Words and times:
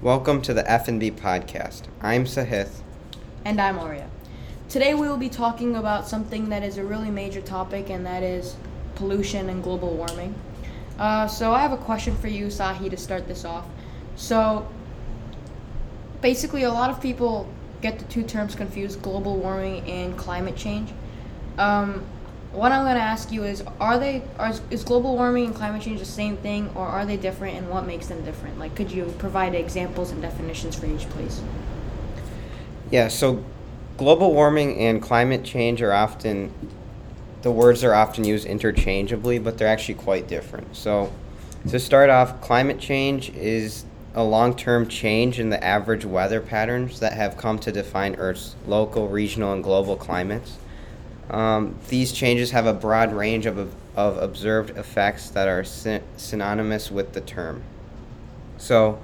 Welcome 0.00 0.42
to 0.42 0.54
the 0.54 0.70
F&B 0.70 1.10
podcast. 1.10 1.82
I'm 2.00 2.24
Sahith. 2.24 2.82
And 3.44 3.60
I'm 3.60 3.80
Aria. 3.80 4.08
Today 4.68 4.94
we 4.94 5.08
will 5.08 5.16
be 5.16 5.28
talking 5.28 5.74
about 5.74 6.06
something 6.06 6.50
that 6.50 6.62
is 6.62 6.78
a 6.78 6.84
really 6.84 7.10
major 7.10 7.40
topic, 7.40 7.90
and 7.90 8.06
that 8.06 8.22
is 8.22 8.54
pollution 8.94 9.48
and 9.48 9.60
global 9.60 9.92
warming. 9.94 10.36
Uh, 11.00 11.26
so 11.26 11.52
I 11.52 11.58
have 11.58 11.72
a 11.72 11.76
question 11.76 12.14
for 12.14 12.28
you, 12.28 12.46
Sahi, 12.46 12.88
to 12.88 12.96
start 12.96 13.26
this 13.26 13.44
off. 13.44 13.66
So 14.14 14.68
basically, 16.20 16.62
a 16.62 16.70
lot 16.70 16.90
of 16.90 17.00
people 17.02 17.48
get 17.80 17.98
the 17.98 18.04
two 18.04 18.22
terms 18.22 18.54
confused: 18.54 19.02
global 19.02 19.36
warming 19.36 19.82
and 19.90 20.16
climate 20.16 20.54
change. 20.54 20.92
Um, 21.58 22.06
what 22.52 22.72
I'm 22.72 22.84
going 22.84 22.96
to 22.96 23.02
ask 23.02 23.30
you 23.30 23.44
is: 23.44 23.62
Are 23.80 23.98
they 23.98 24.22
are 24.38 24.52
is 24.70 24.84
global 24.84 25.16
warming 25.16 25.46
and 25.46 25.54
climate 25.54 25.82
change 25.82 26.00
the 26.00 26.06
same 26.06 26.36
thing, 26.38 26.70
or 26.74 26.86
are 26.86 27.04
they 27.04 27.16
different, 27.16 27.56
and 27.56 27.68
what 27.68 27.86
makes 27.86 28.06
them 28.06 28.24
different? 28.24 28.58
Like, 28.58 28.74
could 28.74 28.90
you 28.90 29.14
provide 29.18 29.54
examples 29.54 30.10
and 30.10 30.22
definitions 30.22 30.76
for 30.76 30.86
each, 30.86 31.08
please? 31.10 31.40
Yeah. 32.90 33.08
So, 33.08 33.44
global 33.96 34.32
warming 34.32 34.78
and 34.78 35.02
climate 35.02 35.44
change 35.44 35.82
are 35.82 35.92
often 35.92 36.52
the 37.42 37.50
words 37.50 37.84
are 37.84 37.94
often 37.94 38.24
used 38.24 38.46
interchangeably, 38.46 39.38
but 39.38 39.58
they're 39.58 39.68
actually 39.68 39.94
quite 39.94 40.26
different. 40.26 40.74
So, 40.74 41.12
to 41.68 41.78
start 41.78 42.10
off, 42.10 42.40
climate 42.40 42.78
change 42.78 43.30
is 43.30 43.84
a 44.14 44.24
long 44.24 44.56
term 44.56 44.88
change 44.88 45.38
in 45.38 45.50
the 45.50 45.62
average 45.62 46.04
weather 46.04 46.40
patterns 46.40 47.00
that 47.00 47.12
have 47.12 47.36
come 47.36 47.58
to 47.60 47.70
define 47.70 48.14
Earth's 48.16 48.56
local, 48.66 49.08
regional, 49.08 49.52
and 49.52 49.62
global 49.62 49.96
climates. 49.96 50.56
Um, 51.30 51.76
these 51.88 52.12
changes 52.12 52.52
have 52.52 52.66
a 52.66 52.72
broad 52.72 53.12
range 53.12 53.46
of, 53.46 53.74
of 53.96 54.16
observed 54.16 54.70
effects 54.70 55.30
that 55.30 55.48
are 55.48 55.64
sy- 55.64 56.02
synonymous 56.16 56.90
with 56.90 57.12
the 57.12 57.20
term. 57.20 57.62
So, 58.56 58.98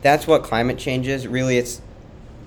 that's 0.00 0.26
what 0.26 0.42
climate 0.42 0.78
change 0.78 1.06
is. 1.06 1.28
Really, 1.28 1.58
it's 1.58 1.82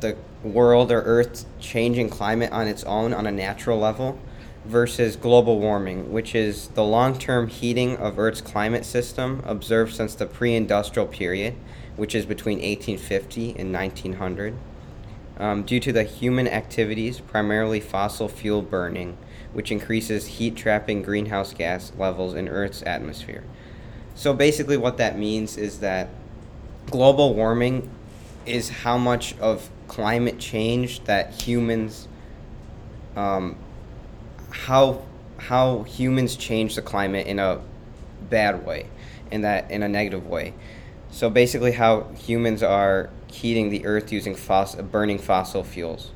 the 0.01 0.17
world 0.43 0.91
or 0.91 1.01
Earth's 1.01 1.45
changing 1.59 2.09
climate 2.09 2.51
on 2.51 2.67
its 2.67 2.83
own 2.83 3.13
on 3.13 3.25
a 3.25 3.31
natural 3.31 3.79
level 3.79 4.19
versus 4.65 5.15
global 5.15 5.59
warming, 5.59 6.11
which 6.11 6.35
is 6.35 6.67
the 6.69 6.83
long 6.83 7.17
term 7.17 7.47
heating 7.47 7.97
of 7.97 8.19
Earth's 8.19 8.41
climate 8.41 8.85
system 8.85 9.41
observed 9.45 9.93
since 9.93 10.15
the 10.15 10.25
pre 10.25 10.55
industrial 10.55 11.07
period, 11.07 11.55
which 11.95 12.15
is 12.15 12.25
between 12.25 12.57
1850 12.57 13.55
and 13.57 13.71
1900 13.71 14.55
um, 15.37 15.63
due 15.63 15.79
to 15.79 15.91
the 15.91 16.03
human 16.03 16.47
activities, 16.47 17.19
primarily 17.19 17.79
fossil 17.79 18.27
fuel 18.27 18.61
burning, 18.61 19.17
which 19.53 19.71
increases 19.71 20.27
heat 20.27 20.55
trapping 20.55 21.01
greenhouse 21.01 21.53
gas 21.53 21.91
levels 21.97 22.33
in 22.35 22.47
Earth's 22.47 22.81
atmosphere. 22.83 23.43
So 24.15 24.33
basically, 24.33 24.77
what 24.77 24.97
that 24.97 25.17
means 25.17 25.57
is 25.57 25.79
that 25.79 26.09
global 26.89 27.33
warming 27.33 27.89
is 28.45 28.69
how 28.69 28.97
much 28.97 29.37
of 29.39 29.69
climate 29.87 30.39
change 30.39 31.03
that 31.03 31.41
humans, 31.41 32.07
um, 33.15 33.57
how 34.51 35.01
how 35.37 35.83
humans 35.83 36.37
change 36.37 36.75
the 36.75 36.81
climate 36.81 37.27
in 37.27 37.39
a 37.39 37.59
bad 38.29 38.65
way, 38.65 38.87
in 39.31 39.41
that 39.41 39.69
in 39.69 39.83
a 39.83 39.89
negative 39.89 40.25
way. 40.27 40.53
So 41.11 41.29
basically, 41.29 41.73
how 41.73 42.09
humans 42.17 42.63
are 42.63 43.09
heating 43.31 43.69
the 43.69 43.85
earth 43.85 44.11
using 44.11 44.35
fossil, 44.35 44.83
burning 44.83 45.17
fossil 45.19 45.63
fuels. 45.63 46.11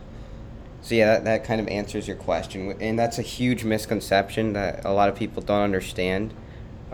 So 0.81 0.95
yeah, 0.95 1.15
that, 1.15 1.25
that 1.25 1.43
kind 1.43 1.59
of 1.59 1.67
answers 1.67 2.07
your 2.07 2.15
question, 2.15 2.75
and 2.79 2.97
that's 2.97 3.19
a 3.19 3.21
huge 3.21 3.63
misconception 3.63 4.53
that 4.53 4.85
a 4.85 4.91
lot 4.93 5.09
of 5.09 5.15
people 5.15 5.41
don't 5.41 5.61
understand 5.61 6.33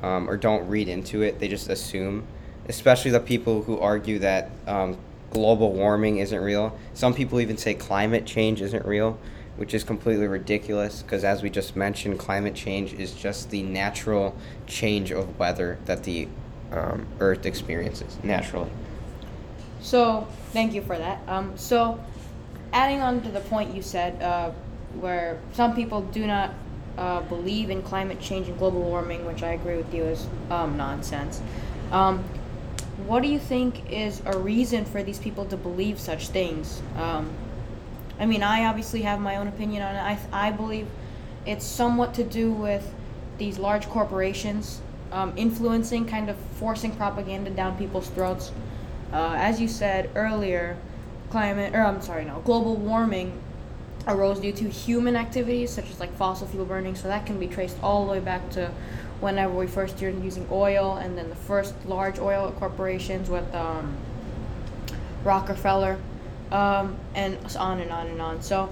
um, 0.01 0.29
or 0.29 0.37
don't 0.37 0.67
read 0.67 0.87
into 0.87 1.21
it. 1.21 1.39
They 1.39 1.47
just 1.47 1.69
assume, 1.69 2.25
especially 2.67 3.11
the 3.11 3.19
people 3.19 3.63
who 3.63 3.79
argue 3.79 4.19
that 4.19 4.49
um, 4.65 4.97
global 5.29 5.71
warming 5.71 6.17
isn't 6.17 6.39
real. 6.39 6.77
Some 6.93 7.13
people 7.13 7.39
even 7.39 7.57
say 7.57 7.73
climate 7.75 8.25
change 8.25 8.61
isn't 8.61 8.85
real, 8.85 9.19
which 9.57 9.73
is 9.73 9.83
completely 9.83 10.27
ridiculous 10.27 11.03
because, 11.03 11.23
as 11.23 11.43
we 11.43 11.49
just 11.49 11.75
mentioned, 11.75 12.17
climate 12.19 12.55
change 12.55 12.93
is 12.93 13.13
just 13.13 13.51
the 13.51 13.61
natural 13.61 14.35
change 14.65 15.11
of 15.11 15.37
weather 15.37 15.77
that 15.85 16.03
the 16.03 16.27
um, 16.71 17.05
Earth 17.19 17.45
experiences 17.45 18.17
naturally. 18.23 18.69
So, 19.85 20.27
thank 20.51 20.73
you 20.73 20.81
for 20.81 20.97
that. 20.97 21.19
Um, 21.27 21.55
so, 21.55 22.03
adding 22.73 23.01
on 23.01 23.21
to 23.21 23.29
the 23.29 23.41
point 23.41 23.75
you 23.75 23.83
said, 23.83 24.19
uh, 24.19 24.49
where 24.99 25.39
some 25.53 25.75
people 25.75 26.01
do 26.01 26.25
not 26.25 26.55
uh, 26.97 27.21
believe 27.21 27.69
in 27.69 27.83
climate 27.83 28.19
change 28.19 28.47
and 28.47 28.57
global 28.57 28.81
warming, 28.81 29.27
which 29.27 29.43
I 29.43 29.51
agree 29.51 29.77
with 29.77 29.93
you 29.93 30.03
is 30.05 30.25
um, 30.49 30.75
nonsense. 30.75 31.39
Um, 31.91 32.23
what 33.05 33.21
do 33.21 33.27
you 33.27 33.37
think 33.37 33.91
is 33.91 34.23
a 34.25 34.35
reason 34.39 34.85
for 34.85 35.03
these 35.03 35.19
people 35.19 35.45
to 35.45 35.55
believe 35.55 35.99
such 35.99 36.29
things? 36.29 36.81
Um, 36.97 37.29
I 38.19 38.25
mean, 38.25 38.41
I 38.41 38.65
obviously 38.65 39.03
have 39.03 39.19
my 39.19 39.35
own 39.35 39.47
opinion 39.47 39.83
on 39.83 39.93
it. 39.93 39.99
I, 39.99 40.47
I 40.47 40.51
believe 40.51 40.87
it's 41.45 41.63
somewhat 41.63 42.15
to 42.15 42.23
do 42.23 42.51
with 42.51 42.91
these 43.37 43.59
large 43.59 43.87
corporations 43.89 44.81
um, 45.11 45.31
influencing, 45.37 46.07
kind 46.07 46.27
of 46.31 46.37
forcing 46.57 46.95
propaganda 46.95 47.51
down 47.51 47.77
people's 47.77 48.09
throats. 48.09 48.51
Uh, 49.15 49.33
as 49.37 49.61
you 49.61 49.67
said 49.69 50.09
earlier, 50.13 50.75
climate, 51.29 51.73
or 51.73 51.79
I'm 51.79 52.01
sorry, 52.01 52.25
no, 52.25 52.41
global 52.41 52.75
warming 52.75 53.41
arose 54.05 54.41
due 54.41 54.51
to 54.51 54.69
human 54.69 55.15
activities 55.15 55.71
such 55.71 55.89
as 55.89 56.01
like 56.01 56.13
fossil 56.17 56.47
fuel 56.47 56.65
burning. 56.65 56.95
So 56.95 57.07
that 57.07 57.25
can 57.25 57.39
be 57.39 57.47
traced 57.47 57.77
all 57.81 58.05
the 58.05 58.11
way 58.11 58.19
back 58.19 58.49
to 58.51 58.71
whenever 59.21 59.53
we 59.53 59.67
first 59.67 59.95
started 59.95 60.21
using 60.21 60.45
oil, 60.51 60.97
and 60.97 61.17
then 61.17 61.29
the 61.29 61.35
first 61.35 61.73
large 61.85 62.19
oil 62.19 62.53
corporations 62.59 63.29
with 63.29 63.55
um, 63.55 63.95
Rockefeller, 65.23 65.97
um, 66.51 66.97
and 67.15 67.37
on 67.55 67.79
and 67.79 67.91
on 67.91 68.07
and 68.07 68.21
on. 68.21 68.41
So, 68.41 68.67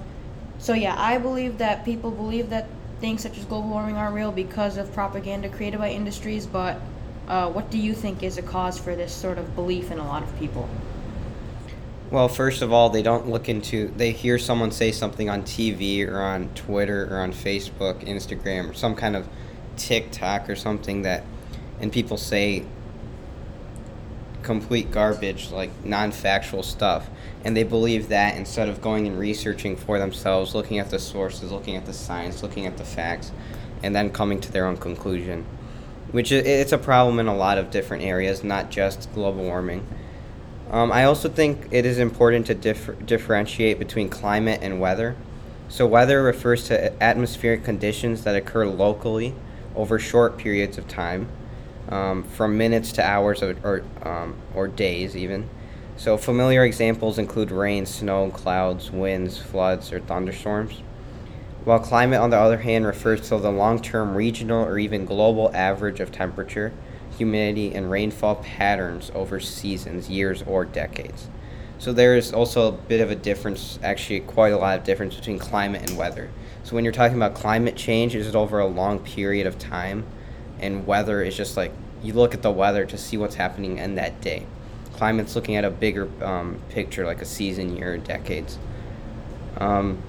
so 0.59 0.73
yeah, 0.73 0.95
I 0.97 1.19
believe 1.19 1.59
that 1.59 1.85
people 1.85 2.11
believe 2.11 2.49
that 2.49 2.67
things 2.99 3.21
such 3.21 3.37
as 3.37 3.45
global 3.45 3.69
warming 3.69 3.95
aren't 3.95 4.13
real 4.13 4.33
because 4.33 4.75
of 4.75 4.93
propaganda 4.93 5.47
created 5.47 5.79
by 5.79 5.91
industries, 5.91 6.45
but 6.45 6.81
uh, 7.27 7.49
what 7.49 7.69
do 7.71 7.77
you 7.77 7.93
think 7.93 8.23
is 8.23 8.37
a 8.37 8.41
cause 8.41 8.77
for 8.77 8.95
this 8.95 9.13
sort 9.13 9.37
of 9.37 9.55
belief 9.55 9.91
in 9.91 9.99
a 9.99 10.05
lot 10.05 10.23
of 10.23 10.39
people? 10.39 10.69
Well, 12.11 12.27
first 12.27 12.61
of 12.61 12.71
all, 12.71 12.89
they 12.89 13.01
don't 13.01 13.27
look 13.27 13.49
into, 13.49 13.87
they 13.97 14.11
hear 14.11 14.37
someone 14.37 14.71
say 14.71 14.91
something 14.91 15.29
on 15.29 15.43
TV 15.43 16.07
or 16.07 16.21
on 16.21 16.49
Twitter 16.49 17.07
or 17.11 17.21
on 17.21 17.31
Facebook, 17.31 18.05
Instagram, 18.07 18.69
or 18.69 18.73
some 18.73 18.93
kind 18.93 19.15
of 19.15 19.27
TikTok 19.77 20.49
or 20.49 20.55
something 20.55 21.01
that, 21.03 21.23
and 21.79 21.91
people 21.91 22.17
say 22.17 22.65
complete 24.43 24.91
garbage, 24.91 25.49
like 25.49 25.71
non 25.83 26.11
factual 26.11 26.61
stuff. 26.61 27.09
And 27.45 27.57
they 27.57 27.63
believe 27.63 28.09
that 28.09 28.37
instead 28.37 28.69
of 28.69 28.81
going 28.81 29.07
and 29.07 29.17
researching 29.17 29.75
for 29.75 29.97
themselves, 29.97 30.53
looking 30.53 30.79
at 30.79 30.91
the 30.91 30.99
sources, 30.99 31.51
looking 31.51 31.75
at 31.75 31.85
the 31.85 31.93
science, 31.93 32.43
looking 32.43 32.67
at 32.67 32.77
the 32.77 32.85
facts, 32.85 33.31
and 33.81 33.95
then 33.95 34.11
coming 34.11 34.39
to 34.41 34.51
their 34.51 34.65
own 34.65 34.77
conclusion 34.77 35.45
which 36.13 36.31
it's 36.31 36.71
a 36.71 36.77
problem 36.77 37.19
in 37.19 37.25
a 37.25 37.35
lot 37.35 37.57
of 37.57 37.71
different 37.71 38.03
areas, 38.03 38.43
not 38.43 38.69
just 38.69 39.11
global 39.15 39.43
warming. 39.43 39.85
Um, 40.69 40.91
I 40.91 41.05
also 41.05 41.27
think 41.27 41.67
it 41.71 41.87
is 41.87 41.97
important 41.97 42.45
to 42.47 42.53
differ, 42.53 42.93
differentiate 42.93 43.79
between 43.79 44.09
climate 44.09 44.59
and 44.61 44.79
weather. 44.79 45.15
So, 45.69 45.87
weather 45.87 46.21
refers 46.21 46.67
to 46.67 47.03
atmospheric 47.03 47.63
conditions 47.63 48.23
that 48.25 48.35
occur 48.35 48.67
locally 48.67 49.33
over 49.75 49.97
short 49.97 50.37
periods 50.37 50.77
of 50.77 50.87
time, 50.87 51.29
um, 51.89 52.21
from 52.21 52.59
minutes 52.59 52.91
to 52.93 53.03
hours 53.03 53.41
or, 53.41 53.83
um, 54.03 54.35
or 54.53 54.67
days, 54.67 55.17
even. 55.17 55.49
So, 55.97 56.17
familiar 56.17 56.63
examples 56.63 57.17
include 57.17 57.49
rain, 57.49 57.87
snow, 57.87 58.29
clouds, 58.29 58.91
winds, 58.91 59.39
floods, 59.39 59.91
or 59.91 59.99
thunderstorms 59.99 60.83
while 61.65 61.79
climate, 61.79 62.19
on 62.19 62.29
the 62.29 62.37
other 62.37 62.57
hand, 62.57 62.85
refers 62.85 63.21
to 63.29 63.37
the 63.37 63.51
long 63.51 63.81
term 63.81 64.15
regional 64.15 64.65
or 64.65 64.77
even 64.77 65.05
global 65.05 65.49
average 65.53 65.99
of 65.99 66.11
temperature, 66.11 66.73
humidity, 67.17 67.73
and 67.73 67.89
rainfall 67.89 68.35
patterns 68.35 69.11
over 69.15 69.39
seasons, 69.39 70.09
years, 70.09 70.43
or 70.43 70.65
decades. 70.65 71.29
So 71.79 71.93
there 71.93 72.15
is 72.15 72.33
also 72.33 72.67
a 72.67 72.71
bit 72.71 73.01
of 73.01 73.11
a 73.11 73.15
difference, 73.15 73.79
actually, 73.83 74.21
quite 74.21 74.53
a 74.53 74.57
lot 74.57 74.77
of 74.77 74.83
difference 74.83 75.15
between 75.15 75.39
climate 75.39 75.89
and 75.89 75.97
weather. 75.97 76.29
So 76.63 76.75
when 76.75 76.83
you're 76.83 76.93
talking 76.93 77.17
about 77.17 77.33
climate 77.33 77.75
change, 77.75 78.15
is 78.15 78.27
it 78.27 78.35
over 78.35 78.59
a 78.59 78.67
long 78.67 78.99
period 78.99 79.47
of 79.47 79.59
time, 79.59 80.05
and 80.59 80.87
weather 80.87 81.21
is 81.21 81.35
just 81.35 81.57
like 81.57 81.71
you 82.01 82.13
look 82.13 82.33
at 82.33 82.41
the 82.41 82.51
weather 82.51 82.85
to 82.85 82.97
see 82.97 83.17
what's 83.17 83.35
happening 83.35 83.77
in 83.77 83.95
that 83.95 84.21
day. 84.21 84.45
Climate's 84.93 85.35
looking 85.35 85.55
at 85.55 85.65
a 85.65 85.71
bigger 85.71 86.09
um, 86.23 86.61
picture, 86.69 87.05
like 87.05 87.21
a 87.21 87.25
season, 87.25 87.75
year, 87.75 87.97
decades. 87.97 88.57
Um, 89.57 90.01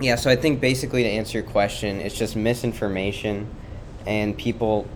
yeah, 0.00 0.16
so 0.16 0.30
I 0.30 0.36
think 0.36 0.60
basically 0.60 1.02
to 1.04 1.08
answer 1.08 1.38
your 1.38 1.48
question, 1.48 2.00
it's 2.00 2.16
just 2.16 2.36
misinformation 2.36 3.48
and 4.06 4.36
people 4.36 4.88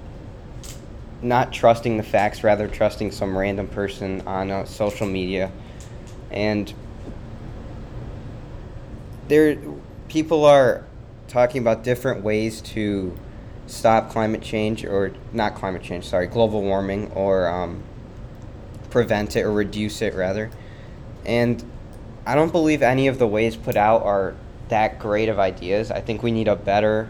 not 1.22 1.52
trusting 1.52 1.96
the 1.96 2.02
facts, 2.02 2.44
rather 2.44 2.68
trusting 2.68 3.10
some 3.10 3.36
random 3.36 3.68
person 3.68 4.20
on 4.26 4.50
uh, 4.50 4.64
social 4.64 5.06
media. 5.06 5.50
And 6.30 6.72
there, 9.28 9.58
people 10.08 10.44
are 10.44 10.84
talking 11.28 11.60
about 11.60 11.84
different 11.84 12.22
ways 12.22 12.60
to 12.60 13.16
stop 13.66 14.10
climate 14.10 14.42
change, 14.42 14.84
or 14.84 15.12
not 15.32 15.54
climate 15.54 15.82
change, 15.82 16.06
sorry, 16.06 16.26
global 16.26 16.62
warming, 16.62 17.10
or 17.12 17.48
um, 17.48 17.82
prevent 18.90 19.36
it 19.36 19.42
or 19.42 19.52
reduce 19.52 20.02
it 20.02 20.14
rather. 20.14 20.50
And 21.26 21.62
I 22.26 22.34
don't 22.34 22.52
believe 22.52 22.82
any 22.82 23.08
of 23.08 23.18
the 23.18 23.26
ways 23.26 23.56
put 23.56 23.76
out 23.76 24.02
are 24.02 24.34
that 24.69 24.99
great 24.99 25.29
of 25.29 25.38
ideas. 25.38 25.91
I 25.91 26.00
think 26.00 26.23
we 26.23 26.31
need 26.31 26.49
a 26.49 26.56
better 26.56 27.09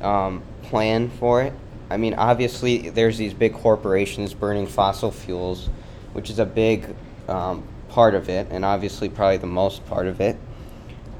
um, 0.00 0.42
plan 0.62 1.10
for 1.10 1.42
it. 1.42 1.52
I 1.90 1.96
mean, 1.96 2.14
obviously, 2.14 2.90
there's 2.90 3.18
these 3.18 3.34
big 3.34 3.54
corporations 3.54 4.34
burning 4.34 4.66
fossil 4.66 5.10
fuels, 5.10 5.68
which 6.12 6.30
is 6.30 6.38
a 6.38 6.46
big 6.46 6.94
um, 7.28 7.66
part 7.88 8.14
of 8.14 8.28
it, 8.28 8.48
and 8.50 8.64
obviously, 8.64 9.08
probably 9.08 9.36
the 9.36 9.46
most 9.46 9.84
part 9.86 10.06
of 10.06 10.20
it. 10.20 10.36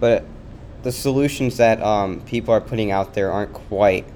But 0.00 0.24
the 0.82 0.92
solutions 0.92 1.56
that 1.56 1.82
um, 1.82 2.20
people 2.22 2.52
are 2.52 2.60
putting 2.60 2.90
out 2.90 3.14
there 3.14 3.30
aren't 3.30 3.52
quite 3.52 4.06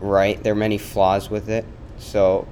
right. 0.00 0.42
There 0.42 0.52
are 0.52 0.56
many 0.56 0.78
flaws 0.78 1.28
with 1.30 1.48
it. 1.48 1.64
So 1.98 2.46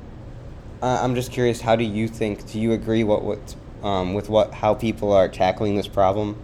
uh, 0.82 1.00
I'm 1.02 1.14
just 1.14 1.32
curious, 1.32 1.60
how 1.60 1.76
do 1.76 1.84
you 1.84 2.08
think? 2.08 2.50
Do 2.50 2.60
you 2.60 2.72
agree 2.72 3.04
what 3.04 3.22
what 3.22 3.54
um, 3.82 4.14
with 4.14 4.28
what 4.28 4.52
how 4.52 4.74
people 4.74 5.12
are 5.12 5.28
tackling 5.28 5.76
this 5.76 5.88
problem, 5.88 6.36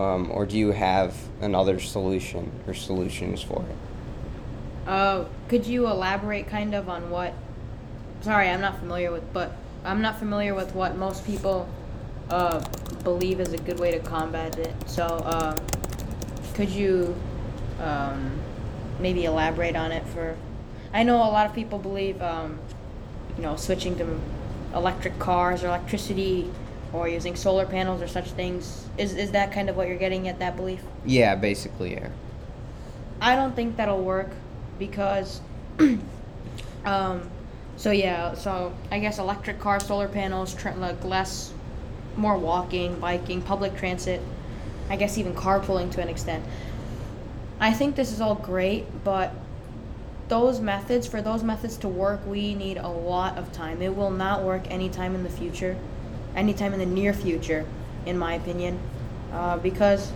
um, 0.00 0.30
or 0.32 0.46
do 0.46 0.56
you 0.56 0.72
have 0.72 1.14
another 1.40 1.78
solution 1.78 2.50
or 2.66 2.72
solutions 2.72 3.42
for 3.42 3.62
it? 3.62 4.88
Uh, 4.88 5.24
could 5.48 5.66
you 5.66 5.86
elaborate 5.86 6.46
kind 6.46 6.74
of 6.74 6.88
on 6.88 7.10
what? 7.10 7.34
Sorry, 8.22 8.48
I'm 8.48 8.60
not 8.60 8.78
familiar 8.78 9.12
with, 9.12 9.30
but 9.32 9.56
I'm 9.84 10.00
not 10.00 10.18
familiar 10.18 10.54
with 10.54 10.74
what 10.74 10.96
most 10.96 11.26
people 11.26 11.68
uh, 12.30 12.64
believe 13.04 13.40
is 13.40 13.52
a 13.52 13.58
good 13.58 13.78
way 13.78 13.90
to 13.92 13.98
combat 13.98 14.58
it. 14.58 14.74
So, 14.86 15.04
uh, 15.04 15.56
could 16.54 16.70
you 16.70 17.14
um, 17.78 18.38
maybe 19.00 19.24
elaborate 19.24 19.76
on 19.76 19.92
it 19.92 20.06
for? 20.06 20.36
I 20.92 21.02
know 21.02 21.16
a 21.16 21.30
lot 21.30 21.46
of 21.46 21.54
people 21.54 21.78
believe, 21.78 22.20
um, 22.22 22.58
you 23.36 23.42
know, 23.42 23.56
switching 23.56 23.96
to 23.98 24.20
electric 24.74 25.18
cars 25.18 25.62
or 25.62 25.68
electricity 25.68 26.50
or 26.92 27.08
using 27.08 27.36
solar 27.36 27.66
panels 27.66 28.02
or 28.02 28.08
such 28.08 28.30
things. 28.32 28.86
Is 28.98 29.14
is 29.14 29.32
that 29.32 29.52
kind 29.52 29.68
of 29.68 29.76
what 29.76 29.88
you're 29.88 29.98
getting 29.98 30.28
at 30.28 30.38
that 30.38 30.56
belief? 30.56 30.80
Yeah, 31.04 31.34
basically, 31.36 31.92
yeah. 31.92 32.08
I 33.20 33.36
don't 33.36 33.54
think 33.54 33.76
that'll 33.76 34.02
work 34.02 34.30
because 34.78 35.40
um 36.84 37.28
so 37.76 37.90
yeah, 37.90 38.34
so 38.34 38.74
I 38.90 38.98
guess 38.98 39.18
electric 39.18 39.58
cars, 39.58 39.86
solar 39.86 40.08
panels, 40.08 40.54
tra- 40.54 40.76
like 40.76 41.02
less 41.02 41.52
more 42.16 42.36
walking, 42.36 42.98
biking, 43.00 43.40
public 43.40 43.76
transit, 43.76 44.20
I 44.90 44.96
guess 44.96 45.16
even 45.16 45.34
carpooling 45.34 45.90
to 45.92 46.02
an 46.02 46.08
extent. 46.08 46.44
I 47.58 47.72
think 47.72 47.96
this 47.96 48.12
is 48.12 48.20
all 48.20 48.34
great, 48.34 48.86
but 49.04 49.32
those 50.28 50.60
methods, 50.60 51.06
for 51.06 51.22
those 51.22 51.42
methods 51.42 51.76
to 51.78 51.88
work, 51.88 52.20
we 52.26 52.54
need 52.54 52.76
a 52.76 52.88
lot 52.88 53.36
of 53.36 53.52
time. 53.52 53.82
It 53.82 53.96
will 53.96 54.10
not 54.10 54.42
work 54.42 54.70
anytime 54.70 55.14
in 55.14 55.22
the 55.22 55.30
future, 55.30 55.76
anytime 56.36 56.72
in 56.72 56.78
the 56.78 56.86
near 56.86 57.12
future, 57.12 57.66
in 58.06 58.18
my 58.18 58.34
opinion, 58.34 58.78
uh, 59.32 59.58
because 59.58 60.12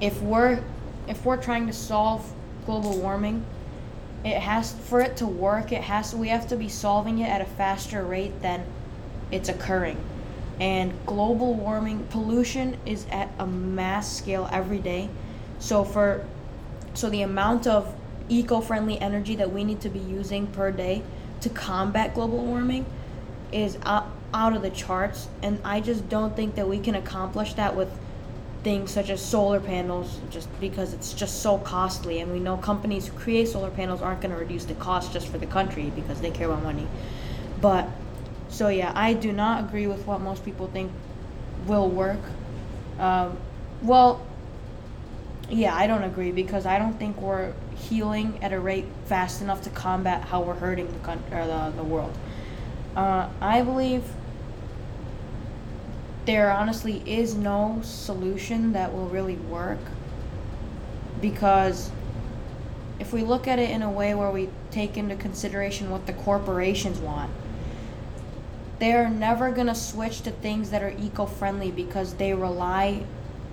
if 0.00 0.20
we're 0.22 0.62
if 1.06 1.24
we're 1.24 1.42
trying 1.42 1.66
to 1.66 1.72
solve 1.72 2.30
global 2.66 2.98
warming, 2.98 3.44
it 4.24 4.38
has 4.38 4.72
for 4.72 5.00
it 5.00 5.16
to 5.18 5.26
work. 5.26 5.72
It 5.72 5.82
has 5.82 6.14
we 6.14 6.28
have 6.28 6.48
to 6.48 6.56
be 6.56 6.68
solving 6.68 7.18
it 7.20 7.28
at 7.28 7.40
a 7.40 7.46
faster 7.46 8.04
rate 8.04 8.40
than 8.42 8.64
it's 9.30 9.48
occurring. 9.48 9.98
And 10.60 10.92
global 11.06 11.54
warming 11.54 12.06
pollution 12.06 12.76
is 12.84 13.06
at 13.10 13.30
a 13.38 13.46
mass 13.46 14.16
scale 14.16 14.48
every 14.52 14.78
day. 14.78 15.08
So 15.58 15.84
for 15.84 16.26
so 16.94 17.08
the 17.08 17.22
amount 17.22 17.66
of 17.66 17.94
eco-friendly 18.28 19.00
energy 19.00 19.36
that 19.36 19.52
we 19.52 19.64
need 19.64 19.80
to 19.80 19.88
be 19.88 20.00
using 20.00 20.46
per 20.48 20.70
day 20.70 21.02
to 21.40 21.48
combat 21.48 22.14
global 22.14 22.44
warming 22.44 22.84
is 23.52 23.78
out, 23.84 24.10
out 24.34 24.54
of 24.54 24.62
the 24.62 24.70
charts 24.70 25.28
and 25.42 25.58
I 25.64 25.80
just 25.80 26.08
don't 26.08 26.36
think 26.36 26.54
that 26.56 26.68
we 26.68 26.78
can 26.78 26.94
accomplish 26.94 27.54
that 27.54 27.74
with 27.74 27.88
things 28.62 28.90
such 28.90 29.08
as 29.08 29.24
solar 29.24 29.60
panels 29.60 30.18
just 30.30 30.48
because 30.60 30.92
it's 30.92 31.12
just 31.12 31.42
so 31.42 31.58
costly 31.58 32.20
and 32.20 32.32
we 32.32 32.38
know 32.38 32.56
companies 32.56 33.06
who 33.06 33.16
create 33.18 33.48
solar 33.48 33.70
panels 33.70 34.02
aren't 34.02 34.20
going 34.20 34.32
to 34.32 34.36
reduce 34.36 34.64
the 34.64 34.74
cost 34.74 35.12
just 35.12 35.28
for 35.28 35.38
the 35.38 35.46
country 35.46 35.90
because 35.94 36.20
they 36.20 36.30
care 36.30 36.48
about 36.50 36.62
money. 36.62 36.86
But 37.60 37.88
so 38.48 38.68
yeah 38.68 38.92
i 38.94 39.12
do 39.12 39.32
not 39.32 39.64
agree 39.64 39.86
with 39.86 40.06
what 40.06 40.20
most 40.20 40.44
people 40.44 40.66
think 40.68 40.90
will 41.66 41.88
work. 41.88 42.20
Um, 42.98 43.36
well 43.82 44.26
yeah 45.50 45.74
i 45.74 45.86
don't 45.86 46.02
agree 46.02 46.30
because 46.30 46.66
i 46.66 46.78
don't 46.78 46.98
think 46.98 47.20
we're 47.22 47.54
healing 47.76 48.38
at 48.42 48.52
a 48.52 48.60
rate 48.60 48.84
fast 49.06 49.40
enough 49.40 49.62
to 49.62 49.70
combat 49.70 50.22
how 50.24 50.42
we're 50.42 50.54
hurting 50.54 50.92
the 50.92 50.98
country 51.00 51.38
or 51.38 51.46
the, 51.46 51.72
the 51.76 51.84
world. 51.84 52.16
Uh, 52.96 53.28
i 53.40 53.62
believe 53.62 54.02
there 56.28 56.50
honestly 56.50 57.02
is 57.06 57.34
no 57.34 57.80
solution 57.82 58.74
that 58.74 58.92
will 58.92 59.06
really 59.06 59.36
work 59.36 59.78
because 61.22 61.90
if 63.00 63.14
we 63.14 63.22
look 63.22 63.48
at 63.48 63.58
it 63.58 63.70
in 63.70 63.80
a 63.80 63.90
way 63.90 64.14
where 64.14 64.30
we 64.30 64.46
take 64.70 64.98
into 64.98 65.16
consideration 65.16 65.88
what 65.88 66.06
the 66.06 66.12
corporations 66.12 66.98
want, 66.98 67.30
they're 68.78 69.08
never 69.08 69.50
going 69.50 69.68
to 69.68 69.74
switch 69.74 70.20
to 70.20 70.30
things 70.30 70.68
that 70.68 70.82
are 70.82 70.94
eco 70.98 71.24
friendly 71.24 71.70
because 71.70 72.12
they 72.16 72.34
rely 72.34 73.02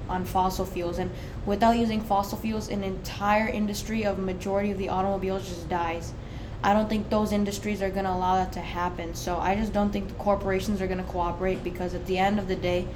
on 0.10 0.26
fossil 0.26 0.66
fuels. 0.66 0.98
And 0.98 1.12
without 1.46 1.78
using 1.78 2.02
fossil 2.02 2.38
fuels, 2.38 2.68
an 2.68 2.84
entire 2.84 3.48
industry 3.48 4.04
of 4.04 4.20
majority 4.20 4.72
of 4.72 4.78
the 4.78 4.90
automobiles 4.90 5.48
just 5.48 5.70
dies. 5.70 6.12
I 6.64 6.74
don't 6.74 6.90
think 6.90 7.10
those 7.10 7.32
industries 7.32 7.82
are 7.82 7.90
going 7.90 8.06
to 8.06 8.12
allow 8.12 8.36
that 8.36 8.54
to 8.54 8.60
happen. 8.60 9.14
So 9.14 9.38
I 9.38 9.56
just 9.56 9.74
don't 9.74 9.92
think 9.92 10.08
the 10.08 10.16
corporations 10.16 10.82
are 10.82 10.88
going 10.88 11.04
to 11.04 11.12
cooperate 11.12 11.64
because 11.64 11.94
at 11.94 12.06
the 12.08 12.18
end 12.18 12.40
of 12.40 12.48
the 12.48 12.56
day, 12.56 12.88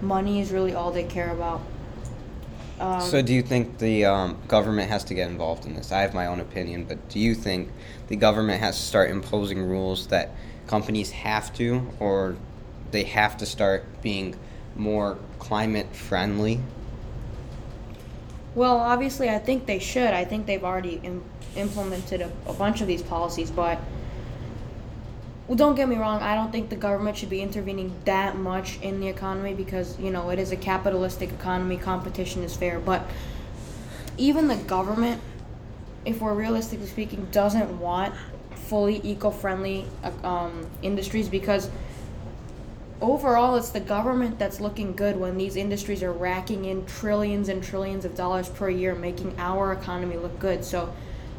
money 0.00 0.40
is 0.40 0.52
really 0.52 0.74
all 0.74 0.90
they 0.90 1.04
care 1.04 1.30
about. 1.30 1.60
Um, 2.80 3.00
so 3.00 3.22
do 3.22 3.34
you 3.34 3.42
think 3.42 3.78
the 3.78 4.04
um, 4.04 4.38
government 4.46 4.88
has 4.88 5.02
to 5.04 5.14
get 5.14 5.28
involved 5.28 5.66
in 5.66 5.74
this? 5.74 5.90
I 5.90 6.00
have 6.00 6.14
my 6.14 6.26
own 6.26 6.38
opinion, 6.38 6.84
but 6.84 7.08
do 7.08 7.18
you 7.18 7.34
think 7.34 7.70
the 8.06 8.14
government 8.14 8.60
has 8.60 8.76
to 8.76 8.82
start 8.82 9.10
imposing 9.10 9.62
rules 9.62 10.06
that 10.08 10.30
companies 10.68 11.10
have 11.10 11.52
to, 11.54 11.88
or 11.98 12.36
they 12.92 13.02
have 13.02 13.36
to 13.38 13.46
start 13.46 13.84
being 14.00 14.36
more 14.76 15.18
climate 15.40 15.94
friendly? 15.94 16.60
Well, 18.54 18.78
obviously, 18.78 19.28
I 19.28 19.38
think 19.38 19.66
they 19.66 19.78
should. 19.78 20.14
I 20.14 20.24
think 20.24 20.46
they've 20.46 20.64
already 20.64 21.00
Im- 21.02 21.24
implemented 21.58 22.20
a, 22.20 22.30
a 22.46 22.52
bunch 22.52 22.80
of 22.80 22.86
these 22.86 23.02
policies, 23.02 23.50
but 23.50 23.78
well, 25.46 25.56
don't 25.56 25.74
get 25.74 25.88
me 25.88 25.96
wrong. 25.96 26.20
I 26.20 26.34
don't 26.34 26.52
think 26.52 26.68
the 26.68 26.76
government 26.76 27.16
should 27.16 27.30
be 27.30 27.40
intervening 27.40 27.94
that 28.04 28.36
much 28.36 28.78
in 28.82 29.00
the 29.00 29.08
economy 29.08 29.54
because 29.54 29.98
you 29.98 30.10
know 30.10 30.28
it 30.30 30.38
is 30.38 30.52
a 30.52 30.56
capitalistic 30.56 31.30
economy. 31.30 31.78
Competition 31.78 32.42
is 32.42 32.54
fair, 32.54 32.78
but 32.78 33.08
even 34.18 34.48
the 34.48 34.56
government, 34.56 35.22
if 36.04 36.20
we're 36.20 36.34
realistically 36.34 36.86
speaking, 36.86 37.26
doesn't 37.32 37.78
want 37.80 38.14
fully 38.68 39.00
eco-friendly 39.02 39.86
uh, 40.04 40.26
um, 40.26 40.66
industries 40.82 41.28
because 41.28 41.70
overall 43.00 43.56
it's 43.56 43.70
the 43.70 43.80
government 43.80 44.38
that's 44.38 44.60
looking 44.60 44.94
good 44.94 45.16
when 45.16 45.38
these 45.38 45.56
industries 45.56 46.02
are 46.02 46.12
racking 46.12 46.66
in 46.66 46.84
trillions 46.84 47.48
and 47.48 47.62
trillions 47.62 48.04
of 48.04 48.14
dollars 48.14 48.48
per 48.50 48.68
year 48.68 48.94
making 48.94 49.34
our 49.38 49.72
economy 49.72 50.16
look 50.16 50.38
good 50.38 50.62
so 50.64 50.92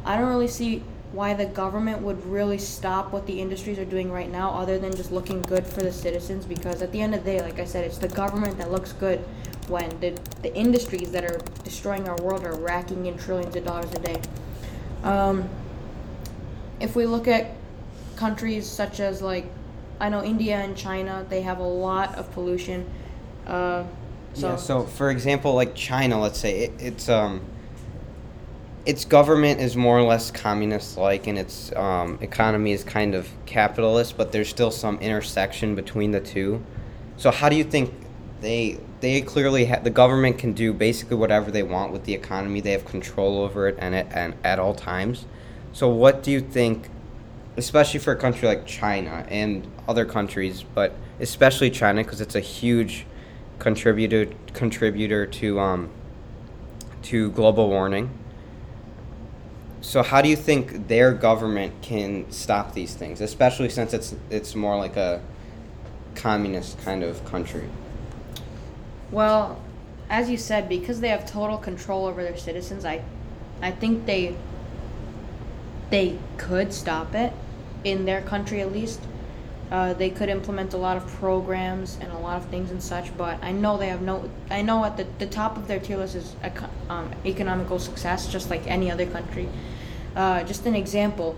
i 0.04 0.16
don't 0.16 0.28
really 0.28 0.48
see 0.48 0.82
why 1.12 1.34
the 1.34 1.46
government 1.46 2.00
would 2.00 2.24
really 2.26 2.58
stop 2.58 3.12
what 3.12 3.26
the 3.26 3.40
industries 3.40 3.78
are 3.78 3.84
doing 3.84 4.12
right 4.12 4.30
now 4.30 4.50
other 4.50 4.78
than 4.78 4.94
just 4.94 5.10
looking 5.10 5.42
good 5.42 5.66
for 5.66 5.82
the 5.82 5.92
citizens 5.92 6.44
because 6.44 6.82
at 6.82 6.92
the 6.92 7.00
end 7.00 7.14
of 7.14 7.24
the 7.24 7.32
day 7.32 7.42
like 7.42 7.58
i 7.58 7.64
said 7.64 7.84
it's 7.84 7.98
the 7.98 8.08
government 8.08 8.56
that 8.58 8.70
looks 8.70 8.92
good 8.92 9.18
when 9.68 9.88
the, 10.00 10.16
the 10.42 10.54
industries 10.56 11.12
that 11.12 11.24
are 11.24 11.38
destroying 11.64 12.08
our 12.08 12.16
world 12.22 12.44
are 12.44 12.56
racking 12.56 13.06
in 13.06 13.16
trillions 13.18 13.54
of 13.56 13.64
dollars 13.64 13.90
a 13.92 13.98
day 13.98 14.20
um, 15.02 15.48
if 16.80 16.96
we 16.96 17.06
look 17.06 17.28
at 17.28 17.52
countries 18.16 18.68
such 18.68 19.00
as 19.00 19.22
like 19.22 19.46
I 20.00 20.08
know 20.08 20.24
India 20.24 20.56
and 20.56 20.76
China, 20.76 21.26
they 21.28 21.42
have 21.42 21.58
a 21.58 21.66
lot 21.66 22.14
of 22.14 22.32
pollution. 22.32 22.88
Uh, 23.46 23.84
so 24.32 24.48
yeah. 24.48 24.56
So 24.56 24.84
for 24.84 25.10
example, 25.10 25.54
like 25.54 25.74
China, 25.74 26.18
let's 26.18 26.38
say 26.38 26.64
it, 26.64 26.72
it's 26.78 27.08
um, 27.08 27.42
its 28.86 29.04
government 29.04 29.60
is 29.60 29.76
more 29.76 29.98
or 29.98 30.02
less 30.02 30.30
communist-like, 30.30 31.26
and 31.26 31.38
its 31.38 31.74
um, 31.76 32.18
economy 32.20 32.72
is 32.72 32.82
kind 32.82 33.14
of 33.14 33.28
capitalist, 33.46 34.16
but 34.16 34.32
there's 34.32 34.48
still 34.48 34.70
some 34.70 34.98
intersection 34.98 35.74
between 35.74 36.10
the 36.10 36.20
two. 36.20 36.64
So 37.16 37.30
how 37.30 37.48
do 37.48 37.56
you 37.56 37.64
think 37.64 37.92
they 38.40 38.78
they 39.00 39.20
clearly 39.22 39.64
have 39.66 39.84
the 39.84 39.90
government 39.90 40.38
can 40.38 40.52
do 40.52 40.72
basically 40.72 41.16
whatever 41.16 41.50
they 41.50 41.62
want 41.62 41.92
with 41.92 42.04
the 42.04 42.14
economy. 42.14 42.60
They 42.60 42.72
have 42.72 42.84
control 42.84 43.38
over 43.38 43.68
it 43.68 43.76
and 43.78 43.94
at, 43.94 44.06
and 44.12 44.34
at 44.44 44.58
all 44.58 44.74
times. 44.74 45.24
So 45.72 45.88
what 45.88 46.22
do 46.22 46.30
you 46.30 46.40
think 46.40 46.88
especially 47.56 48.00
for 48.00 48.12
a 48.12 48.16
country 48.16 48.48
like 48.48 48.66
China 48.66 49.26
and 49.28 49.66
other 49.88 50.04
countries, 50.04 50.64
but 50.74 50.92
especially 51.18 51.70
China 51.70 52.02
because 52.02 52.20
it's 52.20 52.34
a 52.34 52.40
huge 52.40 53.06
contributor 53.58 54.32
contributor 54.52 55.26
to 55.26 55.60
um, 55.60 55.90
to 57.02 57.30
global 57.32 57.68
warming. 57.68 58.10
So 59.80 60.02
how 60.02 60.20
do 60.20 60.28
you 60.28 60.36
think 60.36 60.88
their 60.88 61.12
government 61.12 61.72
can 61.82 62.30
stop 62.30 62.74
these 62.74 62.94
things, 62.94 63.20
especially 63.20 63.68
since 63.68 63.94
it's 63.94 64.14
it's 64.28 64.54
more 64.54 64.76
like 64.76 64.96
a 64.96 65.20
communist 66.14 66.78
kind 66.82 67.02
of 67.02 67.24
country? 67.24 67.68
Well, 69.10 69.60
as 70.08 70.28
you 70.28 70.36
said, 70.36 70.68
because 70.68 71.00
they 71.00 71.08
have 71.08 71.24
total 71.24 71.56
control 71.56 72.06
over 72.06 72.22
their 72.22 72.36
citizens, 72.36 72.84
I, 72.84 73.02
I 73.62 73.70
think 73.70 74.06
they. 74.06 74.36
They 75.90 76.16
could 76.36 76.72
stop 76.72 77.16
it, 77.16 77.32
in 77.82 78.04
their 78.04 78.22
country 78.22 78.60
at 78.60 78.72
least. 78.72 79.00
Uh, 79.70 79.94
they 79.94 80.10
could 80.10 80.28
implement 80.28 80.74
a 80.74 80.76
lot 80.76 80.96
of 80.96 81.06
programs 81.06 81.96
and 82.00 82.10
a 82.12 82.18
lot 82.18 82.36
of 82.36 82.44
things 82.46 82.72
and 82.72 82.82
such, 82.82 83.16
but 83.16 83.38
I 83.42 83.52
know 83.52 83.76
they 83.78 83.86
have 83.86 84.02
no. 84.02 84.28
I 84.50 84.62
know 84.62 84.84
at 84.84 84.96
the, 84.96 85.06
the 85.20 85.26
top 85.26 85.56
of 85.56 85.68
their 85.68 85.78
tier 85.78 85.96
list 85.96 86.16
is 86.16 86.34
eco- 86.42 86.68
um, 86.88 87.10
economical 87.24 87.78
success, 87.78 88.26
just 88.26 88.50
like 88.50 88.66
any 88.66 88.90
other 88.90 89.06
country. 89.06 89.48
Uh, 90.16 90.42
just 90.42 90.66
an 90.66 90.74
example 90.74 91.36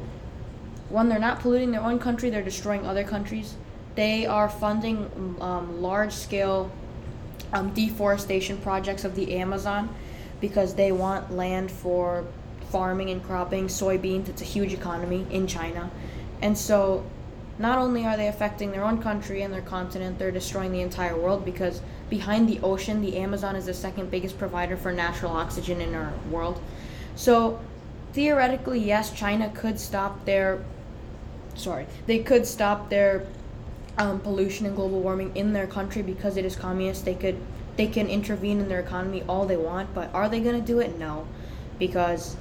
when 0.92 1.08
they're 1.08 1.18
not 1.18 1.40
polluting 1.40 1.70
their 1.70 1.80
own 1.80 1.98
country, 1.98 2.28
they're 2.28 2.42
destroying 2.42 2.86
other 2.86 3.02
countries. 3.02 3.54
They 3.94 4.26
are 4.26 4.48
funding 4.48 5.36
um, 5.40 5.80
large 5.80 6.12
scale 6.12 6.70
um, 7.54 7.72
deforestation 7.72 8.58
projects 8.58 9.04
of 9.04 9.14
the 9.14 9.36
Amazon 9.36 9.88
because 10.40 10.74
they 10.74 10.92
want 10.92 11.32
land 11.32 11.70
for 11.70 12.26
farming 12.70 13.08
and 13.08 13.24
cropping, 13.24 13.68
soybeans. 13.68 14.28
It's 14.28 14.42
a 14.42 14.46
huge 14.46 14.74
economy 14.74 15.26
in 15.30 15.46
China. 15.46 15.90
And 16.42 16.56
so 16.56 17.04
not 17.58 17.78
only 17.78 18.06
are 18.06 18.16
they 18.16 18.28
affecting 18.28 18.72
their 18.72 18.84
own 18.84 19.02
country 19.02 19.42
and 19.42 19.52
their 19.52 19.62
continent, 19.62 20.18
they're 20.18 20.30
destroying 20.30 20.72
the 20.72 20.80
entire 20.80 21.16
world 21.16 21.44
because 21.44 21.80
behind 22.08 22.48
the 22.48 22.58
ocean, 22.60 23.00
the 23.02 23.16
Amazon 23.18 23.56
is 23.56 23.66
the 23.66 23.74
second 23.74 24.10
biggest 24.10 24.38
provider 24.38 24.76
for 24.76 24.92
natural 24.92 25.32
oxygen 25.32 25.80
in 25.80 25.94
our 25.94 26.12
world. 26.30 26.60
So 27.14 27.60
theoretically, 28.12 28.80
yes, 28.80 29.12
China 29.12 29.50
could 29.54 29.78
stop 29.78 30.24
their 30.24 30.64
sorry, 31.54 31.86
they 32.06 32.18
could 32.18 32.46
stop 32.46 32.88
their 32.88 33.26
um, 33.98 34.20
pollution 34.20 34.66
and 34.66 34.74
global 34.74 35.00
warming 35.00 35.34
in 35.36 35.52
their 35.52 35.66
country 35.66 36.02
because 36.02 36.36
it 36.36 36.44
is 36.44 36.56
communist. 36.56 37.04
They 37.04 37.14
could 37.14 37.38
they 37.76 37.86
can 37.86 38.08
intervene 38.08 38.60
in 38.60 38.68
their 38.68 38.80
economy 38.80 39.22
all 39.28 39.46
they 39.46 39.56
want, 39.56 39.94
but 39.94 40.12
are 40.14 40.28
they 40.28 40.40
going 40.40 40.60
to 40.60 40.66
do 40.66 40.80
it? 40.80 40.98
No, 40.98 41.26
because 41.78 42.36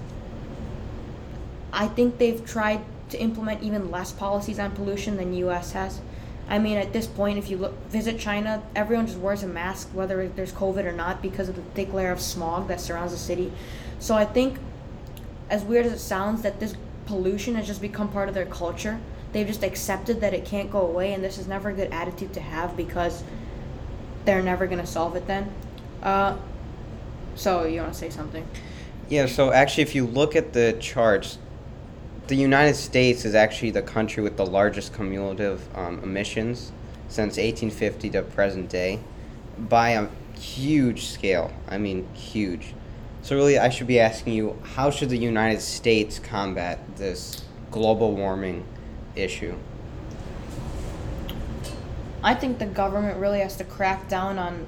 I 1.71 1.87
think 1.87 2.17
they've 2.17 2.45
tried 2.45 2.81
to 3.11 3.21
implement 3.21 3.61
even 3.61 3.91
less 3.91 4.11
policies 4.11 4.59
on 4.59 4.71
pollution 4.71 5.17
than 5.17 5.33
U.S. 5.33 5.73
has. 5.73 6.01
I 6.49 6.59
mean, 6.59 6.77
at 6.77 6.91
this 6.91 7.07
point, 7.07 7.37
if 7.37 7.49
you 7.49 7.57
look, 7.57 7.87
visit 7.87 8.19
China, 8.19 8.61
everyone 8.75 9.07
just 9.07 9.19
wears 9.19 9.43
a 9.43 9.47
mask 9.47 9.89
whether 9.93 10.27
there's 10.27 10.51
COVID 10.51 10.83
or 10.85 10.91
not 10.91 11.21
because 11.21 11.47
of 11.47 11.55
the 11.55 11.61
thick 11.61 11.93
layer 11.93 12.11
of 12.11 12.19
smog 12.19 12.67
that 12.67 12.81
surrounds 12.81 13.13
the 13.13 13.17
city. 13.17 13.53
So 13.99 14.15
I 14.15 14.25
think, 14.25 14.57
as 15.49 15.63
weird 15.63 15.85
as 15.85 15.93
it 15.93 15.99
sounds, 15.99 16.41
that 16.41 16.59
this 16.59 16.75
pollution 17.05 17.55
has 17.55 17.67
just 17.67 17.81
become 17.81 18.09
part 18.09 18.27
of 18.27 18.35
their 18.35 18.45
culture. 18.45 18.99
They've 19.31 19.47
just 19.47 19.63
accepted 19.63 20.19
that 20.21 20.33
it 20.33 20.43
can't 20.43 20.69
go 20.69 20.81
away, 20.81 21.13
and 21.13 21.23
this 21.23 21.37
is 21.37 21.47
never 21.47 21.69
a 21.69 21.73
good 21.73 21.91
attitude 21.91 22.33
to 22.33 22.41
have 22.41 22.75
because 22.75 23.23
they're 24.25 24.41
never 24.41 24.67
going 24.67 24.79
to 24.79 24.87
solve 24.87 25.15
it 25.15 25.27
then. 25.27 25.53
Uh, 26.03 26.37
so, 27.35 27.63
you 27.63 27.79
want 27.79 27.93
to 27.93 27.99
say 27.99 28.09
something? 28.09 28.45
Yeah, 29.07 29.25
so 29.25 29.53
actually, 29.53 29.83
if 29.83 29.95
you 29.95 30.05
look 30.05 30.35
at 30.35 30.53
the 30.53 30.75
charts, 30.79 31.37
the 32.31 32.37
United 32.37 32.75
States 32.75 33.25
is 33.25 33.35
actually 33.35 33.71
the 33.71 33.81
country 33.81 34.23
with 34.23 34.37
the 34.37 34.45
largest 34.45 34.95
cumulative 34.95 35.61
um, 35.75 36.01
emissions 36.01 36.71
since 37.09 37.35
1850 37.35 38.09
to 38.11 38.21
present 38.21 38.69
day 38.69 39.01
by 39.59 39.89
a 39.89 40.07
huge 40.39 41.07
scale. 41.07 41.51
I 41.67 41.77
mean, 41.77 42.07
huge. 42.13 42.73
So, 43.21 43.35
really, 43.35 43.59
I 43.59 43.67
should 43.67 43.87
be 43.87 43.99
asking 43.99 44.31
you 44.31 44.57
how 44.63 44.91
should 44.91 45.09
the 45.09 45.17
United 45.17 45.59
States 45.59 46.19
combat 46.19 46.79
this 46.95 47.43
global 47.69 48.15
warming 48.15 48.63
issue? 49.13 49.53
I 52.23 52.33
think 52.33 52.59
the 52.59 52.65
government 52.65 53.19
really 53.19 53.41
has 53.41 53.57
to 53.57 53.65
crack 53.65 54.07
down 54.07 54.39
on. 54.39 54.67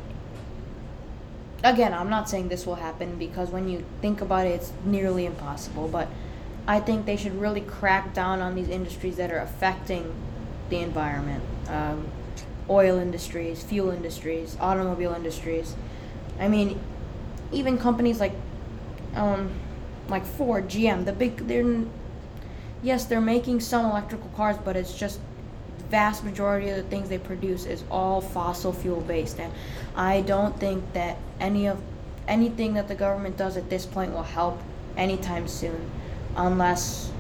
Again, 1.63 1.93
I'm 1.93 2.10
not 2.10 2.29
saying 2.29 2.50
this 2.50 2.65
will 2.65 2.75
happen 2.75 3.17
because 3.17 3.51
when 3.51 3.70
you 3.70 3.86
think 4.01 4.20
about 4.20 4.48
it, 4.48 4.50
it's 4.50 4.74
nearly 4.84 5.25
impossible, 5.25 5.88
but 5.88 6.10
I 6.67 6.79
think 6.79 7.05
they 7.05 7.17
should 7.17 7.39
really 7.39 7.62
crack 7.62 8.13
down 8.13 8.39
on 8.39 8.55
these 8.55 8.70
industries 8.70 9.17
that 9.17 9.32
are 9.32 9.39
affecting 9.39 10.13
the 10.70 10.77
environment. 10.77 11.43
Um, 11.67 12.08
oil 12.70 12.98
industries, 13.00 13.62
fuel 13.63 13.91
industries, 13.91 14.58
automobile 14.60 15.13
industries. 15.13 15.75
I 16.39 16.48
mean, 16.48 16.79
even 17.51 17.77
companies 17.77 18.20
like, 18.20 18.34
um, 19.15 19.51
like 20.08 20.25
Ford, 20.25 20.70
GM, 20.70 21.03
the 21.03 21.12
big, 21.12 21.48
they're, 21.48 21.82
yes, 22.82 23.05
they're 23.05 23.22
making 23.22 23.60
some 23.60 23.86
electrical 23.86 24.29
cars, 24.36 24.58
but 24.63 24.77
it's 24.77 24.93
just 24.93 25.20
the 25.79 25.84
vast 25.86 26.24
majority 26.24 26.70
of 26.70 26.77
the 26.77 26.84
things 26.84 27.10
they 27.10 27.17
produce 27.17 27.65
is 27.65 27.84
all 27.91 28.22
fossil 28.22 28.72
fuel 28.72 29.01
based, 29.01 29.39
and 29.39 29.51
I 29.96 30.22
don't 30.22 30.58
think 30.60 30.93
that 30.93 31.17
any 31.39 31.67
of 31.67 31.82
anything 32.25 32.74
that 32.75 32.88
the 32.88 32.96
government 32.96 33.36
does 33.36 33.58
at 33.58 33.70
this 33.70 33.86
point 33.86 34.13
will 34.13 34.24
help 34.24 34.62
anytime 34.96 35.46
soon 35.46 35.91
unless 36.35 37.11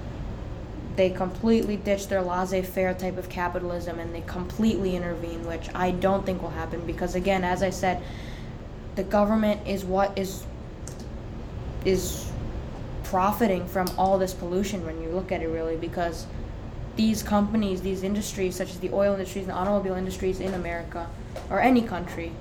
they 0.95 1.09
completely 1.09 1.77
ditch 1.77 2.07
their 2.07 2.21
laissez-faire 2.21 2.93
type 2.93 3.17
of 3.17 3.29
capitalism 3.29 3.99
and 3.99 4.13
they 4.13 4.21
completely 4.21 4.95
intervene, 4.95 5.45
which 5.45 5.69
I 5.73 5.91
don't 5.91 6.25
think 6.25 6.41
will 6.41 6.51
happen 6.51 6.85
because 6.85 7.15
again, 7.15 7.43
as 7.43 7.63
I 7.63 7.71
said, 7.71 8.01
the 8.95 9.03
government 9.03 9.67
is 9.67 9.83
what 9.83 10.17
is 10.17 10.45
is 11.83 12.31
profiting 13.03 13.67
from 13.67 13.87
all 13.97 14.17
this 14.17 14.33
pollution 14.33 14.85
when 14.85 15.01
you 15.01 15.09
look 15.09 15.31
at 15.31 15.41
it 15.41 15.47
really 15.47 15.75
because 15.75 16.25
these 16.95 17.23
companies, 17.23 17.81
these 17.81 18.03
industries 18.03 18.55
such 18.55 18.69
as 18.69 18.79
the 18.79 18.91
oil 18.93 19.13
industries 19.13 19.45
and 19.45 19.53
automobile 19.53 19.95
industries 19.95 20.39
in 20.39 20.53
America 20.53 21.09
or 21.49 21.59
any 21.59 21.81
country, 21.81 22.31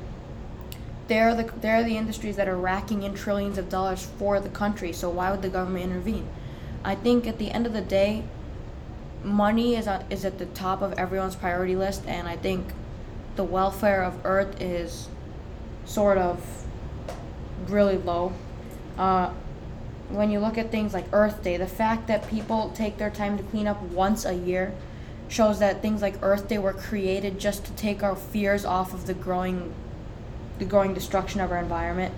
they're 1.08 1.34
the 1.34 1.44
they're 1.60 1.82
the 1.82 1.96
industries 1.96 2.36
that 2.36 2.48
are 2.48 2.56
racking 2.56 3.02
in 3.02 3.14
trillions 3.14 3.56
of 3.56 3.68
dollars 3.68 4.08
for 4.18 4.40
the 4.40 4.50
country. 4.50 4.92
So 4.92 5.08
why 5.08 5.30
would 5.30 5.42
the 5.42 5.48
government 5.48 5.84
intervene? 5.84 6.28
I 6.84 6.94
think 6.94 7.26
at 7.26 7.38
the 7.38 7.50
end 7.50 7.66
of 7.66 7.72
the 7.72 7.80
day, 7.80 8.24
money 9.22 9.76
is 9.76 9.86
at, 9.86 10.10
is 10.10 10.24
at 10.24 10.38
the 10.38 10.46
top 10.46 10.82
of 10.82 10.92
everyone's 10.94 11.36
priority 11.36 11.76
list, 11.76 12.04
and 12.06 12.26
I 12.26 12.36
think 12.36 12.66
the 13.36 13.44
welfare 13.44 14.02
of 14.02 14.14
Earth 14.24 14.60
is 14.60 15.08
sort 15.84 16.18
of 16.18 16.64
really 17.68 17.96
low. 17.96 18.32
Uh, 18.98 19.32
when 20.08 20.30
you 20.30 20.40
look 20.40 20.58
at 20.58 20.70
things 20.70 20.92
like 20.92 21.06
Earth 21.12 21.42
Day, 21.42 21.56
the 21.56 21.66
fact 21.66 22.08
that 22.08 22.28
people 22.28 22.70
take 22.74 22.98
their 22.98 23.10
time 23.10 23.38
to 23.38 23.44
clean 23.44 23.66
up 23.66 23.80
once 23.82 24.24
a 24.24 24.34
year 24.34 24.74
shows 25.28 25.60
that 25.60 25.80
things 25.80 26.02
like 26.02 26.14
Earth 26.20 26.48
Day 26.48 26.58
were 26.58 26.74
created 26.74 27.38
just 27.38 27.64
to 27.64 27.72
take 27.72 28.02
our 28.02 28.14
fears 28.14 28.64
off 28.64 28.92
of 28.92 29.06
the 29.06 29.14
growing, 29.14 29.72
the 30.58 30.66
growing 30.66 30.92
destruction 30.92 31.40
of 31.40 31.50
our 31.50 31.58
environment. 31.58 32.12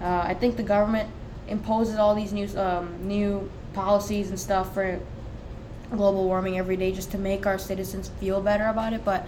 Uh, 0.00 0.22
I 0.24 0.34
think 0.34 0.56
the 0.56 0.62
government 0.62 1.10
imposes 1.48 1.96
all 1.96 2.14
these 2.14 2.32
new 2.32 2.48
um, 2.56 3.06
new 3.06 3.50
policies 3.78 4.28
and 4.30 4.40
stuff 4.40 4.74
for 4.74 4.98
global 5.92 6.24
warming 6.24 6.58
every 6.58 6.76
day 6.76 6.90
just 6.90 7.12
to 7.12 7.18
make 7.18 7.46
our 7.46 7.58
citizens 7.58 8.10
feel 8.20 8.40
better 8.40 8.66
about 8.66 8.92
it. 8.92 9.04
But 9.04 9.24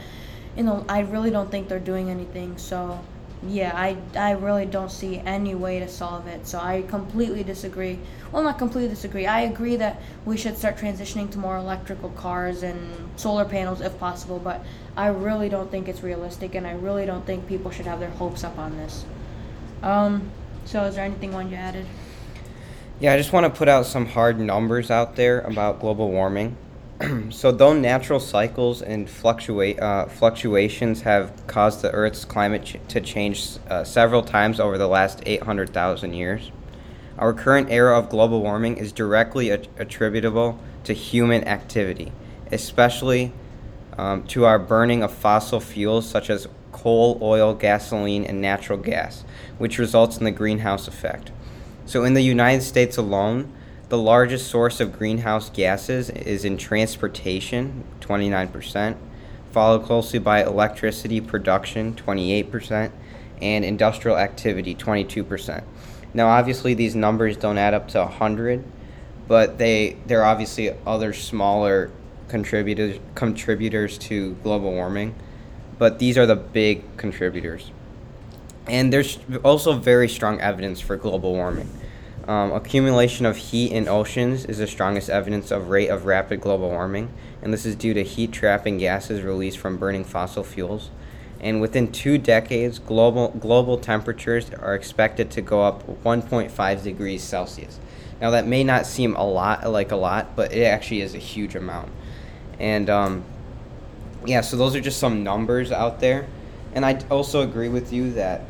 you 0.57 0.65
know, 0.65 0.85
I 0.89 1.01
really 1.01 1.31
don't 1.31 1.51
think 1.51 1.69
they're 1.69 1.79
doing 1.79 2.11
anything. 2.11 2.59
So 2.59 2.99
yeah, 3.47 3.71
I 3.75 3.97
I 4.17 4.33
really 4.33 4.67
don't 4.67 4.91
see 4.91 5.19
any 5.25 5.55
way 5.55 5.79
to 5.79 5.89
solve 5.89 6.27
it. 6.27 6.49
So 6.49 6.59
I 6.59 6.83
completely 6.89 7.45
disagree. 7.45 8.01
Well, 8.33 8.43
not 8.43 8.59
completely 8.59 8.91
disagree. 8.91 9.25
I 9.25 9.43
agree 9.43 9.77
that 9.77 10.01
we 10.27 10.37
should 10.37 10.59
start 10.59 10.77
transitioning 10.77 11.31
to 11.31 11.39
more 11.39 11.57
electrical 11.57 12.11
cars 12.11 12.65
and 12.65 12.79
solar 13.17 13.45
panels 13.45 13.81
if 13.81 13.97
possible, 14.01 14.41
but 14.41 14.65
I 14.97 15.07
really 15.07 15.49
don't 15.49 15.71
think 15.71 15.89
it's 15.89 16.03
realistic 16.03 16.57
and 16.57 16.67
I 16.67 16.73
really 16.73 17.07
don't 17.07 17.25
think 17.25 17.47
people 17.47 17.71
should 17.71 17.87
have 17.87 18.01
their 18.01 18.11
hopes 18.11 18.43
up 18.43 18.59
on 18.59 18.77
this. 18.77 19.05
Um 19.83 20.31
so 20.65 20.85
is 20.85 20.97
there 20.97 21.05
anything 21.05 21.33
one 21.33 21.51
you 21.51 21.57
added? 21.57 21.87
Yeah, 23.01 23.15
I 23.15 23.17
just 23.17 23.33
want 23.33 23.47
to 23.47 23.59
put 23.59 23.67
out 23.67 23.87
some 23.87 24.05
hard 24.05 24.39
numbers 24.39 24.91
out 24.91 25.17
there 25.17 25.41
about 25.41 25.81
global 25.81 26.11
warming. 26.11 26.55
so, 27.31 27.51
though 27.51 27.73
natural 27.73 28.21
cycles 28.21 28.83
and 28.83 29.09
fluctuate, 29.09 29.81
uh, 29.81 30.05
fluctuations 30.05 31.01
have 31.01 31.33
caused 31.47 31.81
the 31.81 31.91
Earth's 31.93 32.27
climate 32.27 32.63
ch- 32.63 32.77
to 32.89 33.01
change 33.01 33.57
uh, 33.71 33.85
several 33.85 34.23
times 34.23 34.61
over 34.61 34.77
the 34.77 34.87
last 34.87 35.23
800,000 35.25 36.13
years, 36.13 36.53
our 37.17 37.33
current 37.33 37.71
era 37.71 37.99
of 37.99 38.11
global 38.11 38.43
warming 38.43 38.77
is 38.77 38.93
directly 38.93 39.49
a- 39.49 39.63
attributable 39.79 40.59
to 40.85 40.93
human 40.93 41.49
activity, 41.49 42.13
especially 42.53 43.33
um, 43.97 44.25
to 44.25 44.45
our 44.45 44.59
burning 44.59 45.03
of 45.03 45.11
fossil 45.11 45.59
fuels 45.59 46.07
such 46.07 46.29
as 46.29 46.49
coal, 46.71 47.19
oil, 47.23 47.55
gasoline, 47.55 48.25
and 48.25 48.43
natural 48.43 48.79
gas, 48.79 49.25
which 49.57 49.79
results 49.79 50.19
in 50.19 50.25
the 50.25 50.31
greenhouse 50.31 50.87
effect. 50.87 51.33
So, 51.91 52.05
in 52.05 52.15
the 52.15 52.23
United 52.23 52.63
States 52.63 52.99
alone, 52.99 53.53
the 53.89 53.99
largest 53.99 54.47
source 54.47 54.79
of 54.79 54.97
greenhouse 54.97 55.51
gases 55.51 56.09
is 56.09 56.45
in 56.45 56.57
transportation, 56.57 57.83
29%, 57.99 58.97
followed 59.51 59.83
closely 59.83 60.21
by 60.21 60.45
electricity 60.45 61.21
production, 61.21 61.95
28%, 61.95 62.93
and 63.43 63.65
industrial 63.65 64.19
activity, 64.19 64.73
22%. 64.73 65.65
Now, 66.15 66.29
obviously, 66.29 66.75
these 66.75 66.95
numbers 66.95 67.37
don't 67.37 67.59
add 67.59 67.75
up 67.75 67.89
to 67.89 67.99
100, 67.99 68.63
but 69.27 69.59
they 69.59 69.97
there 70.07 70.21
are 70.21 70.27
obviously 70.27 70.71
other 70.87 71.13
smaller 71.13 71.91
contributors 72.29 73.01
contributors 73.17 73.99
to 73.99 74.35
global 74.45 74.71
warming, 74.71 75.17
but 75.77 75.99
these 75.99 76.17
are 76.17 76.27
the 76.27 76.37
big 76.37 76.85
contributors. 76.97 77.73
And 78.69 78.93
there's 78.93 79.19
also 79.43 79.73
very 79.73 80.09
strong 80.09 80.41
evidence 80.41 80.81
for 80.81 80.97
global 80.97 81.33
warming. 81.33 81.69
Um, 82.31 82.53
accumulation 82.53 83.27
of 83.27 83.37
heat 83.37 83.73
in 83.73 83.89
oceans 83.89 84.45
is 84.45 84.59
the 84.59 84.69
strongest 84.69 85.11
evidence 85.11 85.51
of 85.51 85.69
rate 85.69 85.89
of 85.89 86.05
rapid 86.05 86.41
global 86.41 86.69
warming, 86.71 87.13
and 87.43 87.53
this 87.53 87.67
is 87.67 87.75
due 87.75 87.93
to 87.93 88.05
heat 88.05 88.31
trapping 88.31 88.79
gases 88.79 89.23
released 89.23 89.59
from 89.59 89.79
burning 89.79 90.05
fossil 90.05 90.45
fuels. 90.45 90.91
And 91.41 91.61
within 91.61 91.91
two 91.91 92.19
decades, 92.19 92.79
global 92.79 93.31
global 93.31 93.79
temperatures 93.79 94.49
are 94.51 94.77
expected 94.77 95.33
to 95.33 95.43
go 95.43 95.65
up 95.65 95.85
1.5 96.05 96.83
degrees 96.85 97.25
Celsius. 97.25 97.81
Now 98.21 98.31
that 98.31 98.47
may 98.47 98.63
not 98.63 98.87
seem 98.87 99.17
a 99.17 99.29
lot 99.29 99.69
like 99.69 99.91
a 99.91 99.97
lot, 99.97 100.37
but 100.37 100.53
it 100.53 100.63
actually 100.63 101.01
is 101.01 101.17
a 101.17 101.19
huge 101.19 101.57
amount. 101.57 101.91
And 102.61 102.89
um, 102.89 103.25
yeah, 104.25 104.43
so 104.43 104.57
those 104.57 104.77
are 104.77 104.81
just 104.81 105.01
some 105.01 105.25
numbers 105.25 105.73
out 105.73 105.99
there. 105.99 106.29
And 106.75 106.87
I 106.87 107.01
also 107.11 107.41
agree 107.41 107.69
with 107.69 107.93
you 107.93 108.13
that 108.13 108.43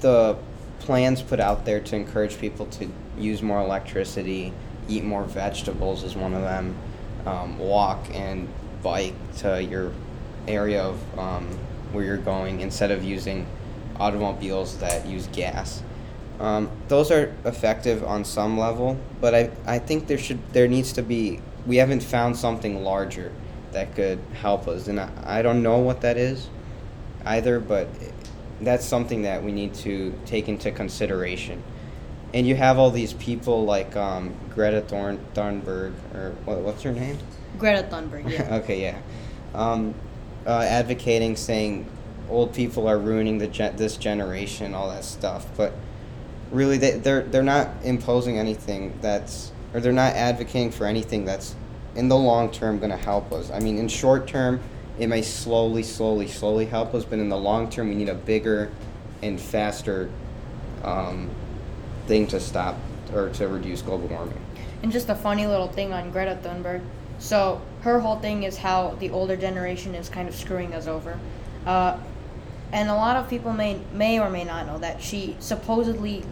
the 0.00 0.36
plans 0.80 1.22
put 1.22 1.40
out 1.40 1.64
there 1.64 1.80
to 1.80 1.96
encourage 1.96 2.38
people 2.38 2.66
to 2.66 2.88
use 3.18 3.42
more 3.42 3.60
electricity, 3.60 4.52
eat 4.88 5.04
more 5.04 5.24
vegetables 5.24 6.04
is 6.04 6.14
one 6.14 6.34
of 6.34 6.42
them, 6.42 6.76
um, 7.26 7.58
walk 7.58 8.06
and 8.12 8.48
bike 8.82 9.14
to 9.38 9.62
your 9.62 9.92
area 10.46 10.82
of 10.82 11.18
um, 11.18 11.46
where 11.92 12.04
you're 12.04 12.16
going 12.18 12.60
instead 12.60 12.90
of 12.90 13.02
using 13.02 13.46
automobiles 13.98 14.78
that 14.78 15.06
use 15.06 15.26
gas. 15.28 15.82
Um, 16.40 16.70
those 16.88 17.10
are 17.10 17.32
effective 17.44 18.02
on 18.04 18.24
some 18.24 18.58
level, 18.58 18.98
but 19.20 19.34
I, 19.34 19.50
I 19.66 19.78
think 19.78 20.08
there 20.08 20.18
should 20.18 20.40
there 20.52 20.66
needs 20.66 20.92
to 20.94 21.02
be 21.02 21.40
we 21.66 21.76
haven't 21.76 22.02
found 22.02 22.36
something 22.36 22.82
larger 22.82 23.32
that 23.72 23.94
could 23.94 24.18
help 24.40 24.66
us, 24.66 24.88
and 24.88 25.00
I, 25.00 25.10
I 25.24 25.42
don't 25.42 25.62
know 25.62 25.78
what 25.78 26.00
that 26.00 26.16
is 26.16 26.48
either, 27.24 27.60
but 27.60 27.88
that's 28.64 28.84
something 28.84 29.22
that 29.22 29.42
we 29.42 29.52
need 29.52 29.74
to 29.74 30.14
take 30.26 30.48
into 30.48 30.70
consideration. 30.70 31.62
And 32.32 32.46
you 32.46 32.56
have 32.56 32.78
all 32.78 32.90
these 32.90 33.12
people 33.12 33.64
like 33.64 33.94
um, 33.96 34.34
Greta 34.50 34.80
Thorn 34.80 35.24
Thunberg 35.34 35.92
or 36.14 36.34
what, 36.44 36.58
what's 36.58 36.82
her 36.82 36.92
name? 36.92 37.18
Greta 37.58 37.86
Thunberg. 37.88 38.30
Yeah. 38.30 38.56
okay, 38.62 38.82
yeah. 38.82 38.98
Um, 39.54 39.94
uh, 40.46 40.60
advocating, 40.60 41.36
saying 41.36 41.86
old 42.28 42.52
people 42.52 42.88
are 42.88 42.98
ruining 42.98 43.38
the 43.38 43.46
gen- 43.46 43.76
this 43.76 43.96
generation, 43.96 44.74
all 44.74 44.90
that 44.90 45.04
stuff. 45.04 45.46
But 45.56 45.72
really, 46.50 46.76
they, 46.76 46.92
they're 46.92 47.22
they're 47.22 47.42
not 47.42 47.68
imposing 47.84 48.38
anything 48.38 48.98
that's, 49.00 49.52
or 49.72 49.80
they're 49.80 49.92
not 49.92 50.14
advocating 50.14 50.70
for 50.70 50.86
anything 50.86 51.24
that's, 51.24 51.54
in 51.94 52.08
the 52.08 52.16
long 52.16 52.50
term, 52.50 52.78
going 52.78 52.90
to 52.90 52.96
help 52.96 53.32
us. 53.32 53.50
I 53.50 53.60
mean, 53.60 53.78
in 53.78 53.88
short 53.88 54.26
term, 54.26 54.60
it 54.98 55.08
may 55.08 55.22
slowly, 55.22 55.82
slowly, 55.82 56.28
slowly 56.28 56.66
help 56.66 56.94
us, 56.94 57.04
but 57.04 57.18
in 57.18 57.28
the 57.28 57.36
long 57.36 57.68
term, 57.68 57.88
we 57.88 57.94
need 57.94 58.08
a 58.08 58.14
bigger 58.14 58.70
and 59.22 59.40
faster 59.40 60.10
um, 60.82 61.30
thing 62.06 62.26
to 62.28 62.38
stop 62.38 62.76
or 63.12 63.30
to 63.30 63.48
reduce 63.48 63.82
global 63.82 64.06
warming. 64.08 64.40
And 64.82 64.92
just 64.92 65.08
a 65.08 65.14
funny 65.14 65.46
little 65.46 65.68
thing 65.68 65.92
on 65.92 66.10
Greta 66.10 66.38
Thunberg. 66.42 66.82
So 67.18 67.60
her 67.82 68.00
whole 68.00 68.16
thing 68.16 68.42
is 68.42 68.58
how 68.58 68.96
the 69.00 69.10
older 69.10 69.36
generation 69.36 69.94
is 69.94 70.08
kind 70.08 70.28
of 70.28 70.34
screwing 70.34 70.74
us 70.74 70.86
over. 70.86 71.18
Uh, 71.64 71.98
and 72.72 72.90
a 72.90 72.94
lot 72.94 73.16
of 73.16 73.30
people 73.30 73.52
may 73.52 73.80
may 73.92 74.18
or 74.18 74.28
may 74.28 74.44
not 74.44 74.66
know 74.66 74.78
that 74.78 75.00
she 75.00 75.36
supposedly 75.38 76.24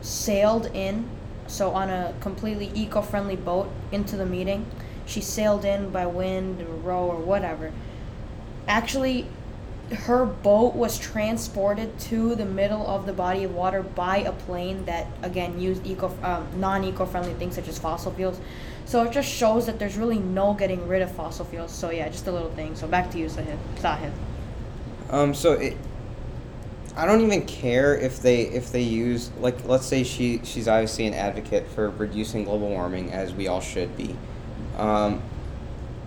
sailed 0.00 0.66
in, 0.74 1.08
so 1.46 1.70
on 1.72 1.90
a 1.90 2.14
completely 2.20 2.70
eco-friendly 2.74 3.36
boat 3.36 3.70
into 3.92 4.16
the 4.16 4.26
meeting. 4.26 4.66
She 5.06 5.20
sailed 5.20 5.64
in 5.64 5.90
by 5.90 6.06
wind 6.06 6.60
or 6.60 6.74
row 6.74 7.06
or 7.06 7.18
whatever. 7.18 7.72
Actually, 8.68 9.26
her 9.92 10.26
boat 10.26 10.74
was 10.74 10.98
transported 10.98 11.96
to 12.00 12.34
the 12.34 12.44
middle 12.44 12.86
of 12.86 13.06
the 13.06 13.12
body 13.12 13.44
of 13.44 13.54
water 13.54 13.82
by 13.82 14.18
a 14.18 14.32
plane 14.32 14.84
that 14.84 15.06
again 15.22 15.60
used 15.60 15.86
eco 15.86 16.12
um, 16.24 16.48
non-eco-friendly 16.58 17.34
things 17.34 17.54
such 17.54 17.68
as 17.68 17.78
fossil 17.78 18.12
fuels. 18.12 18.40
So 18.84 19.04
it 19.04 19.12
just 19.12 19.28
shows 19.28 19.66
that 19.66 19.78
there's 19.78 19.96
really 19.96 20.18
no 20.18 20.54
getting 20.54 20.86
rid 20.88 21.02
of 21.02 21.12
fossil 21.12 21.44
fuels. 21.44 21.70
So 21.70 21.90
yeah 21.90 22.08
just 22.08 22.26
a 22.26 22.32
little 22.32 22.50
thing. 22.50 22.74
So 22.74 22.88
back 22.88 23.12
to 23.12 23.18
you 23.18 23.28
sahib. 23.28 23.58
Sahib. 23.78 24.12
Um, 25.10 25.34
so 25.34 25.52
it, 25.52 25.76
I 26.96 27.06
don't 27.06 27.20
even 27.20 27.46
care 27.46 27.96
if 27.96 28.20
they 28.20 28.42
if 28.42 28.72
they 28.72 28.82
use 28.82 29.30
like 29.38 29.68
let's 29.68 29.86
say 29.86 30.02
she 30.02 30.40
she's 30.42 30.66
obviously 30.66 31.06
an 31.06 31.14
advocate 31.14 31.68
for 31.68 31.90
reducing 31.90 32.44
global 32.44 32.70
warming 32.70 33.12
as 33.12 33.32
we 33.32 33.46
all 33.46 33.60
should 33.60 33.96
be. 33.96 34.16
Um, 34.76 35.22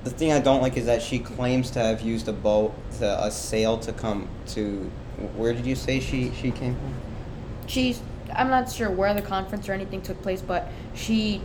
the 0.03 0.09
thing 0.11 0.31
I 0.31 0.39
don't 0.39 0.61
like 0.61 0.77
is 0.77 0.85
that 0.85 1.01
she 1.01 1.19
claims 1.19 1.71
to 1.71 1.79
have 1.79 2.01
used 2.01 2.27
a 2.27 2.33
boat 2.33 2.73
to 2.99 3.23
a 3.25 3.31
sail 3.31 3.77
to 3.79 3.91
come 3.91 4.27
to 4.47 4.89
where 5.35 5.53
did 5.53 5.65
you 5.65 5.75
say 5.75 5.99
she 5.99 6.31
she 6.31 6.51
came 6.51 6.75
from? 6.75 6.93
she's 7.67 8.01
i'm 8.33 8.49
not 8.49 8.71
sure 8.71 8.89
where 8.89 9.13
the 9.13 9.21
conference 9.21 9.67
or 9.67 9.73
anything 9.73 10.01
took 10.01 10.19
place 10.21 10.41
but 10.41 10.71
she 10.95 11.41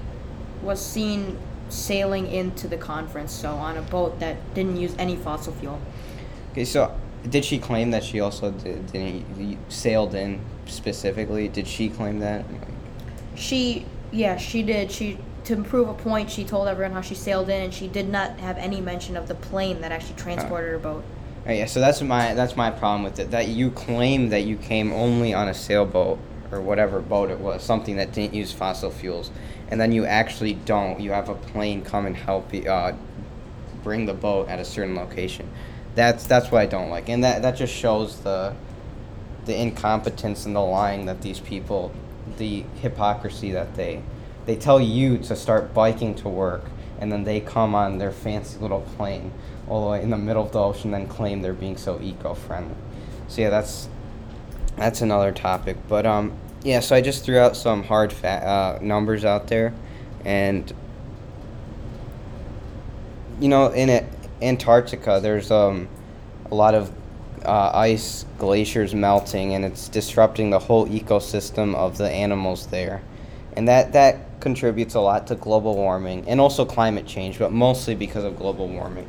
was 0.62 0.84
seen 0.84 1.36
sailing 1.68 2.26
into 2.28 2.68
the 2.68 2.76
conference 2.76 3.32
so 3.32 3.50
on 3.50 3.76
a 3.76 3.82
boat 3.82 4.18
that 4.20 4.36
didn't 4.54 4.76
use 4.76 4.94
any 4.98 5.16
fossil 5.16 5.52
fuel 5.54 5.80
Okay, 6.52 6.64
so 6.64 6.96
did 7.28 7.44
she 7.44 7.58
claim 7.58 7.90
that 7.90 8.04
she 8.04 8.20
also 8.20 8.52
did, 8.52 8.92
didn't 8.92 9.58
sailed 9.68 10.14
in 10.14 10.40
specifically? 10.66 11.48
Did 11.48 11.66
she 11.66 11.88
claim 11.88 12.20
that? 12.20 12.44
she 13.34 13.84
yeah 14.12 14.36
she 14.36 14.62
did 14.62 14.92
she 14.92 15.18
to 15.44 15.56
prove 15.62 15.88
a 15.88 15.94
point 15.94 16.30
she 16.30 16.44
told 16.44 16.68
everyone 16.68 16.92
how 16.92 17.00
she 17.00 17.14
sailed 17.14 17.48
in 17.48 17.62
and 17.62 17.74
she 17.74 17.86
did 17.86 18.08
not 18.08 18.38
have 18.40 18.56
any 18.58 18.80
mention 18.80 19.16
of 19.16 19.28
the 19.28 19.34
plane 19.34 19.80
that 19.80 19.92
actually 19.92 20.16
transported 20.16 20.70
her 20.70 20.78
boat 20.78 21.04
Right, 21.44 21.52
Oh, 21.52 21.56
yeah, 21.58 21.66
so 21.66 21.78
that's 21.78 22.00
my 22.00 22.32
that's 22.32 22.56
my 22.56 22.70
problem 22.70 23.02
with 23.02 23.18
it. 23.18 23.30
That 23.30 23.48
you 23.48 23.70
claim 23.70 24.30
that 24.30 24.44
you 24.44 24.56
came 24.56 24.92
only 24.94 25.34
on 25.34 25.48
a 25.48 25.52
sailboat 25.52 26.18
or 26.50 26.60
whatever 26.62 27.00
boat 27.00 27.30
it 27.30 27.38
was, 27.38 27.62
something 27.62 27.96
that 27.96 28.12
didn't 28.12 28.32
use 28.32 28.50
fossil 28.50 28.90
fuels, 28.90 29.30
and 29.68 29.78
then 29.78 29.92
you 29.92 30.06
actually 30.06 30.54
don't. 30.54 31.00
You 31.00 31.10
have 31.10 31.28
a 31.28 31.34
plane 31.34 31.82
come 31.82 32.06
and 32.06 32.16
help 32.16 32.54
you 32.54 32.62
uh, 32.62 32.96
bring 33.82 34.06
the 34.06 34.14
boat 34.14 34.48
at 34.48 34.58
a 34.58 34.64
certain 34.64 34.94
location. 34.94 35.46
That's 35.94 36.26
that's 36.26 36.50
what 36.50 36.62
I 36.62 36.66
don't 36.66 36.88
like, 36.88 37.10
and 37.10 37.22
that 37.24 37.42
that 37.42 37.56
just 37.56 37.74
shows 37.74 38.20
the 38.20 38.54
the 39.44 39.60
incompetence 39.60 40.46
and 40.46 40.56
the 40.56 40.60
lying 40.60 41.04
that 41.04 41.20
these 41.20 41.40
people, 41.40 41.92
the 42.38 42.64
hypocrisy 42.80 43.52
that 43.52 43.74
they 43.74 44.02
they 44.46 44.56
tell 44.56 44.80
you 44.80 45.18
to 45.18 45.36
start 45.36 45.72
biking 45.74 46.14
to 46.16 46.28
work, 46.28 46.64
and 46.98 47.10
then 47.10 47.24
they 47.24 47.40
come 47.40 47.74
on 47.74 47.98
their 47.98 48.12
fancy 48.12 48.58
little 48.58 48.82
plane 48.96 49.32
all 49.68 49.84
the 49.84 49.90
way 49.90 50.02
in 50.02 50.10
the 50.10 50.18
middle 50.18 50.44
of 50.44 50.52
the 50.52 50.60
ocean, 50.60 50.90
then 50.90 51.06
claim 51.06 51.42
they're 51.42 51.52
being 51.54 51.76
so 51.76 52.00
eco-friendly. 52.00 52.74
So 53.28 53.42
yeah, 53.42 53.50
that's 53.50 53.88
that's 54.76 55.00
another 55.00 55.32
topic. 55.32 55.76
But 55.88 56.04
um, 56.04 56.32
yeah, 56.62 56.80
so 56.80 56.96
I 56.96 57.00
just 57.00 57.24
threw 57.24 57.38
out 57.38 57.56
some 57.56 57.84
hard 57.84 58.12
fa- 58.12 58.46
uh, 58.46 58.78
numbers 58.82 59.24
out 59.24 59.46
there, 59.48 59.72
and 60.24 60.72
you 63.40 63.48
know, 63.48 63.72
in 63.72 64.06
Antarctica, 64.42 65.20
there's 65.20 65.50
um, 65.50 65.88
a 66.50 66.54
lot 66.54 66.74
of 66.74 66.92
uh, 67.44 67.70
ice 67.74 68.24
glaciers 68.38 68.94
melting, 68.94 69.54
and 69.54 69.64
it's 69.64 69.88
disrupting 69.88 70.50
the 70.50 70.58
whole 70.58 70.86
ecosystem 70.86 71.74
of 71.74 71.98
the 71.98 72.08
animals 72.10 72.66
there, 72.68 73.02
and 73.56 73.68
that 73.68 73.92
that 73.92 74.40
contributes 74.40 74.94
a 74.94 75.00
lot 75.00 75.26
to 75.28 75.34
global 75.34 75.74
warming 75.74 76.28
and 76.28 76.40
also 76.40 76.64
climate 76.64 77.06
change, 77.06 77.38
but 77.38 77.52
mostly 77.52 77.94
because 77.94 78.24
of 78.24 78.36
global 78.36 78.68
warming. 78.68 79.08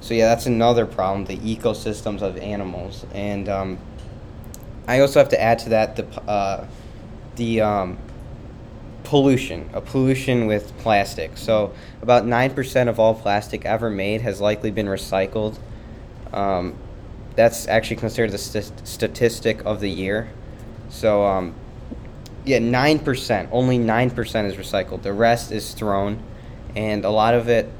So 0.00 0.14
yeah, 0.14 0.28
that's 0.28 0.46
another 0.46 0.86
problem: 0.86 1.24
the 1.24 1.36
ecosystems 1.38 2.22
of 2.22 2.36
animals, 2.38 3.04
and 3.12 3.48
um, 3.48 3.78
I 4.86 5.00
also 5.00 5.18
have 5.20 5.28
to 5.30 5.40
add 5.40 5.58
to 5.60 5.68
that 5.70 5.96
the 5.96 6.06
uh, 6.22 6.66
the 7.36 7.60
um, 7.60 7.98
pollution, 9.04 9.68
a 9.72 9.80
pollution 9.80 10.46
with 10.46 10.76
plastic. 10.78 11.36
So 11.36 11.74
about 12.02 12.26
nine 12.26 12.54
percent 12.54 12.88
of 12.88 12.98
all 12.98 13.14
plastic 13.14 13.64
ever 13.64 13.90
made 13.90 14.20
has 14.22 14.40
likely 14.40 14.70
been 14.70 14.86
recycled. 14.86 15.58
Um, 16.32 16.76
that's 17.36 17.68
actually 17.68 17.96
considered 17.96 18.32
the 18.32 18.38
st- 18.38 18.86
statistic 18.86 19.64
of 19.64 19.80
the 19.80 19.90
year. 19.90 20.30
So 20.88 21.24
um, 21.24 21.54
yeah, 22.44 22.58
nine 22.58 22.98
percent. 22.98 23.48
Only 23.52 23.78
nine 23.78 24.10
percent 24.10 24.52
is 24.52 24.56
recycled. 24.56 25.02
The 25.02 25.12
rest 25.12 25.52
is 25.52 25.72
thrown, 25.74 26.22
and 26.74 27.04
a 27.04 27.10
lot 27.10 27.34
of 27.34 27.48
it 27.48 27.70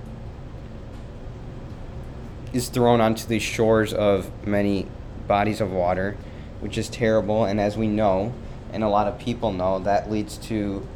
is 2.53 2.69
thrown 2.69 3.01
onto 3.01 3.27
the 3.27 3.39
shores 3.39 3.93
of 3.93 4.31
many 4.47 4.87
bodies 5.27 5.61
of 5.61 5.71
water, 5.71 6.17
which 6.61 6.77
is 6.77 6.89
terrible. 6.89 7.45
And 7.45 7.61
as 7.61 7.77
we 7.77 7.87
know, 7.87 8.33
and 8.73 8.83
a 8.83 8.89
lot 8.89 9.07
of 9.07 9.19
people 9.19 9.53
know, 9.53 9.79
that 9.81 10.11
leads 10.11 10.37
to 10.39 10.87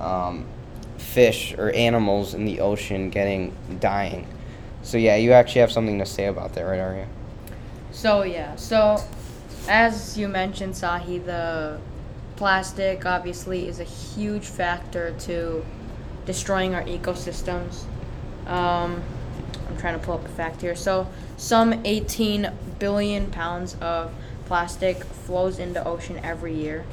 um, 0.00 0.46
fish 0.96 1.54
or 1.54 1.70
animals 1.70 2.34
in 2.34 2.44
the 2.44 2.60
ocean 2.60 3.10
getting 3.10 3.54
dying. 3.80 4.26
So 4.82 4.98
yeah, 4.98 5.16
you 5.16 5.32
actually 5.32 5.60
have 5.60 5.72
something 5.72 5.98
to 5.98 6.06
say 6.06 6.26
about 6.26 6.54
that, 6.54 6.62
right, 6.62 6.80
Arya? 6.80 7.06
So 7.92 8.22
yeah, 8.22 8.56
so 8.56 9.02
as 9.68 10.18
you 10.18 10.28
mentioned, 10.28 10.74
Sahi, 10.74 11.24
the 11.24 11.78
plastic 12.36 13.06
obviously 13.06 13.68
is 13.68 13.80
a 13.80 13.84
huge 13.84 14.44
factor 14.44 15.14
to 15.20 15.64
destroying 16.26 16.74
our 16.74 16.82
ecosystems. 16.84 17.84
Um, 18.46 19.02
I'm 19.68 19.76
trying 19.78 19.98
to 19.98 20.04
pull 20.04 20.14
up 20.14 20.24
a 20.24 20.28
fact 20.28 20.60
here. 20.60 20.76
So, 20.76 21.08
some 21.36 21.80
18 21.84 22.50
billion 22.78 23.30
pounds 23.30 23.76
of 23.80 24.12
plastic 24.46 25.02
flows 25.04 25.58
into 25.58 25.84
ocean 25.84 26.20
every 26.22 26.54
year. 26.54 26.84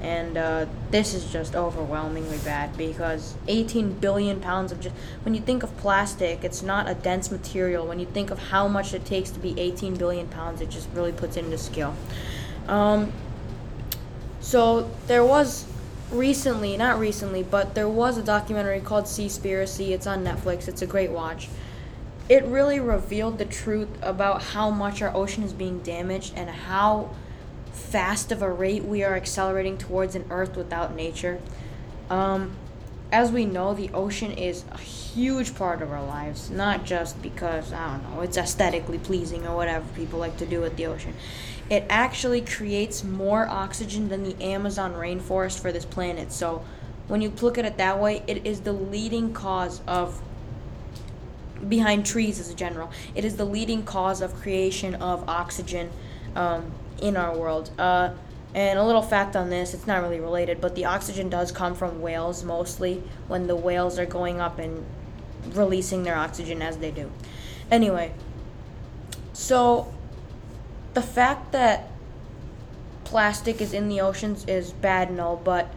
And 0.00 0.36
uh, 0.36 0.66
this 0.90 1.14
is 1.14 1.30
just 1.32 1.54
overwhelmingly 1.54 2.38
bad 2.38 2.76
because 2.76 3.36
18 3.46 3.94
billion 3.94 4.40
pounds 4.40 4.72
of 4.72 4.80
just. 4.80 4.96
When 5.22 5.32
you 5.32 5.40
think 5.40 5.62
of 5.62 5.76
plastic, 5.76 6.42
it's 6.42 6.60
not 6.60 6.88
a 6.88 6.94
dense 6.94 7.30
material. 7.30 7.86
When 7.86 8.00
you 8.00 8.06
think 8.06 8.32
of 8.32 8.38
how 8.38 8.66
much 8.66 8.94
it 8.94 9.04
takes 9.04 9.30
to 9.30 9.38
be 9.38 9.58
18 9.58 9.94
billion 9.94 10.26
pounds, 10.26 10.60
it 10.60 10.70
just 10.70 10.88
really 10.92 11.12
puts 11.12 11.36
it 11.36 11.44
into 11.44 11.56
scale. 11.56 11.94
Um, 12.66 13.12
so 14.42 14.90
there 15.06 15.24
was 15.24 15.66
recently, 16.10 16.76
not 16.76 16.98
recently, 16.98 17.42
but 17.42 17.74
there 17.74 17.88
was 17.88 18.18
a 18.18 18.22
documentary 18.22 18.80
called 18.80 19.04
Seaspiracy. 19.04 19.90
It's 19.90 20.06
on 20.06 20.24
Netflix. 20.24 20.68
It's 20.68 20.82
a 20.82 20.86
great 20.86 21.10
watch. 21.10 21.48
It 22.28 22.44
really 22.44 22.78
revealed 22.78 23.38
the 23.38 23.44
truth 23.44 23.88
about 24.02 24.42
how 24.42 24.70
much 24.70 25.00
our 25.00 25.14
ocean 25.14 25.42
is 25.42 25.52
being 25.52 25.78
damaged 25.80 26.34
and 26.36 26.50
how 26.50 27.10
fast 27.72 28.30
of 28.30 28.42
a 28.42 28.50
rate 28.50 28.84
we 28.84 29.02
are 29.02 29.14
accelerating 29.14 29.78
towards 29.78 30.14
an 30.14 30.26
Earth 30.28 30.56
without 30.56 30.94
nature. 30.94 31.40
Um, 32.10 32.56
as 33.10 33.30
we 33.30 33.44
know, 33.44 33.74
the 33.74 33.90
ocean 33.90 34.32
is 34.32 34.64
a 34.72 34.78
huge 34.78 35.54
part 35.54 35.82
of 35.82 35.92
our 35.92 36.02
lives, 36.02 36.50
not 36.50 36.84
just 36.84 37.20
because, 37.22 37.72
I 37.72 37.92
don't 37.92 38.14
know, 38.14 38.20
it's 38.22 38.36
aesthetically 38.36 38.98
pleasing 38.98 39.46
or 39.46 39.54
whatever 39.54 39.86
people 39.94 40.18
like 40.18 40.36
to 40.38 40.46
do 40.46 40.60
with 40.60 40.76
the 40.76 40.86
ocean. 40.86 41.14
It 41.70 41.84
actually 41.88 42.40
creates 42.40 43.02
more 43.02 43.46
oxygen 43.46 44.08
than 44.08 44.24
the 44.24 44.42
Amazon 44.42 44.92
rainforest 44.94 45.60
for 45.60 45.72
this 45.72 45.84
planet. 45.84 46.32
So, 46.32 46.64
when 47.08 47.20
you 47.20 47.30
look 47.40 47.58
at 47.58 47.64
it 47.64 47.78
that 47.78 48.00
way, 48.00 48.22
it 48.26 48.46
is 48.46 48.60
the 48.60 48.72
leading 48.72 49.32
cause 49.32 49.80
of 49.86 50.20
behind 51.68 52.06
trees 52.06 52.40
as 52.40 52.50
a 52.50 52.54
general. 52.54 52.90
It 53.14 53.24
is 53.24 53.36
the 53.36 53.44
leading 53.44 53.84
cause 53.84 54.20
of 54.20 54.34
creation 54.34 54.94
of 54.96 55.28
oxygen 55.28 55.90
um, 56.34 56.72
in 57.00 57.16
our 57.16 57.36
world. 57.36 57.70
Uh, 57.78 58.12
and 58.54 58.78
a 58.78 58.84
little 58.84 59.02
fact 59.02 59.34
on 59.34 59.48
this, 59.48 59.72
it's 59.72 59.86
not 59.86 60.02
really 60.02 60.20
related, 60.20 60.60
but 60.60 60.74
the 60.74 60.84
oxygen 60.84 61.28
does 61.28 61.50
come 61.50 61.74
from 61.74 62.02
whales 62.02 62.44
mostly 62.44 63.02
when 63.28 63.46
the 63.46 63.56
whales 63.56 63.98
are 63.98 64.06
going 64.06 64.40
up 64.40 64.58
and 64.58 64.84
releasing 65.52 66.02
their 66.02 66.16
oxygen 66.16 66.60
as 66.60 66.76
they 66.76 66.90
do. 66.90 67.10
Anyway, 67.70 68.12
so 69.32 69.92
the 70.94 71.02
fact 71.02 71.52
that 71.52 71.88
plastic 73.04 73.60
is 73.60 73.72
in 73.72 73.88
the 73.88 74.00
oceans 74.00 74.44
is 74.46 74.72
bad 74.72 75.08
and 75.10 75.20
all, 75.20 75.36
but 75.36 75.68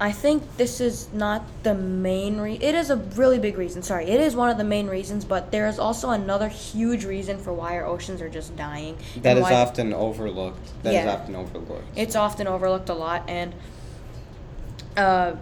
I 0.00 0.10
think 0.10 0.56
this 0.56 0.80
is 0.80 1.08
not 1.12 1.44
the 1.62 1.74
main 1.74 2.40
reason. 2.40 2.62
It 2.62 2.74
is 2.74 2.90
a 2.90 2.96
really 2.96 3.38
big 3.38 3.56
reason. 3.56 3.82
Sorry, 3.82 4.06
it 4.06 4.20
is 4.20 4.34
one 4.34 4.50
of 4.50 4.58
the 4.58 4.64
main 4.64 4.88
reasons, 4.88 5.24
but 5.24 5.52
there 5.52 5.68
is 5.68 5.78
also 5.78 6.10
another 6.10 6.48
huge 6.48 7.04
reason 7.04 7.38
for 7.38 7.52
why 7.52 7.76
our 7.76 7.86
oceans 7.86 8.20
are 8.20 8.28
just 8.28 8.56
dying. 8.56 8.98
That 9.22 9.36
is 9.38 9.44
often 9.44 9.94
overlooked. 9.94 10.82
That 10.82 10.94
is 10.94 11.04
Yeah. 11.04 11.12
often 11.12 11.36
overlooked. 11.36 11.84
It's 11.96 12.16
often 12.16 12.46
overlooked 12.48 12.88
a 12.88 12.94
lot, 12.94 13.22
and 13.28 13.54
uh, 14.96 15.32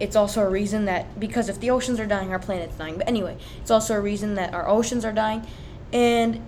it's 0.00 0.16
also 0.16 0.42
a 0.42 0.48
reason 0.48 0.84
that 0.86 1.18
because 1.18 1.48
if 1.48 1.60
the 1.60 1.70
oceans 1.70 2.00
are 2.00 2.06
dying, 2.06 2.30
our 2.32 2.38
planet's 2.38 2.76
dying. 2.76 2.98
But 2.98 3.08
anyway, 3.08 3.36
it's 3.60 3.70
also 3.70 3.94
a 3.94 4.00
reason 4.00 4.34
that 4.34 4.54
our 4.54 4.68
oceans 4.68 5.04
are 5.04 5.12
dying, 5.12 5.46
and 5.92 6.40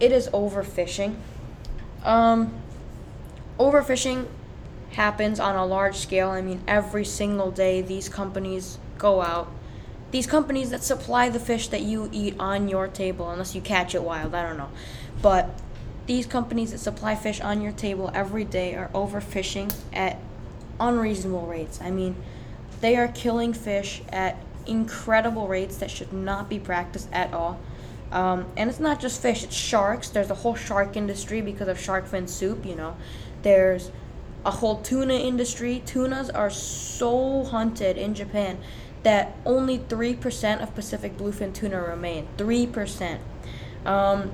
it 0.00 0.12
is 0.12 0.28
overfishing. 0.28 1.16
Um, 2.04 2.52
overfishing 3.58 4.26
happens 4.90 5.38
on 5.40 5.56
a 5.56 5.66
large 5.66 5.96
scale. 5.96 6.30
I 6.30 6.40
mean, 6.40 6.62
every 6.66 7.04
single 7.04 7.50
day 7.50 7.82
these 7.82 8.08
companies 8.08 8.78
go 8.96 9.22
out. 9.22 9.50
These 10.10 10.26
companies 10.26 10.70
that 10.70 10.82
supply 10.82 11.28
the 11.28 11.40
fish 11.40 11.68
that 11.68 11.82
you 11.82 12.08
eat 12.12 12.34
on 12.38 12.68
your 12.68 12.88
table, 12.88 13.30
unless 13.30 13.54
you 13.54 13.60
catch 13.60 13.94
it 13.94 14.02
wild, 14.02 14.34
I 14.34 14.42
don't 14.42 14.56
know. 14.56 14.70
But 15.20 15.50
these 16.06 16.24
companies 16.26 16.70
that 16.70 16.78
supply 16.78 17.14
fish 17.14 17.40
on 17.40 17.60
your 17.60 17.72
table 17.72 18.10
every 18.14 18.44
day 18.44 18.74
are 18.74 18.88
overfishing 18.88 19.74
at 19.92 20.16
unreasonable 20.80 21.46
rates. 21.46 21.78
I 21.82 21.90
mean, 21.90 22.16
they 22.80 22.96
are 22.96 23.08
killing 23.08 23.52
fish 23.52 24.00
at 24.08 24.38
incredible 24.66 25.48
rates 25.48 25.76
that 25.78 25.90
should 25.90 26.12
not 26.12 26.48
be 26.48 26.58
practiced 26.58 27.08
at 27.12 27.34
all. 27.34 27.60
Um, 28.10 28.46
and 28.56 28.70
it's 28.70 28.80
not 28.80 29.00
just 29.00 29.20
fish, 29.20 29.44
it's 29.44 29.54
sharks. 29.54 30.08
There's 30.08 30.30
a 30.30 30.34
whole 30.34 30.54
shark 30.54 30.96
industry 30.96 31.40
because 31.40 31.68
of 31.68 31.78
shark 31.78 32.06
fin 32.06 32.26
soup, 32.26 32.64
you 32.64 32.74
know. 32.74 32.96
There's 33.42 33.90
a 34.44 34.50
whole 34.50 34.80
tuna 34.80 35.14
industry. 35.14 35.82
Tunas 35.84 36.30
are 36.30 36.50
so 36.50 37.44
hunted 37.44 37.98
in 37.98 38.14
Japan 38.14 38.58
that 39.02 39.36
only 39.44 39.78
3% 39.78 40.62
of 40.62 40.74
Pacific 40.74 41.16
bluefin 41.16 41.52
tuna 41.52 41.80
remain. 41.82 42.28
3%. 42.36 43.18
Um, 43.84 44.30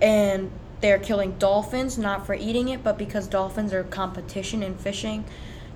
and 0.00 0.50
they're 0.80 0.98
killing 0.98 1.32
dolphins 1.38 1.96
not 1.96 2.26
for 2.26 2.34
eating 2.34 2.68
it 2.68 2.82
but 2.82 2.98
because 2.98 3.28
dolphins 3.28 3.72
are 3.72 3.84
competition 3.84 4.62
in 4.62 4.74
fishing 4.74 5.24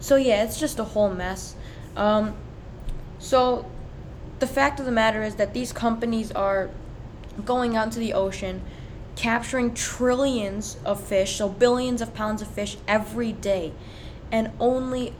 so 0.01 0.17
yeah 0.17 0.43
it's 0.43 0.59
just 0.59 0.79
a 0.79 0.85
whole 0.85 1.09
mess 1.09 1.55
um, 1.97 2.35
so 3.19 3.65
the 4.39 4.47
fact 4.47 4.79
of 4.81 4.87
the 4.87 4.93
matter 4.93 5.23
is 5.23 5.37
that 5.37 5.55
these 5.55 5.73
companies 5.73 6.33
are 6.33 6.71
going 7.45 7.77
out 7.77 7.87
into 7.87 7.99
the 7.99 8.13
ocean 8.13 8.63
capturing 9.15 9.73
trillions 9.73 10.77
of 10.85 11.03
fish 11.03 11.37
so 11.37 11.49
billions 11.49 12.03
of 12.03 12.15
pounds 12.15 12.43
of 12.43 12.49
fish 12.49 12.77
every 12.87 13.33
day 13.33 13.73
and 14.31 14.51
only 14.61 15.15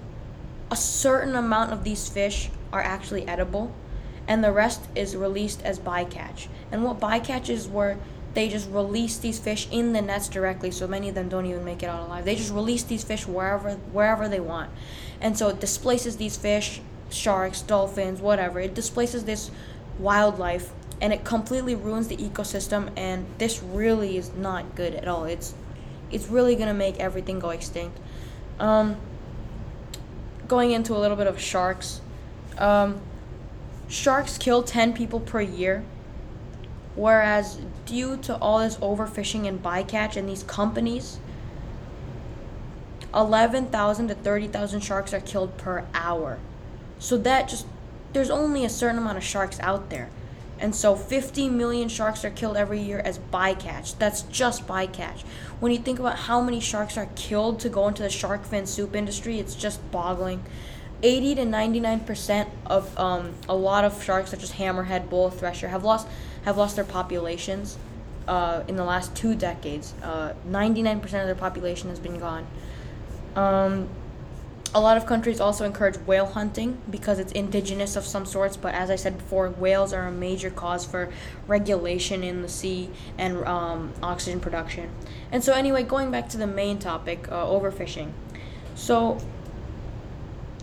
a 0.71 0.77
certain 0.77 1.35
amount 1.35 1.73
of 1.73 1.85
these 1.85 2.09
fish 2.09 2.51
are 2.73 2.81
actually 2.81 3.27
edible 3.27 3.73
and 4.29 4.43
the 4.43 4.53
rest 4.53 4.83
is 4.95 5.17
released 5.17 5.63
as 5.63 5.79
bycatch. 5.79 6.49
And 6.73 6.83
what 6.83 6.99
bycatch 6.99 7.49
is 7.49 7.69
where 7.69 7.99
they 8.35 8.49
just 8.49 8.69
release 8.71 9.19
these 9.19 9.39
fish 9.39 9.67
in 9.71 9.93
the 9.93 10.03
nets 10.03 10.29
directly, 10.29 10.71
so 10.71 10.87
many 10.87 11.09
of 11.09 11.15
them 11.15 11.29
don't 11.29 11.47
even 11.47 11.65
make 11.65 11.83
it 11.83 11.87
out 11.87 12.07
alive. 12.07 12.25
They 12.25 12.35
just 12.35 12.53
release 12.53 12.83
these 12.83 13.03
fish 13.03 13.27
wherever 13.27 13.73
wherever 13.93 14.29
they 14.29 14.41
want. 14.41 14.71
And 15.21 15.39
so 15.39 15.49
it 15.49 15.61
displaces 15.61 16.17
these 16.17 16.37
fish, 16.37 16.81
sharks, 17.11 17.63
dolphins, 17.63 18.21
whatever. 18.21 18.61
It 18.61 18.75
displaces 18.75 19.25
this 19.25 19.51
wildlife 19.99 20.73
and 21.01 21.13
it 21.13 21.25
completely 21.25 21.75
ruins 21.75 22.09
the 22.09 22.17
ecosystem 22.17 22.91
and 22.97 23.27
this 23.39 23.63
really 23.63 24.17
is 24.17 24.33
not 24.35 24.75
good 24.75 24.95
at 24.95 25.09
all. 25.09 25.25
It's 25.25 25.55
it's 26.11 26.29
really 26.29 26.55
gonna 26.57 26.75
make 26.75 26.99
everything 26.99 27.39
go 27.39 27.51
extinct. 27.51 27.99
Um, 28.59 28.97
going 30.49 30.71
into 30.71 30.97
a 30.97 30.99
little 30.99 31.17
bit 31.17 31.27
of 31.27 31.41
sharks. 31.41 32.01
Um, 32.59 33.01
sharks 33.89 34.39
kill 34.39 34.63
10 34.63 34.93
people 34.93 35.21
per 35.21 35.41
year, 35.41 35.85
whereas 36.95 37.59
due 37.85 38.17
to 38.19 38.37
all 38.37 38.61
this 38.61 38.77
overfishing 38.77 39.47
and 39.47 39.63
bycatch 39.63 40.17
and 40.17 40.29
these 40.29 40.43
companies, 40.45 41.19
11,000 43.15 44.09
to 44.09 44.15
30,000 44.15 44.81
sharks 44.81 45.13
are 45.15 45.21
killed 45.21 45.57
per 45.57 45.85
hour. 45.95 46.39
So 46.99 47.17
that 47.19 47.49
just, 47.49 47.67
there's 48.13 48.31
only 48.31 48.65
a 48.65 48.69
certain 48.69 48.99
amount 48.99 49.19
of 49.19 49.25
sharks 49.25 49.61
out 49.61 49.91
there. 49.91 50.11
And 50.59 50.75
so 50.75 50.97
50 50.97 51.51
million 51.51 51.89
sharks 51.89 52.25
are 52.25 52.31
killed 52.31 52.57
every 52.57 52.81
year 52.81 52.99
as 52.99 53.19
bycatch. 53.19 53.99
That's 53.99 54.23
just 54.23 54.67
bycatch. 54.67 55.23
When 55.61 55.71
you 55.71 55.79
think 55.79 55.99
about 55.99 56.17
how 56.17 56.41
many 56.41 56.61
sharks 56.61 56.97
are 56.97 57.09
killed 57.15 57.61
to 57.61 57.69
go 57.69 57.89
into 57.89 58.03
the 58.03 58.09
shark 58.09 58.45
fin 58.45 58.67
soup 58.67 58.97
industry, 58.97 59.39
it's 59.39 59.55
just 59.55 59.91
boggling. 59.91 60.43
80 61.03 61.35
to 61.35 61.43
99% 61.43 62.49
of 62.65 62.99
um, 62.99 63.35
a 63.49 63.55
lot 63.55 63.85
of 63.85 64.03
sharks, 64.03 64.31
such 64.31 64.43
as 64.43 64.53
hammerhead, 64.53 65.11
bull, 65.11 65.31
thresher, 65.31 65.69
have 65.69 65.85
lost 65.85 66.09
have 66.45 66.57
lost 66.57 66.77
their 66.77 66.85
populations 66.85 67.77
uh, 68.29 68.63
in 68.69 68.77
the 68.77 68.85
last 68.85 69.15
two 69.17 69.35
decades. 69.35 69.95
Uh, 70.03 70.33
99% 70.49 71.03
of 71.05 71.11
their 71.11 71.35
population 71.35 71.91
has 71.91 71.99
been 71.99 72.19
gone. 72.19 72.47
Um, 73.35 73.89
a 74.77 74.81
lot 74.81 74.99
of 74.99 75.07
countries 75.07 75.41
also 75.41 75.65
encourage 75.65 75.97
whale 76.01 76.27
hunting 76.27 76.77
because 76.91 77.19
it's 77.19 77.33
indigenous 77.33 77.97
of 77.97 78.05
some 78.05 78.27
sorts, 78.27 78.59
but 78.59 78.75
as 78.75 78.91
I 78.91 78.97
said 78.97 79.17
before, 79.17 79.49
whales 79.49 79.95
are 79.95 80.07
a 80.07 80.13
major 80.13 80.51
cause 80.51 80.85
for 80.85 81.11
regulation 81.47 82.23
in 82.23 82.43
the 82.43 82.49
sea 82.49 82.91
and 83.17 83.43
um, 83.47 83.95
oxygen 84.03 84.39
production. 84.39 84.91
And 85.33 85.43
so, 85.43 85.55
anyway, 85.55 85.83
going 85.83 86.11
back 86.11 86.29
to 86.29 86.37
the 86.37 86.47
main 86.47 86.79
topic, 86.79 87.27
uh, 87.33 87.47
overfishing. 87.47 88.13
So, 88.75 89.19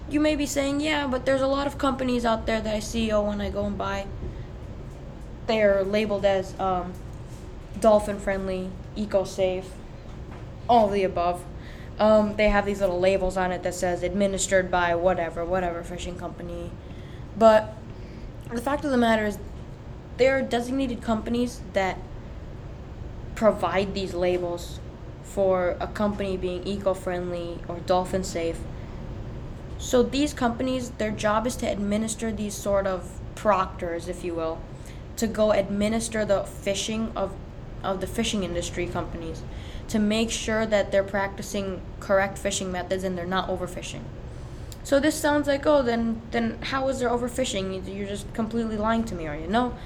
you 0.08 0.20
may 0.20 0.36
be 0.36 0.46
saying, 0.46 0.82
yeah, 0.82 1.08
but 1.08 1.26
there's 1.26 1.42
a 1.42 1.48
lot 1.48 1.66
of 1.66 1.80
companies 1.80 2.24
out 2.24 2.46
there 2.46 2.62
that 2.62 2.76
I 2.76 2.82
see, 2.82 3.12
oh, 3.12 3.24
when 3.24 3.42
I 3.42 3.50
go 3.50 3.66
and 3.66 3.76
buy, 3.76 4.06
they're 5.48 5.84
labeled 5.84 6.24
as 6.24 6.54
um, 6.60 6.94
dolphin 7.80 8.20
friendly, 8.20 8.70
eco 8.96 9.24
safe, 9.24 9.72
all 10.70 10.88
the 10.88 11.04
above. 11.04 11.44
Um, 12.00 12.36
they 12.36 12.50
have 12.50 12.66
these 12.66 12.82
little 12.82 13.00
labels 13.00 13.38
on 13.38 13.52
it 13.52 13.64
that 13.64 13.76
says 13.76 14.04
administered 14.04 14.72
by 14.72 14.96
whatever, 14.96 15.46
whatever 15.46 15.84
fishing 15.84 16.18
company. 16.18 16.72
But 17.38 17.76
the 18.52 18.62
fact 18.62 18.84
of 18.84 18.92
the 18.92 18.98
matter 18.98 19.26
is, 19.26 19.38
there 20.18 20.38
are 20.38 20.42
designated 20.42 21.02
companies 21.02 21.62
that 21.74 21.98
provide 23.36 23.94
these 23.94 24.14
labels 24.14 24.80
for 25.24 25.76
a 25.80 25.88
company 25.88 26.38
being 26.38 26.66
eco-friendly 26.68 27.60
or 27.68 27.80
dolphin 27.80 28.24
safe. 28.24 28.60
So 29.78 30.04
these 30.04 30.34
companies, 30.34 30.92
their 30.92 31.12
job 31.12 31.48
is 31.48 31.56
to 31.58 31.66
administer 31.66 32.32
these 32.32 32.54
sort 32.54 32.86
of 32.86 33.20
proctors, 33.36 34.08
if 34.08 34.24
you 34.24 34.36
will, 34.36 34.62
to 35.18 35.28
go 35.28 35.52
administer 35.52 36.26
the 36.26 36.44
fishing 36.44 37.12
of 37.16 37.34
of 37.84 38.00
the 38.00 38.08
fishing 38.08 38.44
industry 38.44 38.88
companies 38.88 39.44
to 39.94 40.00
make 40.00 40.32
sure 40.32 40.66
that 40.66 40.92
they're 40.92 41.04
practicing 41.04 41.80
correct 42.00 42.36
fishing 42.36 42.72
methods 42.72 43.04
and 43.04 43.16
they're 43.16 43.28
not 43.28 43.48
overfishing. 43.48 44.02
So 44.84 45.00
this 45.00 45.14
sounds 45.14 45.48
like, 45.48 45.68
oh, 45.68 45.84
then 45.84 46.20
then 46.32 46.58
how 46.64 46.88
is 46.88 47.00
there 47.00 47.10
overfishing? 47.10 47.96
You're 47.96 48.08
just 48.08 48.34
completely 48.34 48.76
lying 48.76 49.04
to 49.04 49.14
me, 49.14 49.28
are 49.28 49.36
you? 49.36 49.46
No. 49.46 49.78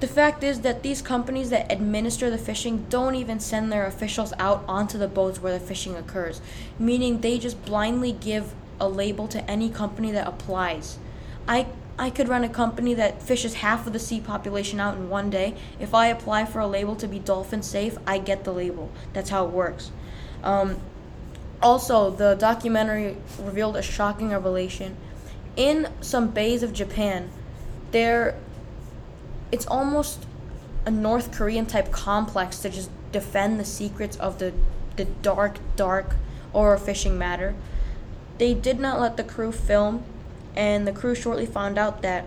The 0.00 0.06
fact 0.06 0.44
is 0.44 0.60
that 0.60 0.82
these 0.82 1.00
companies 1.00 1.48
that 1.48 1.72
administer 1.72 2.28
the 2.28 2.36
fishing 2.36 2.84
don't 2.90 3.14
even 3.14 3.40
send 3.40 3.72
their 3.72 3.86
officials 3.86 4.34
out 4.38 4.62
onto 4.68 4.98
the 4.98 5.08
boats 5.08 5.40
where 5.40 5.58
the 5.58 5.64
fishing 5.64 5.96
occurs, 5.96 6.42
meaning 6.78 7.22
they 7.22 7.38
just 7.38 7.64
blindly 7.64 8.12
give 8.12 8.52
a 8.78 8.90
label 8.90 9.26
to 9.28 9.50
any 9.50 9.70
company 9.70 10.10
that 10.12 10.28
applies. 10.28 10.98
I 11.46 11.66
I 11.98 12.08
could 12.08 12.28
run 12.28 12.44
a 12.44 12.48
company 12.48 12.94
that 12.94 13.22
fishes 13.22 13.54
half 13.54 13.86
of 13.86 13.92
the 13.92 13.98
sea 13.98 14.20
population 14.20 14.80
out 14.80 14.96
in 14.96 15.10
one 15.10 15.28
day. 15.28 15.54
If 15.78 15.92
I 15.92 16.06
apply 16.06 16.46
for 16.46 16.60
a 16.60 16.66
label 16.66 16.96
to 16.96 17.06
be 17.06 17.18
dolphin 17.18 17.62
safe, 17.62 17.98
I 18.06 18.16
get 18.16 18.44
the 18.44 18.52
label. 18.52 18.90
That's 19.12 19.28
how 19.28 19.44
it 19.44 19.50
works. 19.50 19.90
Um, 20.42 20.78
also, 21.62 22.10
the 22.10 22.36
documentary 22.36 23.18
revealed 23.38 23.76
a 23.76 23.82
shocking 23.82 24.30
revelation. 24.30 24.96
In 25.56 25.88
some 26.00 26.28
bays 26.28 26.62
of 26.62 26.72
Japan, 26.72 27.30
there 27.90 28.36
it's 29.52 29.66
almost 29.66 30.24
a 30.86 30.90
North 30.90 31.32
Korean 31.32 31.66
type 31.66 31.92
complex 31.92 32.60
to 32.60 32.70
just 32.70 32.90
defend 33.12 33.60
the 33.60 33.64
secrets 33.64 34.16
of 34.16 34.38
the 34.38 34.54
the 34.96 35.04
dark, 35.04 35.58
dark 35.76 36.16
overfishing 36.54 37.16
matter. 37.16 37.54
They 38.38 38.54
did 38.54 38.80
not 38.80 39.00
let 39.00 39.16
the 39.16 39.24
crew 39.24 39.52
film 39.52 40.04
and 40.56 40.86
the 40.86 40.92
crew 40.92 41.14
shortly 41.14 41.46
found 41.46 41.78
out 41.78 42.02
that 42.02 42.26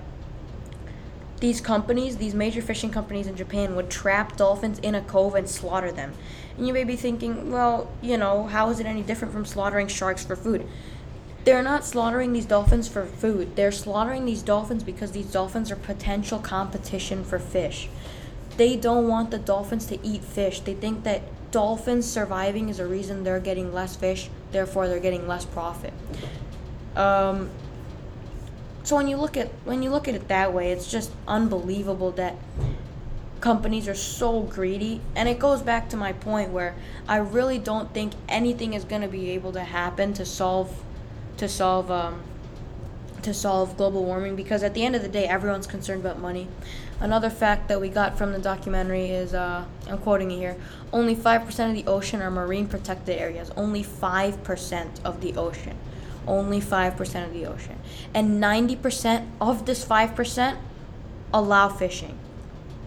these 1.39 1.59
companies, 1.59 2.17
these 2.17 2.33
major 2.33 2.61
fishing 2.61 2.89
companies 2.89 3.27
in 3.27 3.35
Japan, 3.35 3.75
would 3.75 3.89
trap 3.89 4.37
dolphins 4.37 4.79
in 4.79 4.95
a 4.95 5.01
cove 5.01 5.35
and 5.35 5.49
slaughter 5.49 5.91
them. 5.91 6.13
And 6.57 6.65
you 6.65 6.73
may 6.73 6.85
be 6.85 6.95
thinking, 6.95 7.51
well, 7.51 7.91
you 8.01 8.17
know, 8.17 8.47
how 8.47 8.69
is 8.69 8.79
it 8.79 8.85
any 8.85 9.01
different 9.01 9.33
from 9.33 9.45
slaughtering 9.45 9.87
sharks 9.87 10.23
for 10.23 10.35
food? 10.35 10.65
They're 11.43 11.61
not 11.61 11.83
slaughtering 11.83 12.31
these 12.31 12.45
dolphins 12.45 12.87
for 12.87 13.05
food. 13.05 13.57
They're 13.57 13.73
slaughtering 13.73 14.23
these 14.23 14.41
dolphins 14.41 14.83
because 14.83 15.11
these 15.11 15.25
dolphins 15.25 15.69
are 15.69 15.75
potential 15.75 16.39
competition 16.39 17.25
for 17.25 17.39
fish. 17.39 17.89
They 18.55 18.77
don't 18.77 19.09
want 19.09 19.31
the 19.31 19.39
dolphins 19.39 19.85
to 19.87 19.99
eat 20.05 20.23
fish. 20.23 20.61
They 20.61 20.75
think 20.75 21.03
that 21.03 21.23
dolphins 21.51 22.09
surviving 22.09 22.69
is 22.69 22.79
a 22.79 22.87
reason 22.87 23.23
they're 23.23 23.41
getting 23.41 23.73
less 23.73 23.95
fish, 23.95 24.29
therefore, 24.51 24.87
they're 24.87 24.99
getting 24.99 25.27
less 25.27 25.43
profit. 25.43 25.93
Um, 26.95 27.49
so 28.83 28.97
when 28.97 29.07
you 29.07 29.17
look 29.17 29.37
at 29.37 29.47
when 29.63 29.81
you 29.81 29.89
look 29.89 30.07
at 30.07 30.15
it 30.15 30.27
that 30.27 30.53
way, 30.53 30.71
it's 30.71 30.91
just 30.91 31.11
unbelievable 31.27 32.11
that 32.11 32.35
companies 33.39 33.87
are 33.87 33.95
so 33.95 34.41
greedy 34.41 35.01
and 35.15 35.27
it 35.27 35.37
goes 35.37 35.61
back 35.61 35.89
to 35.89 35.97
my 35.97 36.13
point 36.13 36.51
where 36.51 36.75
I 37.07 37.17
really 37.17 37.59
don't 37.59 37.93
think 37.93 38.13
anything 38.29 38.73
is 38.73 38.85
going 38.85 39.01
to 39.01 39.07
be 39.07 39.31
able 39.31 39.51
to 39.53 39.63
happen 39.63 40.13
to 40.13 40.25
solve 40.25 40.81
to 41.37 41.49
solve 41.49 41.91
um, 41.91 42.21
to 43.21 43.33
solve 43.33 43.77
global 43.77 44.03
warming 44.03 44.35
because 44.35 44.63
at 44.63 44.73
the 44.73 44.85
end 44.85 44.95
of 44.95 45.01
the 45.01 45.07
day 45.07 45.25
everyone's 45.25 45.67
concerned 45.67 46.01
about 46.01 46.19
money. 46.19 46.47
Another 46.99 47.29
fact 47.29 47.67
that 47.69 47.81
we 47.81 47.89
got 47.89 48.17
from 48.17 48.31
the 48.31 48.39
documentary 48.39 49.07
is 49.07 49.33
uh, 49.33 49.65
I'm 49.87 49.97
quoting 49.97 50.31
it 50.31 50.37
here 50.37 50.57
only 50.93 51.15
5% 51.15 51.69
of 51.69 51.75
the 51.75 51.89
ocean 51.89 52.21
are 52.21 52.29
marine 52.29 52.67
protected 52.67 53.17
areas. 53.17 53.49
Only 53.57 53.83
5% 53.83 55.03
of 55.03 55.21
the 55.21 55.35
ocean 55.35 55.75
only 56.27 56.59
5% 56.59 57.25
of 57.25 57.33
the 57.33 57.45
ocean. 57.45 57.79
And 58.13 58.41
90% 58.41 59.27
of 59.41 59.65
this 59.65 59.85
5% 59.85 60.57
allow 61.33 61.69
fishing. 61.69 62.17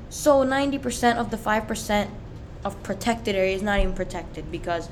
So 0.09 0.45
90% 0.45 1.17
of 1.17 1.31
the 1.31 1.37
5% 1.37 2.11
of 2.65 2.83
protected 2.83 3.35
area 3.35 3.55
is 3.55 3.63
not 3.63 3.81
even 3.81 3.93
protected 3.93 4.51
because 4.51 4.89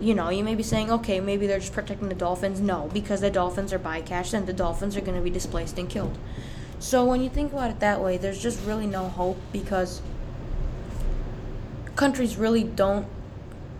you 0.00 0.14
know, 0.14 0.30
you 0.30 0.42
may 0.42 0.54
be 0.54 0.62
saying, 0.62 0.90
okay, 0.90 1.20
maybe 1.20 1.46
they're 1.46 1.58
just 1.58 1.74
protecting 1.74 2.08
the 2.08 2.14
dolphins. 2.14 2.58
No, 2.58 2.88
because 2.92 3.20
the 3.20 3.30
dolphins 3.30 3.72
are 3.72 3.78
bycatched 3.78 4.32
and 4.32 4.46
the 4.46 4.52
dolphins 4.52 4.96
are 4.96 5.02
going 5.02 5.16
to 5.16 5.22
be 5.22 5.30
displaced 5.30 5.78
and 5.78 5.88
killed. 5.88 6.16
So 6.78 7.04
when 7.04 7.22
you 7.22 7.28
think 7.28 7.52
about 7.52 7.70
it 7.70 7.80
that 7.80 8.00
way, 8.00 8.16
there's 8.16 8.42
just 8.42 8.64
really 8.64 8.86
no 8.86 9.08
hope 9.08 9.36
because 9.52 10.00
countries 11.96 12.36
really 12.36 12.64
don't 12.64 13.06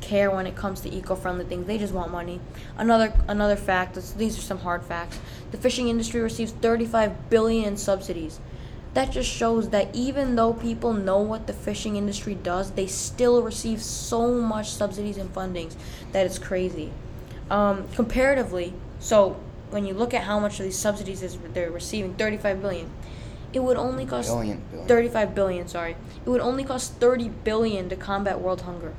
care 0.00 0.30
when 0.30 0.46
it 0.46 0.56
comes 0.56 0.80
to 0.80 0.92
eco-friendly 0.92 1.44
things. 1.44 1.66
They 1.66 1.78
just 1.78 1.92
want 1.92 2.10
money. 2.10 2.40
Another 2.76 3.12
another 3.28 3.56
fact. 3.56 3.94
These 4.16 4.38
are 4.38 4.42
some 4.42 4.58
hard 4.58 4.84
facts. 4.84 5.18
The 5.50 5.58
fishing 5.58 5.88
industry 5.88 6.20
receives 6.20 6.52
35 6.52 7.30
billion 7.30 7.64
in 7.64 7.76
subsidies. 7.76 8.40
That 8.94 9.12
just 9.12 9.30
shows 9.30 9.70
that 9.70 9.94
even 9.94 10.34
though 10.34 10.52
people 10.52 10.92
know 10.92 11.18
what 11.18 11.46
the 11.46 11.52
fishing 11.52 11.96
industry 11.96 12.34
does, 12.34 12.72
they 12.72 12.88
still 12.88 13.42
receive 13.42 13.80
so 13.80 14.34
much 14.34 14.70
subsidies 14.70 15.16
and 15.16 15.32
fundings 15.32 15.74
that 16.10 16.26
it's 16.26 16.38
crazy. 16.40 16.92
Um, 17.50 17.86
comparatively, 17.94 18.74
so 18.98 19.36
when 19.70 19.86
you 19.86 19.94
look 19.94 20.12
at 20.12 20.24
how 20.24 20.40
much 20.40 20.58
of 20.58 20.64
these 20.64 20.78
subsidies 20.78 21.22
is 21.22 21.38
they're 21.52 21.70
receiving, 21.70 22.14
35 22.14 22.60
billion. 22.60 22.90
It 23.52 23.60
would 23.60 23.76
only 23.76 24.06
cost 24.06 24.28
billion, 24.28 24.62
billion. 24.70 24.88
35 24.88 25.34
billion, 25.34 25.68
sorry. 25.68 25.96
It 26.24 26.28
would 26.28 26.40
only 26.40 26.64
cost 26.64 26.94
30 26.94 27.28
billion 27.28 27.88
to 27.88 27.96
combat 27.96 28.40
world 28.40 28.62
hunger 28.62 28.94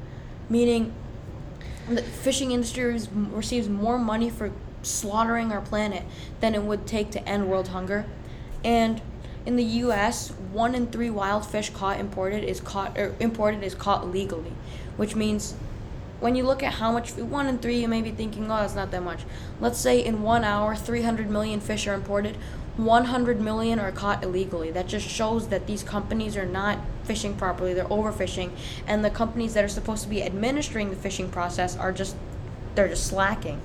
meaning 0.51 0.93
the 1.87 2.01
fishing 2.01 2.51
industry 2.51 2.99
receives 3.13 3.69
more 3.69 3.97
money 3.97 4.29
for 4.29 4.51
slaughtering 4.83 5.51
our 5.51 5.61
planet 5.61 6.03
than 6.41 6.53
it 6.53 6.61
would 6.61 6.85
take 6.85 7.09
to 7.11 7.27
end 7.27 7.49
world 7.49 7.69
hunger. 7.69 8.05
And 8.63 9.01
in 9.45 9.55
the 9.55 9.63
U.S., 9.63 10.29
one 10.51 10.75
in 10.75 10.87
three 10.87 11.09
wild 11.09 11.45
fish 11.45 11.69
caught 11.69 11.99
imported 11.99 12.43
is 12.43 12.59
caught 12.59 12.97
or 12.97 13.15
imported 13.19 13.63
is 13.63 13.73
caught 13.73 14.11
legally, 14.11 14.51
which 14.97 15.15
means 15.15 15.55
when 16.19 16.35
you 16.35 16.43
look 16.43 16.61
at 16.61 16.73
how 16.73 16.91
much 16.91 17.13
one 17.13 17.47
in 17.47 17.57
three, 17.57 17.81
you 17.81 17.87
may 17.87 18.01
be 18.01 18.11
thinking, 18.11 18.45
oh, 18.45 18.57
that's 18.57 18.75
not 18.75 18.91
that 18.91 19.01
much. 19.01 19.21
Let's 19.59 19.79
say 19.79 20.03
in 20.03 20.21
one 20.21 20.43
hour, 20.43 20.75
300 20.75 21.29
million 21.29 21.59
fish 21.59 21.87
are 21.87 21.95
imported. 21.95 22.37
100 22.77 23.41
million 23.41 23.79
are 23.79 23.91
caught 23.91 24.23
illegally. 24.23 24.71
That 24.71 24.87
just 24.87 25.07
shows 25.07 25.49
that 25.49 25.67
these 25.67 25.83
companies 25.83 26.37
are 26.37 26.45
not 26.45 26.79
fishing 27.03 27.35
properly, 27.35 27.73
they're 27.73 27.85
overfishing, 27.85 28.51
and 28.87 29.03
the 29.03 29.09
companies 29.09 29.53
that 29.53 29.63
are 29.63 29.69
supposed 29.69 30.03
to 30.03 30.09
be 30.09 30.23
administering 30.23 30.89
the 30.89 30.95
fishing 30.95 31.29
process 31.29 31.75
are 31.75 31.91
just 31.91 32.15
they're 32.75 32.87
just 32.87 33.07
slacking. 33.07 33.61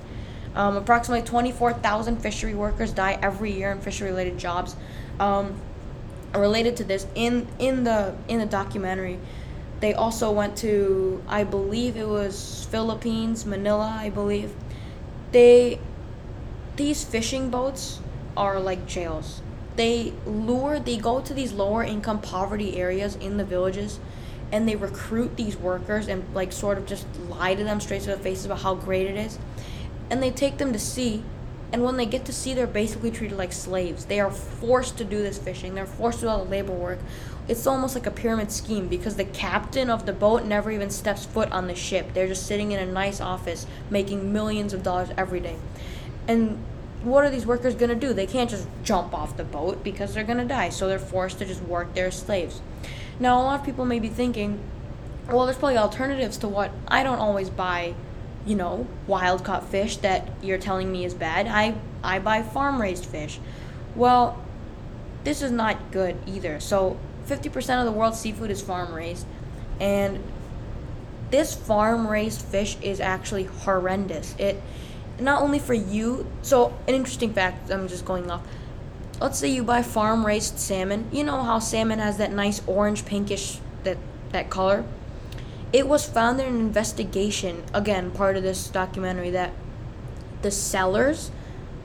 Um, 0.55 0.75
approximately 0.75 1.25
24,000 1.25 2.17
fishery 2.17 2.55
workers 2.55 2.91
die 2.91 3.19
every 3.21 3.51
year 3.51 3.71
in 3.71 3.79
fishery-related 3.79 4.37
jobs. 4.37 4.75
Um, 5.19 5.59
related 6.33 6.75
to 6.77 6.83
this, 6.83 7.07
in 7.15 7.47
in 7.59 7.83
the 7.83 8.15
in 8.27 8.39
the 8.39 8.45
documentary, 8.45 9.19
they 9.79 9.93
also 9.93 10.31
went 10.31 10.57
to 10.57 11.23
I 11.27 11.43
believe 11.43 11.95
it 11.95 12.07
was 12.07 12.67
Philippines, 12.69 13.45
Manila, 13.45 13.95
I 13.99 14.09
believe. 14.09 14.53
They 15.31 15.79
these 16.75 17.03
fishing 17.03 17.49
boats 17.49 17.99
are 18.37 18.59
like 18.59 18.87
jails. 18.87 19.41
They 19.75 20.13
lure, 20.25 20.79
they 20.79 20.97
go 20.97 21.21
to 21.21 21.33
these 21.33 21.51
lower 21.51 21.83
income 21.83 22.21
poverty 22.21 22.77
areas 22.77 23.15
in 23.15 23.37
the 23.37 23.43
villages 23.43 23.99
and 24.51 24.67
they 24.67 24.75
recruit 24.75 25.35
these 25.35 25.57
workers 25.57 26.07
and 26.07 26.23
like 26.33 26.51
sort 26.51 26.77
of 26.77 26.85
just 26.85 27.05
lie 27.27 27.53
to 27.53 27.63
them 27.63 27.81
straight 27.81 28.01
to 28.03 28.11
the 28.11 28.17
faces 28.17 28.45
about 28.45 28.61
how 28.61 28.75
great 28.75 29.07
it 29.07 29.17
is. 29.17 29.37
And 30.09 30.23
they 30.23 30.31
take 30.31 30.57
them 30.57 30.71
to 30.73 30.79
sea 30.79 31.23
and 31.73 31.83
when 31.83 31.97
they 31.97 32.05
get 32.05 32.23
to 32.25 32.33
sea 32.33 32.53
they're 32.53 32.65
basically 32.65 33.11
treated 33.11 33.37
like 33.37 33.51
slaves. 33.51 34.05
They 34.05 34.19
are 34.19 34.31
forced 34.31 34.97
to 34.99 35.03
do 35.03 35.21
this 35.21 35.37
fishing. 35.37 35.75
They're 35.75 35.85
forced 35.85 36.19
to 36.19 36.25
do 36.25 36.29
all 36.29 36.45
the 36.45 36.49
labor 36.49 36.71
work. 36.71 36.99
It's 37.47 37.67
almost 37.67 37.95
like 37.95 38.05
a 38.05 38.11
pyramid 38.11 38.51
scheme 38.51 38.87
because 38.87 39.15
the 39.15 39.25
captain 39.25 39.89
of 39.89 40.05
the 40.05 40.13
boat 40.13 40.45
never 40.45 40.71
even 40.71 40.89
steps 40.89 41.25
foot 41.25 41.51
on 41.51 41.67
the 41.67 41.75
ship. 41.75 42.13
They're 42.13 42.27
just 42.27 42.45
sitting 42.45 42.71
in 42.71 42.79
a 42.79 42.91
nice 42.91 43.19
office 43.21 43.65
making 43.89 44.31
millions 44.31 44.73
of 44.73 44.83
dollars 44.83 45.09
every 45.17 45.39
day. 45.39 45.57
And 46.27 46.61
what 47.09 47.23
are 47.23 47.29
these 47.29 47.45
workers 47.45 47.75
going 47.75 47.89
to 47.89 47.95
do? 47.95 48.13
They 48.13 48.27
can't 48.27 48.49
just 48.49 48.67
jump 48.83 49.13
off 49.13 49.37
the 49.37 49.43
boat 49.43 49.83
because 49.83 50.13
they're 50.13 50.23
going 50.23 50.37
to 50.39 50.45
die. 50.45 50.69
So 50.69 50.87
they're 50.87 50.99
forced 50.99 51.39
to 51.39 51.45
just 51.45 51.61
work 51.63 51.97
as 51.97 52.15
slaves. 52.15 52.61
Now, 53.19 53.41
a 53.41 53.43
lot 53.43 53.59
of 53.59 53.65
people 53.65 53.85
may 53.85 53.99
be 53.99 54.09
thinking, 54.09 54.59
well, 55.27 55.45
there's 55.45 55.57
probably 55.57 55.77
alternatives 55.77 56.37
to 56.37 56.47
what 56.47 56.71
I 56.87 57.03
don't 57.03 57.19
always 57.19 57.49
buy, 57.49 57.95
you 58.45 58.55
know, 58.55 58.87
wild 59.07 59.43
caught 59.43 59.67
fish 59.69 59.97
that 59.97 60.29
you're 60.41 60.57
telling 60.57 60.91
me 60.91 61.03
is 61.05 61.13
bad. 61.13 61.47
I, 61.47 61.75
I 62.03 62.19
buy 62.19 62.43
farm 62.43 62.81
raised 62.81 63.05
fish. 63.05 63.39
Well, 63.95 64.41
this 65.23 65.41
is 65.41 65.51
not 65.51 65.91
good 65.91 66.17
either. 66.25 66.59
So 66.59 66.97
50% 67.27 67.79
of 67.79 67.85
the 67.85 67.91
world's 67.91 68.19
seafood 68.19 68.51
is 68.51 68.61
farm 68.61 68.93
raised. 68.93 69.25
And 69.79 70.23
this 71.29 71.53
farm 71.53 72.07
raised 72.07 72.41
fish 72.41 72.77
is 72.81 72.99
actually 72.99 73.43
horrendous. 73.43 74.35
It 74.37 74.61
not 75.19 75.41
only 75.41 75.59
for 75.59 75.73
you. 75.73 76.27
So, 76.41 76.73
an 76.87 76.93
interesting 76.93 77.33
fact, 77.33 77.71
I'm 77.71 77.87
just 77.87 78.05
going 78.05 78.29
off. 78.29 78.41
Let's 79.19 79.39
say 79.39 79.49
you 79.49 79.63
buy 79.63 79.81
farm 79.81 80.25
raised 80.25 80.59
salmon. 80.59 81.09
You 81.11 81.23
know 81.23 81.41
how 81.41 81.59
salmon 81.59 81.99
has 81.99 82.17
that 82.17 82.31
nice 82.31 82.61
orange 82.67 83.05
pinkish 83.05 83.59
that 83.83 83.97
that 84.31 84.49
color? 84.49 84.83
It 85.73 85.87
was 85.87 86.05
found 86.05 86.39
in 86.39 86.45
an 86.45 86.59
investigation, 86.59 87.63
again, 87.73 88.11
part 88.11 88.37
of 88.37 88.43
this 88.43 88.69
documentary, 88.69 89.31
that 89.31 89.51
the 90.41 90.51
sellers 90.51 91.31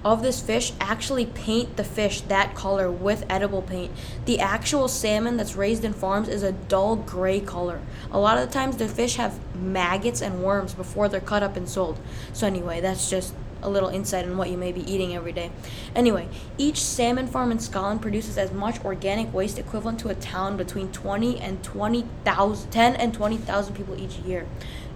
of 0.05 0.23
this 0.23 0.41
fish 0.41 0.73
actually 0.81 1.27
paint 1.27 1.77
the 1.77 1.85
fish 1.85 2.23
that 2.23 2.55
color 2.55 2.91
with 2.91 3.25
edible 3.29 3.63
paint. 3.63 3.93
The 4.25 4.41
actual 4.41 4.89
salmon 4.89 5.37
that's 5.37 5.55
raised 5.55 5.85
in 5.85 5.93
farms 5.93 6.29
is 6.29 6.43
a 6.43 6.53
dull 6.53 6.97
gray 6.97 7.41
color. 7.41 7.81
A 8.11 8.19
lot 8.19 8.39
of 8.39 8.49
the 8.49 8.53
times 8.53 8.77
the 8.77 8.89
fish 8.89 9.17
have 9.17 9.39
maggots 9.55 10.21
and 10.21 10.43
worms 10.43 10.75
before 10.75 11.09
they're 11.09 11.21
cut 11.21 11.43
up 11.43 11.57
and 11.57 11.69
sold. 11.69 11.99
So 12.33 12.47
anyway, 12.47 12.81
that's 12.81 13.09
just 13.09 13.35
a 13.63 13.71
little 13.71 13.89
insight 13.89 14.25
on 14.25 14.37
what 14.37 14.51
you 14.51 14.57
may 14.57 14.73
be 14.73 14.81
eating 14.93 15.15
every 15.15 15.33
day. 15.33 15.51
Anyway, 15.95 16.29
each 16.59 16.83
salmon 16.83 17.27
farm 17.27 17.53
in 17.53 17.61
Scotland 17.61 18.03
produces 18.03 18.37
as 18.37 18.53
much 18.53 18.85
organic 18.85 19.33
waste 19.33 19.59
equivalent 19.59 20.01
to 20.01 20.09
a 20.09 20.15
town 20.15 20.57
between 20.57 20.91
20 20.91 21.39
and 21.39 21.63
20,000 21.63 22.71
10 22.71 22.97
and 22.97 23.15
20,000 23.15 23.75
people 23.75 24.01
each 24.01 24.17
year. 24.19 24.47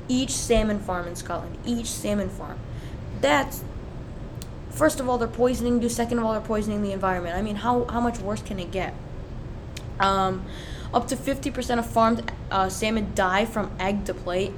Each 0.09 0.31
salmon 0.31 0.81
farm 0.81 1.07
in 1.07 1.16
Scotland, 1.16 1.59
each 1.64 1.87
salmon 1.87 2.29
farm. 2.29 2.59
That's 3.21 3.62
first 4.77 5.01
of 5.01 5.09
all 5.09 5.19
they're 5.19 5.27
poisoning 5.27 5.83
you. 5.83 5.89
Second 5.89 6.19
of 6.19 6.25
all 6.25 6.33
they're 6.33 6.41
poisoning 6.41 6.83
the 6.83 6.93
environment. 6.93 7.37
I 7.37 7.43
mean 7.43 7.57
how, 7.57 7.85
how 7.87 8.01
much 8.01 8.19
worse 8.19 8.43
can 8.43 8.61
it 8.61 8.71
get? 8.71 8.95
Um, 9.99 10.45
up 10.93 11.09
to 11.09 11.17
50% 11.17 11.79
of 11.79 11.87
farmed 11.87 12.31
uh, 12.51 12.69
salmon 12.69 13.12
die 13.15 13.45
from 13.45 13.71
egg 13.81 14.05
to 14.05 14.15
plate. 14.15 14.53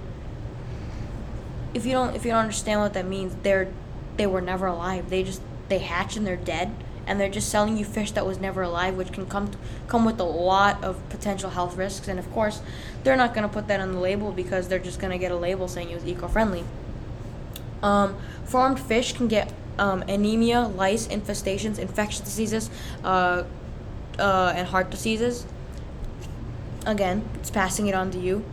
If 1.75 1.87
you 1.87 1.93
don't 1.93 2.17
if 2.17 2.25
you 2.25 2.33
don't 2.33 2.41
understand 2.41 2.81
what 2.81 2.95
that 2.95 3.07
means 3.07 3.37
they're 3.43 3.69
they 4.17 4.27
were 4.27 4.41
never 4.41 4.67
alive. 4.67 5.11
They 5.11 5.23
just 5.23 5.41
they 5.69 5.79
hatch 5.79 6.17
and 6.17 6.27
they're 6.27 6.37
dead 6.37 6.73
and 7.07 7.19
they're 7.19 7.31
just 7.31 7.49
selling 7.49 7.77
you 7.77 7.85
fish 7.85 8.11
that 8.13 8.27
was 8.27 8.39
never 8.39 8.63
alive 8.63 8.97
which 8.97 9.13
can 9.13 9.27
come 9.27 9.51
come 9.87 10.05
with 10.05 10.19
a 10.19 10.25
lot 10.25 10.83
of 10.83 11.09
potential 11.09 11.51
health 11.51 11.77
risks. 11.77 12.09
And 12.09 12.19
of 12.19 12.31
course 12.33 12.61
they're 13.05 13.17
not 13.17 13.35
going 13.35 13.47
to 13.47 13.53
put 13.53 13.69
that 13.69 13.81
on 13.81 13.93
the 13.93 14.01
label 14.01 14.33
because 14.33 14.69
they're 14.69 14.79
just 14.79 14.99
going 14.99 15.13
to 15.13 15.19
get 15.19 15.31
a 15.31 15.37
label 15.37 15.69
saying 15.69 15.91
it 15.91 15.95
was 15.95 16.07
eco-friendly. 16.07 16.65
Um, 17.83 18.17
farmed 18.45 18.81
fish 18.81 19.13
can 19.13 19.29
get 19.29 19.53
um, 19.79 20.03
anemia, 20.03 20.63
lice, 20.63 21.07
infestations, 21.09 21.79
infectious 21.79 22.21
diseases, 22.21 22.71
uh, 23.05 23.45
uh, 24.19 24.53
and 24.55 24.69
heart 24.69 24.91
diseases. 24.91 25.47
Again, 26.87 27.29
it's 27.35 27.51
passing 27.51 27.87
it 27.87 27.95
on 27.95 28.11
to 28.11 28.19
you. 28.19 28.45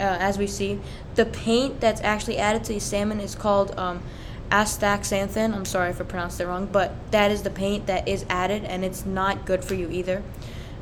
Uh, 0.00 0.16
as 0.18 0.38
we 0.38 0.46
see, 0.46 0.80
the 1.14 1.26
paint 1.26 1.80
that's 1.80 2.00
actually 2.00 2.38
added 2.38 2.64
to 2.64 2.72
the 2.74 2.80
salmon 2.80 3.20
is 3.20 3.34
called 3.34 3.78
um, 3.78 4.02
astaxanthin. 4.50 5.54
I'm 5.54 5.64
sorry 5.64 5.90
if 5.90 6.00
I 6.00 6.04
pronounced 6.04 6.40
it 6.40 6.46
wrong, 6.46 6.66
but 6.66 6.92
that 7.10 7.30
is 7.30 7.42
the 7.42 7.50
paint 7.50 7.86
that 7.86 8.08
is 8.08 8.24
added, 8.28 8.64
and 8.64 8.84
it's 8.84 9.06
not 9.06 9.44
good 9.44 9.64
for 9.64 9.74
you 9.74 9.90
either. 9.90 10.22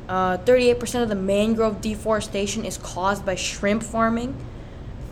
Uh, 0.09 0.37
38% 0.39 1.03
of 1.03 1.09
the 1.09 1.15
mangrove 1.15 1.79
deforestation 1.81 2.65
is 2.65 2.77
caused 2.77 3.25
by 3.25 3.35
shrimp 3.35 3.83
farming. 3.83 4.35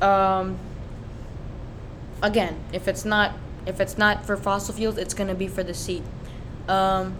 Um, 0.01 0.57
again, 2.21 2.59
if 2.73 2.87
it's 2.87 3.05
not 3.05 3.33
if 3.65 3.79
it's 3.79 3.97
not 3.97 4.25
for 4.25 4.37
fossil 4.37 4.73
fuels, 4.73 4.97
it's 4.97 5.13
going 5.13 5.29
to 5.29 5.35
be 5.35 5.47
for 5.47 5.63
the 5.63 5.73
sea. 5.73 6.01
Um, 6.67 7.15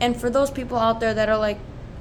and 0.00 0.18
for 0.18 0.30
those 0.30 0.50
people 0.50 0.78
out 0.78 1.00
there 1.00 1.14
that 1.14 1.28
are 1.28 1.38
like 1.38 1.58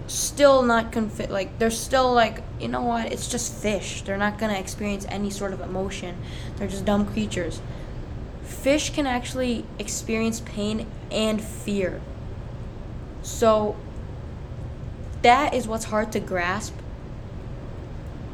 still 0.08 0.62
not 0.62 0.92
confi- 0.92 1.30
like 1.30 1.58
they're 1.58 1.72
still 1.72 2.14
like 2.14 2.44
you 2.60 2.68
know 2.68 2.82
what? 2.82 3.12
It's 3.12 3.28
just 3.28 3.54
fish. 3.54 4.02
They're 4.04 4.18
not 4.18 4.38
going 4.38 4.54
to 4.54 4.60
experience 4.60 5.06
any 5.10 5.30
sort 5.30 5.54
of 5.54 5.62
emotion. 5.62 6.18
They're 6.58 6.68
just 6.68 6.86
dumb 6.86 7.06
creatures. 7.06 7.62
Fish 8.44 8.92
can 8.92 9.08
actually 9.08 9.66
experience 9.80 10.42
pain 10.42 10.88
and 11.12 11.42
fear. 11.42 12.02
So 13.22 13.76
that 15.22 15.54
is 15.54 15.68
what's 15.68 15.86
hard 15.86 16.12
to 16.12 16.20
grasp. 16.20 16.76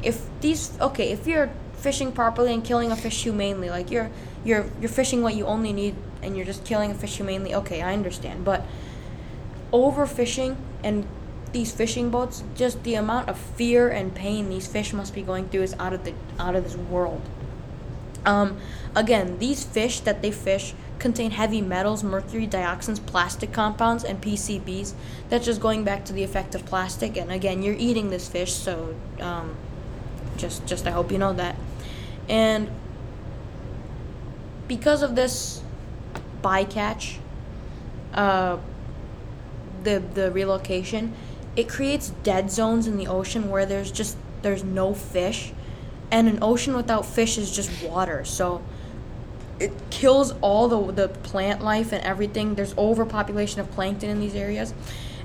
If 0.03 0.27
these 0.41 0.77
okay 0.81 1.11
if 1.11 1.27
you're 1.27 1.51
fishing 1.73 2.11
properly 2.11 2.53
and 2.53 2.63
killing 2.63 2.91
a 2.91 2.95
fish 2.95 3.23
humanely 3.23 3.69
like 3.69 3.89
you're 3.89 4.11
you're 4.43 4.65
you're 4.79 4.89
fishing 4.89 5.21
what 5.21 5.35
you 5.35 5.45
only 5.45 5.73
need 5.73 5.95
and 6.21 6.35
you're 6.35 6.45
just 6.45 6.65
killing 6.65 6.91
a 6.91 6.95
fish 6.95 7.17
humanely. 7.17 7.53
Okay, 7.53 7.81
I 7.81 7.93
understand, 7.93 8.45
but 8.45 8.65
overfishing 9.71 10.55
and 10.83 11.07
these 11.51 11.71
fishing 11.71 12.09
boats, 12.09 12.43
just 12.55 12.83
the 12.83 12.95
amount 12.95 13.29
of 13.29 13.37
fear 13.37 13.89
and 13.89 14.15
pain 14.15 14.49
these 14.49 14.67
fish 14.67 14.93
must 14.93 15.13
be 15.13 15.21
going 15.21 15.49
through 15.49 15.63
is 15.63 15.75
out 15.79 15.93
of 15.93 16.03
the 16.05 16.13
out 16.39 16.55
of 16.55 16.63
this 16.63 16.75
world. 16.75 17.21
Um, 18.25 18.59
again, 18.95 19.39
these 19.39 19.63
fish 19.63 19.99
that 20.01 20.21
they 20.21 20.31
fish 20.31 20.73
contain 20.99 21.31
heavy 21.31 21.61
metals, 21.61 22.03
mercury, 22.03 22.47
dioxins, 22.47 23.03
plastic 23.03 23.51
compounds, 23.51 24.03
and 24.03 24.21
PCBs. 24.21 24.93
That's 25.29 25.45
just 25.45 25.59
going 25.59 25.83
back 25.83 26.05
to 26.05 26.13
the 26.13 26.23
effect 26.23 26.53
of 26.53 26.65
plastic. 26.65 27.17
And 27.17 27.31
again, 27.31 27.63
you're 27.63 27.75
eating 27.75 28.11
this 28.11 28.29
fish, 28.29 28.53
so 28.53 28.95
um, 29.19 29.55
just 30.37 30.65
just 30.65 30.87
I 30.87 30.91
hope 30.91 31.11
you 31.11 31.17
know 31.17 31.33
that. 31.33 31.55
And 32.29 32.69
because 34.67 35.01
of 35.01 35.15
this 35.15 35.61
bycatch, 36.41 37.17
uh, 38.13 38.57
the 39.83 39.99
the 40.13 40.31
relocation, 40.31 41.13
it 41.55 41.67
creates 41.67 42.11
dead 42.23 42.51
zones 42.51 42.87
in 42.87 42.97
the 42.97 43.07
ocean 43.07 43.49
where 43.49 43.65
there's 43.65 43.91
just 43.91 44.17
there's 44.41 44.63
no 44.63 44.93
fish, 44.93 45.53
and 46.09 46.27
an 46.27 46.39
ocean 46.41 46.75
without 46.75 47.05
fish 47.05 47.37
is 47.37 47.55
just 47.55 47.83
water. 47.83 48.23
So 48.25 48.61
it 49.59 49.71
kills 49.89 50.33
all 50.41 50.67
the 50.67 50.91
the 50.91 51.09
plant 51.09 51.61
life 51.61 51.91
and 51.91 52.03
everything. 52.03 52.55
There's 52.55 52.77
overpopulation 52.77 53.61
of 53.61 53.71
plankton 53.71 54.09
in 54.09 54.19
these 54.19 54.35
areas, 54.35 54.73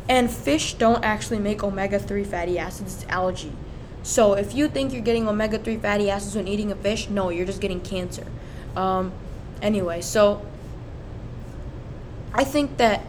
and 0.09 0.31
fish 0.31 0.75
don't 0.75 1.05
actually 1.05 1.39
make 1.39 1.63
omega 1.63 1.99
three 1.99 2.25
fatty 2.25 2.59
acids. 2.59 3.03
It's 3.03 3.11
algae. 3.11 3.53
So 4.03 4.35
if 4.35 4.55
you 4.55 4.69
think 4.69 4.93
you're 4.93 5.03
getting 5.03 5.27
omega 5.27 5.59
three 5.59 5.77
fatty 5.77 6.09
acids 6.11 6.37
when 6.37 6.47
eating 6.47 6.71
a 6.71 6.77
fish, 6.77 7.09
no, 7.09 7.31
you're 7.31 7.47
just 7.47 7.61
getting 7.61 7.81
cancer. 7.81 8.27
Um, 8.77 9.13
Anyway, 9.63 10.01
so 10.01 10.45
I 12.33 12.45
think 12.45 12.77
that 12.77 13.05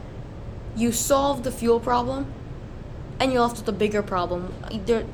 you 0.76 0.92
solve 0.92 1.44
the 1.44 1.52
fuel 1.52 1.80
problem 1.80 2.34
and 3.20 3.34
you're 3.34 3.42
left 3.42 3.58
with 3.58 3.68
a 3.68 3.74
bigger 3.74 4.02
problem. 4.04 4.54
There, 4.86 5.06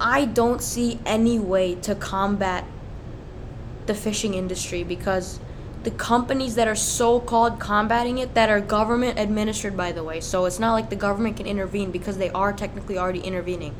I 0.00 0.24
don't 0.24 0.62
see 0.62 1.00
any 1.06 1.38
way 1.38 1.74
to 1.76 1.94
combat 1.94 2.64
the 3.86 3.94
fishing 3.94 4.34
industry 4.34 4.84
because 4.84 5.40
the 5.82 5.90
companies 5.90 6.54
that 6.54 6.66
are 6.66 6.74
so 6.74 7.20
called 7.20 7.60
combating 7.60 8.18
it 8.18 8.34
that 8.34 8.48
are 8.48 8.60
government 8.60 9.18
administered 9.18 9.76
by 9.76 9.92
the 9.92 10.02
way. 10.02 10.20
So 10.20 10.46
it's 10.46 10.58
not 10.58 10.72
like 10.72 10.90
the 10.90 10.96
government 10.96 11.36
can 11.36 11.46
intervene 11.46 11.90
because 11.90 12.18
they 12.18 12.30
are 12.30 12.52
technically 12.52 12.96
already 12.96 13.20
intervening. 13.20 13.74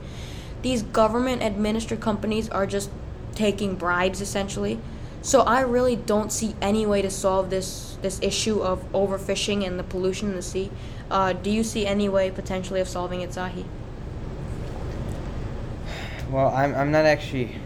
These 0.62 0.82
government 0.82 1.42
administered 1.42 2.00
companies 2.00 2.48
are 2.48 2.66
just 2.66 2.90
taking 3.34 3.74
bribes 3.76 4.20
essentially 4.20 4.78
so 5.24 5.40
I 5.40 5.62
really 5.62 5.96
don't 5.96 6.30
see 6.30 6.54
any 6.60 6.84
way 6.84 7.00
to 7.00 7.10
solve 7.10 7.48
this 7.48 7.96
this 8.02 8.18
issue 8.20 8.60
of 8.60 8.84
overfishing 8.92 9.66
and 9.66 9.78
the 9.78 9.82
pollution 9.82 10.28
in 10.28 10.36
the 10.36 10.42
sea. 10.42 10.70
Uh, 11.10 11.32
do 11.32 11.50
you 11.50 11.64
see 11.64 11.86
any 11.86 12.10
way 12.10 12.30
potentially 12.30 12.78
of 12.78 12.88
solving 12.88 13.22
it, 13.22 13.30
Zahi? 13.30 13.64
Well, 16.30 16.48
I'm 16.54 16.74
I'm 16.74 16.92
not 16.92 17.06
actually. 17.06 17.56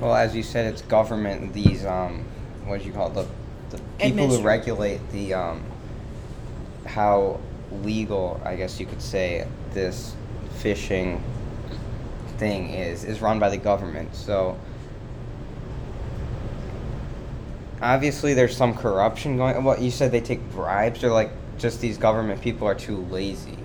Well, 0.00 0.16
as 0.16 0.34
you 0.34 0.42
said, 0.42 0.66
it's 0.66 0.82
government. 0.82 1.52
These 1.52 1.84
um, 1.86 2.24
what 2.64 2.80
do 2.80 2.86
you 2.86 2.92
call 2.92 3.08
it? 3.08 3.14
the 3.14 3.76
the 3.76 3.82
people 4.00 4.26
who 4.26 4.42
regulate 4.42 5.00
the 5.12 5.34
um, 5.34 5.62
how 6.86 7.38
legal, 7.82 8.40
I 8.44 8.56
guess 8.56 8.80
you 8.80 8.86
could 8.86 9.02
say, 9.02 9.46
this 9.74 10.16
fishing 10.56 11.22
thing 12.38 12.70
is 12.70 13.04
is 13.04 13.20
run 13.20 13.38
by 13.38 13.48
the 13.48 13.58
government. 13.58 14.16
So 14.16 14.58
obviously 17.84 18.32
there's 18.32 18.56
some 18.56 18.74
corruption 18.74 19.36
going. 19.36 19.62
What 19.62 19.80
you 19.80 19.90
said 19.90 20.10
they 20.10 20.20
take 20.20 20.40
bribes, 20.50 21.04
or 21.04 21.10
like 21.10 21.30
just 21.58 21.80
these 21.80 21.98
government 21.98 22.40
people 22.40 22.66
are 22.66 22.74
too 22.74 22.96
lazy. 22.96 23.58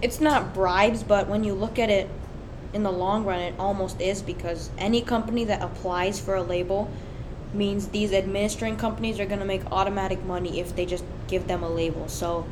It's 0.00 0.20
not 0.20 0.52
bribes, 0.54 1.02
but 1.02 1.28
when 1.28 1.44
you 1.44 1.52
look 1.52 1.78
at 1.78 1.90
it 1.90 2.08
in 2.72 2.82
the 2.82 2.90
long 2.90 3.24
run, 3.24 3.38
it 3.38 3.54
almost 3.58 4.00
is 4.00 4.22
because 4.22 4.70
any 4.78 5.02
company 5.02 5.44
that 5.44 5.62
applies 5.62 6.18
for 6.18 6.34
a 6.34 6.42
label 6.42 6.90
means 7.54 7.88
these 7.88 8.12
administering 8.12 8.76
companies 8.76 9.20
are 9.20 9.26
going 9.26 9.38
to 9.38 9.44
make 9.44 9.64
automatic 9.70 10.24
money 10.24 10.58
if 10.58 10.74
they 10.74 10.86
just 10.86 11.04
give 11.28 11.46
them 11.46 11.62
a 11.62 11.68
label. 11.68 12.08
So 12.08 12.46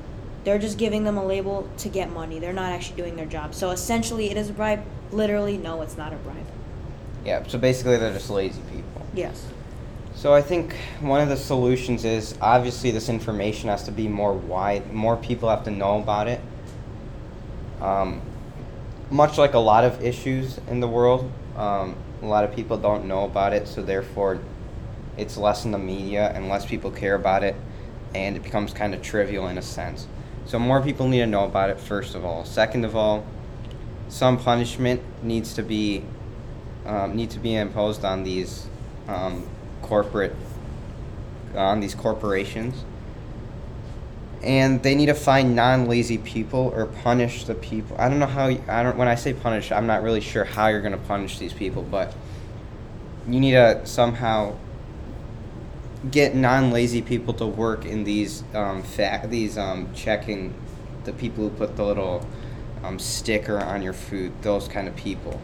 they're 0.44 0.58
just 0.58 0.78
giving 0.78 1.04
them 1.04 1.16
a 1.16 1.24
label 1.24 1.68
to 1.78 1.88
get 1.88 2.10
money. 2.10 2.38
They're 2.38 2.52
not 2.52 2.70
actually 2.70 2.98
doing 2.98 3.16
their 3.16 3.26
job. 3.26 3.54
So 3.54 3.70
essentially, 3.70 4.30
it 4.30 4.36
is 4.36 4.50
a 4.50 4.52
bribe. 4.52 4.84
Literally, 5.10 5.56
no, 5.56 5.80
it's 5.80 5.96
not 5.96 6.12
a 6.12 6.16
bribe. 6.16 6.36
Yeah, 7.24 7.42
so 7.48 7.58
basically, 7.58 7.96
they're 7.96 8.12
just 8.12 8.30
lazy 8.30 8.60
people. 8.70 9.06
Yes. 9.14 9.44
So 10.20 10.34
I 10.34 10.42
think 10.42 10.74
one 11.00 11.22
of 11.22 11.30
the 11.30 11.36
solutions 11.38 12.04
is 12.04 12.36
obviously 12.42 12.90
this 12.90 13.08
information 13.08 13.70
has 13.70 13.84
to 13.84 13.90
be 13.90 14.06
more 14.06 14.34
wide. 14.34 14.92
More 14.92 15.16
people 15.16 15.48
have 15.48 15.64
to 15.64 15.70
know 15.70 15.98
about 15.98 16.28
it. 16.28 16.42
Um, 17.80 18.20
much 19.08 19.38
like 19.38 19.54
a 19.54 19.58
lot 19.58 19.84
of 19.84 20.04
issues 20.04 20.60
in 20.68 20.80
the 20.80 20.88
world, 20.88 21.32
um, 21.56 21.96
a 22.20 22.26
lot 22.26 22.44
of 22.44 22.54
people 22.54 22.76
don't 22.76 23.06
know 23.06 23.24
about 23.24 23.54
it, 23.54 23.66
so 23.66 23.82
therefore 23.82 24.40
it's 25.16 25.38
less 25.38 25.64
in 25.64 25.70
the 25.70 25.78
media 25.78 26.30
and 26.34 26.50
less 26.50 26.66
people 26.66 26.90
care 26.90 27.14
about 27.14 27.42
it, 27.42 27.56
and 28.14 28.36
it 28.36 28.42
becomes 28.42 28.74
kind 28.74 28.92
of 28.92 29.00
trivial 29.00 29.48
in 29.48 29.56
a 29.56 29.62
sense. 29.62 30.06
So 30.44 30.58
more 30.58 30.82
people 30.82 31.08
need 31.08 31.20
to 31.20 31.26
know 31.26 31.46
about 31.46 31.70
it, 31.70 31.80
first 31.80 32.14
of 32.14 32.26
all. 32.26 32.44
Second 32.44 32.84
of 32.84 32.94
all, 32.94 33.24
some 34.10 34.36
punishment 34.36 35.00
needs 35.22 35.54
to 35.54 35.62
be 35.62 36.04
um, 36.84 37.16
need 37.16 37.30
to 37.30 37.38
be 37.38 37.56
imposed 37.56 38.04
on 38.04 38.22
these 38.22 38.66
um, 39.08 39.46
corporate 39.90 40.34
on 41.54 41.80
these 41.80 41.94
corporations. 41.94 42.84
And 44.42 44.82
they 44.82 44.94
need 44.94 45.06
to 45.06 45.14
find 45.14 45.54
non-lazy 45.54 46.18
people 46.18 46.72
or 46.74 46.86
punish 46.86 47.44
the 47.44 47.54
people. 47.54 47.96
I 47.98 48.08
don't 48.08 48.20
know 48.20 48.26
how 48.26 48.46
i 48.46 48.82
don't 48.82 48.96
when 48.96 49.08
i 49.08 49.14
say 49.14 49.34
punish 49.34 49.70
i'm 49.70 49.86
not 49.86 50.02
really 50.02 50.22
sure 50.22 50.44
how 50.44 50.68
you're 50.68 50.80
going 50.80 50.98
to 51.00 51.06
punish 51.14 51.38
these 51.38 51.52
people 51.52 51.82
but 51.82 52.14
you 53.28 53.38
need 53.38 53.52
to 53.52 53.84
somehow 53.84 54.56
get 56.10 56.34
non-lazy 56.34 57.02
people 57.02 57.34
to 57.34 57.46
work 57.46 57.84
in 57.84 58.04
these 58.04 58.42
um, 58.54 58.82
these 59.26 59.58
um, 59.58 59.92
checking 59.94 60.54
the 61.04 61.12
people 61.12 61.48
who 61.48 61.50
put 61.50 61.76
the 61.76 61.84
little 61.84 62.26
um, 62.82 62.98
sticker 62.98 63.58
on 63.58 63.82
your 63.82 63.92
food 63.92 64.32
those 64.42 64.68
kind 64.68 64.88
of 64.88 64.96
people. 64.96 65.40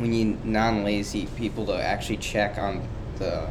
We 0.00 0.06
need 0.06 0.44
non-lazy 0.44 1.26
people 1.36 1.66
to 1.66 1.82
actually 1.82 2.18
check 2.18 2.56
on 2.56 2.86
the 3.18 3.48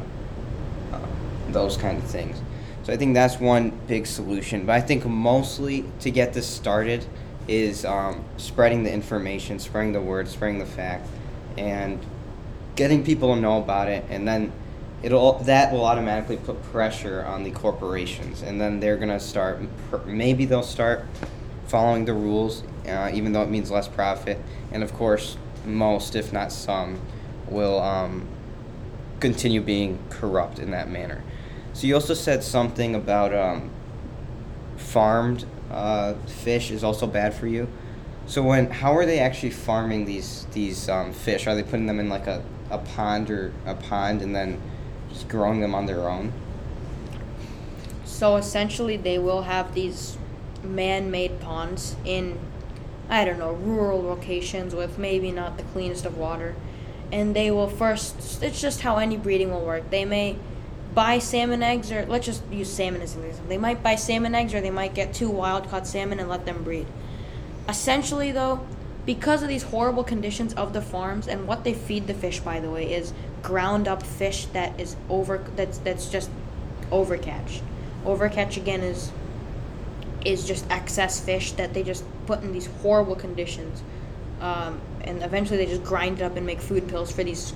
uh, 0.92 1.06
those 1.50 1.76
kind 1.76 1.98
of 1.98 2.04
things. 2.04 2.40
So 2.88 2.94
i 2.94 2.96
think 2.96 3.12
that's 3.12 3.38
one 3.38 3.78
big 3.86 4.06
solution 4.06 4.64
but 4.64 4.72
i 4.72 4.80
think 4.80 5.04
mostly 5.04 5.84
to 6.00 6.10
get 6.10 6.32
this 6.32 6.46
started 6.46 7.04
is 7.46 7.84
um, 7.84 8.24
spreading 8.38 8.82
the 8.82 8.90
information 8.90 9.58
spreading 9.58 9.92
the 9.92 10.00
word 10.00 10.26
spreading 10.26 10.58
the 10.58 10.64
fact 10.64 11.06
and 11.58 12.00
getting 12.76 13.04
people 13.04 13.34
to 13.34 13.38
know 13.38 13.58
about 13.58 13.88
it 13.88 14.06
and 14.08 14.26
then 14.26 14.50
it'll 15.02 15.34
that 15.40 15.70
will 15.70 15.84
automatically 15.84 16.38
put 16.38 16.62
pressure 16.72 17.26
on 17.26 17.44
the 17.44 17.50
corporations 17.50 18.40
and 18.40 18.58
then 18.58 18.80
they're 18.80 18.96
to 18.96 19.20
start 19.20 19.60
maybe 20.06 20.46
they'll 20.46 20.62
start 20.62 21.04
following 21.66 22.06
the 22.06 22.14
rules 22.14 22.62
uh, 22.86 23.10
even 23.12 23.32
though 23.32 23.42
it 23.42 23.50
means 23.50 23.70
less 23.70 23.86
profit 23.86 24.38
and 24.72 24.82
of 24.82 24.94
course 24.94 25.36
most 25.66 26.16
if 26.16 26.32
not 26.32 26.50
some 26.50 26.98
will 27.50 27.78
um, 27.80 28.26
continue 29.20 29.60
being 29.60 29.98
corrupt 30.10 30.58
in 30.58 30.70
that 30.70 30.88
manner. 30.88 31.22
So 31.72 31.86
you 31.86 31.94
also 31.94 32.14
said 32.14 32.42
something 32.42 32.94
about 32.94 33.34
um, 33.34 33.70
farmed 34.76 35.44
uh, 35.70 36.14
fish 36.26 36.70
is 36.70 36.82
also 36.82 37.06
bad 37.06 37.34
for 37.34 37.46
you. 37.46 37.68
So 38.26 38.42
when 38.42 38.70
how 38.70 38.96
are 38.96 39.06
they 39.06 39.20
actually 39.20 39.50
farming 39.50 40.04
these 40.04 40.46
these 40.52 40.88
um, 40.88 41.12
fish? 41.12 41.46
Are 41.46 41.54
they 41.54 41.62
putting 41.62 41.86
them 41.86 41.98
in 41.98 42.08
like 42.08 42.26
a, 42.26 42.44
a 42.70 42.78
pond 42.78 43.30
or 43.30 43.52
a 43.64 43.74
pond 43.74 44.22
and 44.22 44.34
then 44.34 44.60
just 45.08 45.28
growing 45.28 45.60
them 45.60 45.74
on 45.74 45.86
their 45.86 46.08
own? 46.08 46.32
So 48.04 48.36
essentially, 48.36 48.96
they 48.96 49.18
will 49.18 49.42
have 49.42 49.74
these 49.74 50.18
man-made 50.64 51.40
ponds 51.40 51.94
in, 52.04 52.38
I 53.08 53.24
don't 53.24 53.38
know, 53.38 53.52
rural 53.52 54.02
locations 54.02 54.74
with 54.74 54.98
maybe 54.98 55.30
not 55.30 55.56
the 55.56 55.62
cleanest 55.62 56.04
of 56.04 56.18
water, 56.18 56.56
and 57.12 57.34
they 57.34 57.50
will 57.50 57.68
first. 57.68 58.42
It's 58.42 58.60
just 58.60 58.80
how 58.80 58.96
any 58.96 59.16
breeding 59.16 59.50
will 59.50 59.64
work. 59.64 59.90
They 59.90 60.04
may 60.04 60.36
buy 60.94 61.18
salmon 61.18 61.62
eggs, 61.62 61.92
or 61.92 62.06
let's 62.06 62.26
just 62.26 62.42
use 62.50 62.72
salmon 62.72 63.02
as 63.02 63.14
an 63.14 63.24
example. 63.24 63.48
They 63.48 63.58
might 63.58 63.82
buy 63.82 63.94
salmon 63.94 64.34
eggs, 64.34 64.54
or 64.54 64.60
they 64.60 64.70
might 64.70 64.94
get 64.94 65.14
two 65.14 65.30
wild-caught 65.30 65.86
salmon 65.86 66.18
and 66.18 66.28
let 66.28 66.44
them 66.44 66.64
breed. 66.64 66.86
Essentially, 67.68 68.32
though, 68.32 68.60
because 69.08 69.42
of 69.42 69.48
these 69.48 69.62
horrible 69.62 70.04
conditions 70.04 70.52
of 70.52 70.74
the 70.74 70.82
farms 70.82 71.28
and 71.28 71.48
what 71.48 71.64
they 71.64 71.72
feed 71.72 72.06
the 72.06 72.12
fish 72.12 72.40
by 72.40 72.60
the 72.60 72.70
way 72.70 72.92
is 72.92 73.14
ground 73.42 73.88
up 73.88 74.02
fish 74.02 74.44
that 74.52 74.78
is 74.78 74.96
over 75.08 75.38
that's 75.56 75.78
that's 75.78 76.10
just 76.10 76.28
overcatch 76.90 77.62
overcatch 78.04 78.58
again 78.58 78.82
is 78.82 79.10
is 80.26 80.46
just 80.46 80.70
excess 80.70 81.24
fish 81.24 81.52
that 81.52 81.72
they 81.72 81.82
just 81.82 82.04
put 82.26 82.42
in 82.42 82.52
these 82.52 82.66
horrible 82.82 83.16
conditions 83.16 83.82
um, 84.40 84.80
and 85.02 85.22
eventually 85.22 85.58
they 85.58 85.66
just 85.66 85.84
grind 85.84 86.20
it 86.20 86.24
up 86.24 86.36
and 86.36 86.46
make 86.46 86.60
food 86.60 86.88
pills 86.88 87.10
for 87.10 87.24
these 87.24 87.52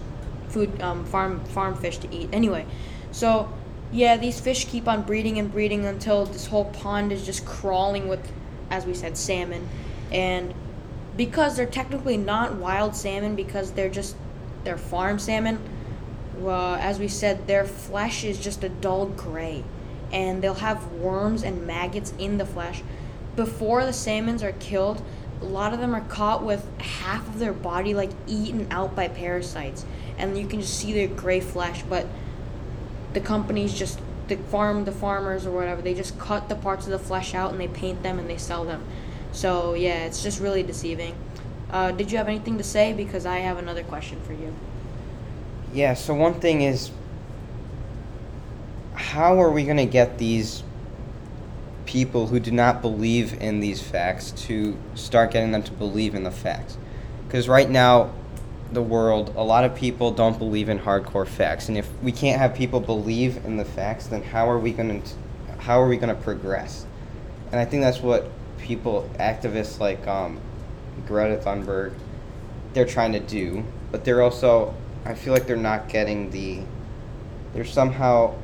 food 0.48 0.80
um, 0.82 1.04
farm 1.04 1.42
farm 1.46 1.74
fish 1.74 1.98
to 1.98 2.14
eat 2.14 2.28
anyway 2.32 2.66
so 3.10 3.50
yeah 3.90 4.16
these 4.16 4.40
fish 4.40 4.66
keep 4.66 4.86
on 4.88 5.02
breeding 5.02 5.38
and 5.38 5.50
breeding 5.52 5.84
until 5.86 6.26
this 6.26 6.46
whole 6.46 6.66
pond 6.66 7.12
is 7.12 7.24
just 7.24 7.44
crawling 7.46 8.08
with 8.08 8.32
as 8.70 8.84
we 8.84 8.94
said 8.94 9.16
salmon 9.16 9.68
and 10.10 10.54
because 11.16 11.56
they're 11.56 11.66
technically 11.66 12.16
not 12.16 12.54
wild 12.56 12.96
salmon 12.96 13.36
because 13.36 13.72
they're 13.72 13.90
just 13.90 14.16
they're 14.64 14.78
farm 14.78 15.18
salmon. 15.18 15.58
As 16.44 16.98
we 16.98 17.08
said, 17.08 17.46
their 17.46 17.64
flesh 17.64 18.24
is 18.24 18.38
just 18.38 18.64
a 18.64 18.68
dull 18.68 19.06
gray, 19.06 19.64
and 20.12 20.42
they'll 20.42 20.54
have 20.54 20.92
worms 20.92 21.42
and 21.42 21.66
maggots 21.66 22.12
in 22.18 22.38
the 22.38 22.46
flesh. 22.46 22.82
Before 23.36 23.84
the 23.84 23.92
salmons 23.92 24.42
are 24.42 24.52
killed, 24.52 25.02
a 25.42 25.46
lot 25.46 25.72
of 25.72 25.80
them 25.80 25.94
are 25.94 26.02
caught 26.02 26.42
with 26.42 26.66
half 26.80 27.26
of 27.28 27.38
their 27.38 27.52
body 27.52 27.94
like 27.94 28.10
eaten 28.26 28.66
out 28.70 28.94
by 28.96 29.08
parasites, 29.08 29.84
and 30.18 30.38
you 30.38 30.46
can 30.46 30.60
just 30.60 30.78
see 30.78 30.92
their 30.92 31.08
gray 31.08 31.40
flesh. 31.40 31.82
But 31.82 32.06
the 33.12 33.20
companies 33.20 33.74
just 33.74 34.00
the 34.28 34.36
farm 34.36 34.84
the 34.84 34.92
farmers 34.92 35.44
or 35.44 35.50
whatever 35.50 35.82
they 35.82 35.92
just 35.92 36.16
cut 36.18 36.48
the 36.48 36.54
parts 36.54 36.86
of 36.86 36.92
the 36.92 36.98
flesh 36.98 37.34
out 37.34 37.50
and 37.50 37.60
they 37.60 37.66
paint 37.66 38.02
them 38.02 38.18
and 38.20 38.30
they 38.30 38.36
sell 38.36 38.64
them 38.64 38.82
so 39.32 39.74
yeah, 39.74 40.04
it's 40.04 40.22
just 40.22 40.40
really 40.40 40.62
deceiving. 40.62 41.14
Uh, 41.70 41.90
did 41.90 42.12
you 42.12 42.18
have 42.18 42.28
anything 42.28 42.58
to 42.58 42.64
say? 42.64 42.92
Because 42.92 43.24
I 43.24 43.38
have 43.38 43.56
another 43.56 43.82
question 43.82 44.20
for 44.20 44.34
you. 44.34 44.54
Yeah. 45.72 45.94
So 45.94 46.14
one 46.14 46.34
thing 46.34 46.60
is, 46.60 46.90
how 48.94 49.40
are 49.40 49.50
we 49.50 49.64
going 49.64 49.78
to 49.78 49.86
get 49.86 50.18
these 50.18 50.62
people 51.92 52.28
who 52.28 52.40
do 52.40 52.50
not 52.50 52.80
believe 52.80 53.38
in 53.42 53.60
these 53.60 53.82
facts 53.82 54.30
to 54.30 54.74
start 54.94 55.30
getting 55.30 55.52
them 55.52 55.62
to 55.62 55.72
believe 55.72 56.14
in 56.14 56.22
the 56.22 56.30
facts? 56.30 56.78
Because 57.26 57.48
right 57.48 57.68
now, 57.68 58.10
the 58.72 58.82
world, 58.82 59.34
a 59.36 59.44
lot 59.44 59.64
of 59.64 59.74
people 59.74 60.10
don't 60.10 60.38
believe 60.38 60.70
in 60.70 60.78
hardcore 60.78 61.28
facts, 61.28 61.68
and 61.68 61.76
if 61.76 61.86
we 62.02 62.10
can't 62.10 62.40
have 62.40 62.54
people 62.54 62.80
believe 62.80 63.44
in 63.44 63.58
the 63.58 63.64
facts, 63.64 64.06
then 64.06 64.22
how 64.22 64.48
are 64.48 64.58
we 64.58 64.72
going 64.72 65.02
to 65.02 65.10
how 65.58 65.80
are 65.80 65.86
we 65.86 65.96
going 65.96 66.14
to 66.14 66.20
progress? 66.22 66.86
And 67.52 67.60
I 67.60 67.64
think 67.66 67.82
that's 67.82 68.00
what 68.00 68.28
people, 68.58 69.08
activists 69.18 69.78
like 69.78 70.06
um, 70.08 70.40
Greta 71.06 71.36
Thunberg, 71.36 71.92
they're 72.72 72.86
trying 72.86 73.12
to 73.12 73.20
do, 73.20 73.64
but 73.90 74.04
they're 74.04 74.22
also, 74.22 74.74
I 75.04 75.14
feel 75.14 75.32
like 75.32 75.46
they're 75.46 75.56
not 75.56 75.88
getting 75.88 76.30
the, 76.30 76.62
they're 77.52 77.64
somehow, 77.64 78.34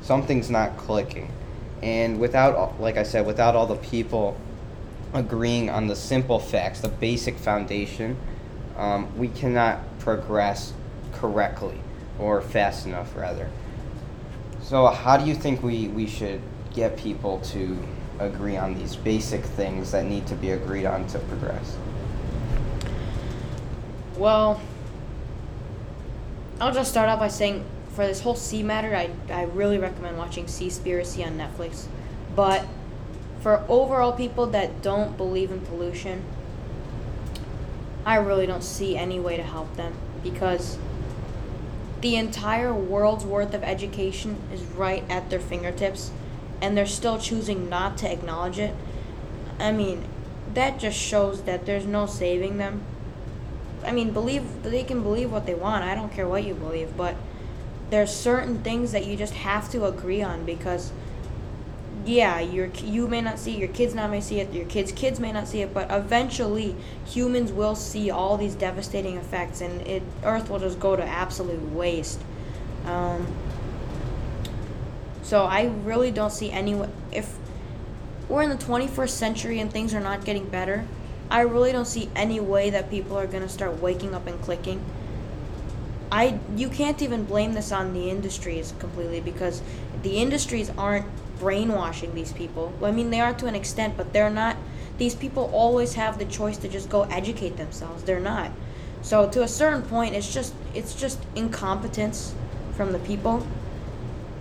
something's 0.00 0.48
not 0.48 0.76
clicking. 0.76 1.30
And 1.84 2.18
without, 2.18 2.80
like 2.80 2.96
I 2.96 3.02
said, 3.02 3.26
without 3.26 3.54
all 3.54 3.66
the 3.66 3.76
people 3.76 4.38
agreeing 5.12 5.68
on 5.68 5.86
the 5.86 5.94
simple 5.94 6.38
facts, 6.38 6.80
the 6.80 6.88
basic 6.88 7.36
foundation, 7.36 8.16
um, 8.78 9.16
we 9.18 9.28
cannot 9.28 9.80
progress 9.98 10.72
correctly 11.12 11.78
or 12.18 12.40
fast 12.40 12.86
enough, 12.86 13.14
rather. 13.14 13.50
So, 14.62 14.86
how 14.86 15.18
do 15.18 15.26
you 15.26 15.34
think 15.34 15.62
we, 15.62 15.88
we 15.88 16.06
should 16.06 16.40
get 16.72 16.96
people 16.96 17.40
to 17.40 17.78
agree 18.18 18.56
on 18.56 18.74
these 18.74 18.96
basic 18.96 19.44
things 19.44 19.90
that 19.92 20.06
need 20.06 20.26
to 20.28 20.34
be 20.36 20.52
agreed 20.52 20.86
on 20.86 21.06
to 21.08 21.18
progress? 21.18 21.76
Well, 24.16 24.58
I'll 26.58 26.72
just 26.72 26.90
start 26.90 27.10
off 27.10 27.18
by 27.18 27.28
saying 27.28 27.62
for 27.94 28.06
this 28.06 28.20
whole 28.20 28.34
sea 28.34 28.62
matter, 28.62 28.94
I, 28.94 29.10
I 29.30 29.44
really 29.44 29.78
recommend 29.78 30.18
watching 30.18 30.46
Seaspiracy 30.46 31.24
on 31.24 31.38
Netflix. 31.38 31.86
But 32.34 32.66
for 33.40 33.64
overall 33.68 34.12
people 34.12 34.46
that 34.48 34.82
don't 34.82 35.16
believe 35.16 35.50
in 35.52 35.60
pollution, 35.60 36.24
I 38.04 38.16
really 38.16 38.46
don't 38.46 38.64
see 38.64 38.96
any 38.96 39.20
way 39.20 39.36
to 39.36 39.42
help 39.42 39.76
them 39.76 39.94
because 40.22 40.76
the 42.00 42.16
entire 42.16 42.74
world's 42.74 43.24
worth 43.24 43.54
of 43.54 43.62
education 43.62 44.38
is 44.52 44.62
right 44.62 45.04
at 45.08 45.30
their 45.30 45.40
fingertips 45.40 46.10
and 46.60 46.76
they're 46.76 46.86
still 46.86 47.18
choosing 47.18 47.68
not 47.68 47.96
to 47.98 48.10
acknowledge 48.10 48.58
it, 48.58 48.74
I 49.58 49.72
mean, 49.72 50.04
that 50.54 50.78
just 50.78 50.98
shows 50.98 51.42
that 51.42 51.66
there's 51.66 51.86
no 51.86 52.06
saving 52.06 52.58
them. 52.58 52.82
I 53.84 53.92
mean, 53.92 54.12
believe 54.12 54.62
they 54.62 54.82
can 54.82 55.02
believe 55.02 55.30
what 55.30 55.46
they 55.46 55.54
want. 55.54 55.84
I 55.84 55.94
don't 55.94 56.12
care 56.12 56.26
what 56.26 56.44
you 56.44 56.54
believe, 56.54 56.96
but 56.96 57.16
there's 57.94 58.12
certain 58.12 58.60
things 58.64 58.90
that 58.90 59.06
you 59.06 59.16
just 59.16 59.34
have 59.34 59.70
to 59.70 59.84
agree 59.84 60.20
on 60.20 60.44
because 60.44 60.90
yeah, 62.04 62.40
your 62.40 62.66
you 62.66 63.06
may 63.06 63.20
not 63.20 63.38
see, 63.38 63.56
your 63.56 63.68
kids 63.68 63.94
not 63.94 64.10
may 64.10 64.20
see 64.20 64.40
it, 64.40 64.52
your 64.52 64.66
kids' 64.66 64.90
kids 64.90 65.20
may 65.20 65.30
not 65.30 65.46
see 65.46 65.62
it, 65.62 65.72
but 65.72 65.86
eventually 65.92 66.74
humans 67.06 67.52
will 67.52 67.76
see 67.76 68.10
all 68.10 68.36
these 68.36 68.56
devastating 68.56 69.16
effects, 69.16 69.60
and 69.60 69.80
it 69.86 70.02
Earth 70.24 70.50
will 70.50 70.58
just 70.58 70.80
go 70.80 70.96
to 70.96 71.04
absolute 71.04 71.62
waste. 71.70 72.20
Um, 72.84 73.28
so 75.22 75.44
I 75.44 75.66
really 75.84 76.10
don't 76.10 76.32
see 76.32 76.50
any 76.50 76.76
if 77.12 77.36
we're 78.28 78.42
in 78.42 78.50
the 78.50 78.56
21st 78.56 79.10
century 79.10 79.60
and 79.60 79.70
things 79.70 79.94
are 79.94 80.00
not 80.00 80.24
getting 80.24 80.48
better. 80.48 80.84
I 81.30 81.42
really 81.42 81.70
don't 81.70 81.86
see 81.86 82.10
any 82.16 82.40
way 82.40 82.70
that 82.70 82.90
people 82.90 83.16
are 83.16 83.28
going 83.28 83.44
to 83.44 83.48
start 83.48 83.80
waking 83.80 84.16
up 84.16 84.26
and 84.26 84.42
clicking. 84.42 84.84
I 86.10 86.38
you 86.56 86.68
can't 86.68 87.00
even 87.02 87.24
blame 87.24 87.54
this 87.54 87.72
on 87.72 87.92
the 87.92 88.10
industries 88.10 88.74
completely 88.78 89.20
because 89.20 89.62
the 90.02 90.18
industries 90.18 90.70
aren't 90.76 91.06
brainwashing 91.38 92.14
these 92.14 92.32
people. 92.32 92.72
Well, 92.80 92.90
I 92.90 92.94
mean 92.94 93.10
they 93.10 93.20
are 93.20 93.34
to 93.34 93.46
an 93.46 93.54
extent, 93.54 93.96
but 93.96 94.12
they're 94.12 94.30
not 94.30 94.56
these 94.98 95.14
people 95.14 95.50
always 95.52 95.94
have 95.94 96.18
the 96.18 96.24
choice 96.24 96.56
to 96.58 96.68
just 96.68 96.88
go 96.88 97.02
educate 97.04 97.56
themselves. 97.56 98.04
They're 98.04 98.20
not. 98.20 98.50
So 99.02 99.28
to 99.28 99.42
a 99.42 99.48
certain 99.48 99.82
point, 99.82 100.14
it's 100.14 100.32
just 100.32 100.54
it's 100.74 100.94
just 100.94 101.18
incompetence 101.34 102.34
from 102.76 102.92
the 102.92 102.98
people. 103.00 103.46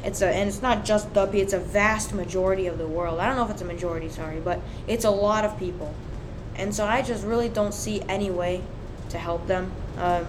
It's 0.04 0.22
a 0.22 0.28
and 0.28 0.48
it's 0.48 0.62
not 0.62 0.86
just 0.86 1.14
Duppy. 1.14 1.42
It's 1.42 1.54
a 1.54 1.60
vast 1.60 2.14
majority 2.14 2.68
of 2.68 2.78
the 2.78 2.88
world. 2.88 3.20
I 3.20 3.28
don't 3.28 3.36
know 3.36 3.46
if 3.46 3.52
it's 3.52 3.62
a 3.62 3.66
majority, 3.66 4.10
sorry, 4.10 4.40
but 4.40 4.60
it's 4.88 5.06
a 5.06 5.10
lot 5.10 5.44
of 5.44 5.58
people, 5.58 5.94
and 6.56 6.74
so 6.74 6.86
I 6.86 7.02
just 7.02 7.26
really 7.26 7.50
don't 7.50 7.74
see 7.74 8.02
any 8.08 8.30
way 8.30 8.62
to 9.10 9.18
help 9.18 9.48
them. 9.48 9.72
Uh, 9.98 10.26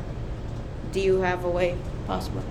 do 0.95 1.01
you 1.01 1.21
have 1.21 1.45
a 1.45 1.51
way? 1.51 1.77
Possible? 2.07 2.43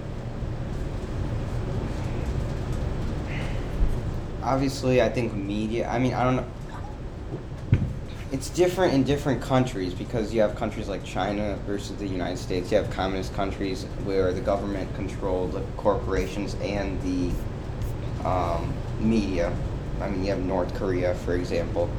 obviously 4.43 5.01
i 5.01 5.07
think 5.07 5.33
media 5.33 5.87
i 5.87 5.97
mean 5.97 6.13
i 6.13 6.23
don't 6.23 6.35
know. 6.35 6.45
It's 8.33 8.49
different 8.49 8.93
in 8.93 9.03
different 9.03 9.41
countries 9.41 9.93
because 9.93 10.33
you 10.33 10.41
have 10.41 10.55
countries 10.55 10.89
like 10.89 11.05
china 11.05 11.57
versus 11.65 11.95
the 11.95 12.07
united 12.07 12.37
states. 12.37 12.71
You 12.71 12.77
have 12.77 12.89
communist 12.89 13.33
countries 13.35 13.85
where 14.03 14.33
the 14.33 14.41
government 14.41 14.93
controlled 14.95 15.53
the 15.53 15.61
corporations 15.77 16.55
and 16.55 16.99
the 17.03 17.31
um, 18.27 18.73
media. 18.99 19.55
I 20.01 20.09
mean 20.09 20.25
you 20.25 20.31
have 20.31 20.43
north 20.43 20.73
korea 20.73 21.13
for 21.13 21.35
example 21.35 21.89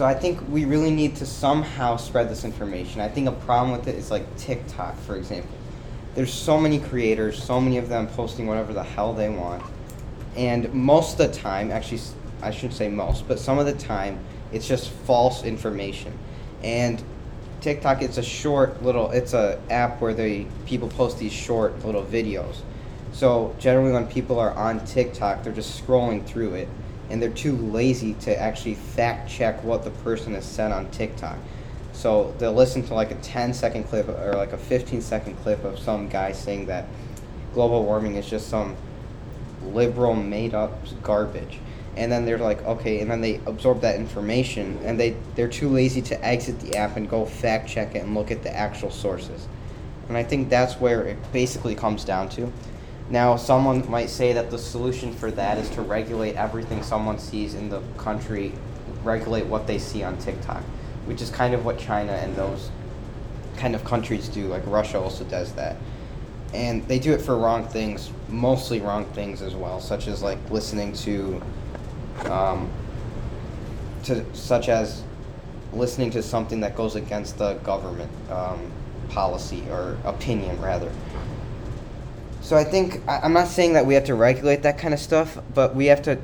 so 0.00 0.06
i 0.06 0.14
think 0.14 0.40
we 0.48 0.64
really 0.64 0.90
need 0.90 1.14
to 1.14 1.26
somehow 1.26 1.94
spread 1.94 2.30
this 2.30 2.42
information. 2.42 3.02
I 3.02 3.08
think 3.08 3.28
a 3.28 3.32
problem 3.32 3.76
with 3.76 3.86
it 3.86 3.96
is 3.96 4.10
like 4.10 4.24
tiktok 4.38 4.98
for 5.00 5.14
example. 5.14 5.54
There's 6.14 6.32
so 6.32 6.58
many 6.58 6.78
creators 6.78 7.42
so 7.42 7.60
many 7.60 7.76
of 7.76 7.90
them 7.90 8.06
posting 8.06 8.46
whatever 8.46 8.72
the 8.72 8.82
hell 8.82 9.12
they 9.12 9.28
want. 9.28 9.62
And 10.36 10.72
most 10.72 11.20
of 11.20 11.30
the 11.30 11.38
time 11.38 11.70
actually 11.70 12.00
i 12.40 12.50
shouldn't 12.50 12.72
say 12.72 12.88
most 12.88 13.28
but 13.28 13.38
some 13.38 13.58
of 13.58 13.66
the 13.66 13.74
time 13.74 14.18
it's 14.52 14.66
just 14.66 14.88
false 14.88 15.44
information. 15.44 16.18
And 16.62 17.04
tiktok 17.60 18.00
it's 18.00 18.16
a 18.16 18.22
short 18.22 18.82
little 18.82 19.10
it's 19.10 19.34
a 19.34 19.60
app 19.68 20.00
where 20.00 20.14
they 20.14 20.46
people 20.64 20.88
post 20.88 21.18
these 21.18 21.34
short 21.34 21.84
little 21.84 22.04
videos. 22.04 22.62
So 23.12 23.54
generally 23.58 23.92
when 23.92 24.06
people 24.06 24.38
are 24.38 24.54
on 24.54 24.82
tiktok 24.86 25.42
they're 25.42 25.52
just 25.52 25.78
scrolling 25.78 26.24
through 26.24 26.54
it 26.54 26.68
and 27.10 27.20
they're 27.20 27.30
too 27.30 27.56
lazy 27.56 28.14
to 28.14 28.40
actually 28.40 28.74
fact 28.74 29.28
check 29.28 29.62
what 29.64 29.84
the 29.84 29.90
person 29.90 30.34
has 30.34 30.44
said 30.44 30.72
on 30.72 30.90
tiktok. 30.90 31.36
So 31.92 32.34
they'll 32.38 32.54
listen 32.54 32.82
to 32.84 32.94
like 32.94 33.10
a 33.10 33.16
10 33.16 33.52
second 33.52 33.84
clip 33.84 34.08
or 34.08 34.34
like 34.34 34.52
a 34.52 34.58
15 34.58 35.00
second 35.00 35.36
clip 35.42 35.64
of 35.64 35.78
some 35.78 36.08
guy 36.08 36.32
saying 36.32 36.66
that 36.66 36.86
global 37.52 37.84
warming 37.84 38.14
is 38.14 38.28
just 38.28 38.48
some 38.48 38.76
liberal 39.62 40.14
made 40.14 40.54
up 40.54 40.72
garbage. 41.02 41.58
And 41.96 42.10
then 42.10 42.24
they're 42.24 42.38
like 42.38 42.62
okay 42.64 43.00
and 43.00 43.10
then 43.10 43.20
they 43.20 43.40
absorb 43.46 43.80
that 43.80 43.96
information 43.96 44.78
and 44.84 44.98
they 44.98 45.16
they're 45.34 45.48
too 45.48 45.68
lazy 45.68 46.00
to 46.02 46.24
exit 46.24 46.60
the 46.60 46.76
app 46.76 46.96
and 46.96 47.10
go 47.10 47.26
fact 47.26 47.68
check 47.68 47.94
it 47.94 48.04
and 48.04 48.14
look 48.14 48.30
at 48.30 48.42
the 48.42 48.56
actual 48.56 48.90
sources. 48.90 49.48
And 50.08 50.16
i 50.16 50.22
think 50.22 50.48
that's 50.48 50.74
where 50.74 51.02
it 51.02 51.18
basically 51.32 51.74
comes 51.74 52.04
down 52.04 52.28
to 52.30 52.52
now 53.10 53.36
someone 53.36 53.88
might 53.90 54.08
say 54.08 54.32
that 54.32 54.50
the 54.50 54.58
solution 54.58 55.12
for 55.12 55.30
that 55.30 55.58
is 55.58 55.68
to 55.70 55.82
regulate 55.82 56.34
everything 56.36 56.82
someone 56.82 57.18
sees 57.18 57.54
in 57.54 57.68
the 57.68 57.80
country 57.96 58.52
regulate 59.02 59.46
what 59.46 59.66
they 59.66 59.78
see 59.78 60.02
on 60.02 60.16
tiktok 60.18 60.62
which 61.06 61.20
is 61.20 61.30
kind 61.30 61.54
of 61.54 61.64
what 61.64 61.78
china 61.78 62.12
and 62.12 62.34
those 62.36 62.70
kind 63.56 63.74
of 63.74 63.84
countries 63.84 64.28
do 64.28 64.46
like 64.46 64.62
russia 64.66 64.98
also 64.98 65.24
does 65.24 65.52
that 65.52 65.76
and 66.52 66.86
they 66.88 66.98
do 66.98 67.12
it 67.12 67.20
for 67.20 67.36
wrong 67.38 67.66
things, 67.66 68.10
mostly 68.28 68.80
wrong 68.80 69.04
things 69.06 69.40
as 69.42 69.54
well, 69.54 69.80
such 69.80 70.08
as 70.08 70.22
like 70.22 70.38
listening 70.50 70.92
to, 70.92 71.40
um, 72.24 72.68
to 74.04 74.24
such 74.34 74.68
as 74.68 75.04
listening 75.72 76.10
to 76.10 76.22
something 76.22 76.60
that 76.60 76.74
goes 76.74 76.96
against 76.96 77.38
the 77.38 77.54
government 77.54 78.10
um, 78.30 78.70
policy 79.08 79.62
or 79.70 79.96
opinion 80.04 80.60
rather. 80.60 80.90
So 82.40 82.56
I 82.56 82.64
think 82.64 83.02
I'm 83.06 83.32
not 83.32 83.48
saying 83.48 83.74
that 83.74 83.86
we 83.86 83.94
have 83.94 84.04
to 84.04 84.14
regulate 84.14 84.62
that 84.62 84.78
kind 84.78 84.94
of 84.94 85.00
stuff, 85.00 85.38
but 85.54 85.74
we 85.74 85.86
have 85.86 86.02
to 86.02 86.18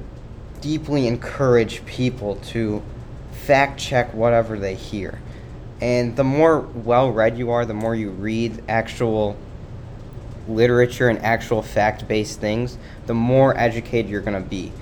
deeply 0.60 1.06
encourage 1.06 1.84
people 1.84 2.36
to 2.36 2.82
fact 3.32 3.78
check 3.78 4.12
whatever 4.14 4.58
they 4.58 4.74
hear. 4.74 5.20
And 5.80 6.16
the 6.16 6.24
more 6.24 6.60
well 6.60 7.10
read 7.10 7.36
you 7.36 7.50
are, 7.50 7.66
the 7.66 7.74
more 7.74 7.94
you 7.94 8.10
read 8.10 8.62
actual 8.68 9.36
literature 10.48 11.08
and 11.08 11.18
actual 11.20 11.60
fact 11.60 12.08
based 12.08 12.40
things, 12.40 12.78
the 13.06 13.14
more 13.14 13.56
educated 13.58 14.10
you're 14.10 14.22
going 14.22 14.42
to 14.42 14.48
be. 14.48 14.72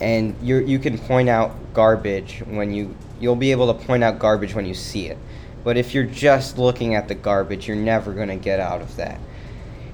And 0.00 0.36
you 0.42 0.58
you 0.58 0.78
can 0.78 0.98
point 0.98 1.28
out 1.28 1.56
garbage 1.72 2.42
when 2.46 2.72
you 2.72 2.94
you'll 3.20 3.36
be 3.36 3.50
able 3.50 3.72
to 3.72 3.86
point 3.86 4.04
out 4.04 4.18
garbage 4.18 4.54
when 4.54 4.66
you 4.66 4.74
see 4.74 5.06
it. 5.06 5.18
But 5.64 5.76
if 5.76 5.94
you're 5.94 6.04
just 6.04 6.58
looking 6.58 6.94
at 6.94 7.08
the 7.08 7.14
garbage, 7.14 7.66
you're 7.66 7.76
never 7.76 8.12
going 8.12 8.28
to 8.28 8.36
get 8.36 8.60
out 8.60 8.80
of 8.80 8.94
that. 8.96 9.18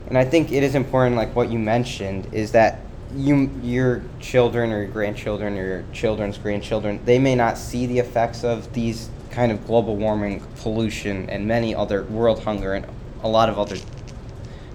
And 0.09 0.19
I 0.19 0.25
think 0.25 0.53
it 0.53 0.63
is 0.63 0.75
important 0.75 1.17
like 1.17 1.35
what 1.35 1.51
you 1.51 1.59
mentioned 1.59 2.33
is 2.33 2.53
that 2.53 2.81
you 3.15 3.51
your 3.63 4.03
children 4.21 4.73
or 4.73 4.83
your 4.83 4.91
grandchildren 4.91 5.57
or 5.57 5.65
your 5.65 5.85
children's 5.93 6.37
grandchildren, 6.37 7.01
they 7.05 7.19
may 7.19 7.35
not 7.35 7.57
see 7.57 7.87
the 7.87 7.99
effects 7.99 8.45
of 8.45 8.73
these 8.73 9.09
kind 9.31 9.51
of 9.51 9.67
global 9.67 9.97
warming, 9.97 10.41
pollution 10.57 11.29
and 11.31 11.47
many 11.47 11.75
other 11.75 12.05
world 12.05 12.43
hunger 12.43 12.75
and 12.75 12.87
a 13.23 13.29
lot 13.29 13.49
of 13.49 13.59
other 13.59 13.77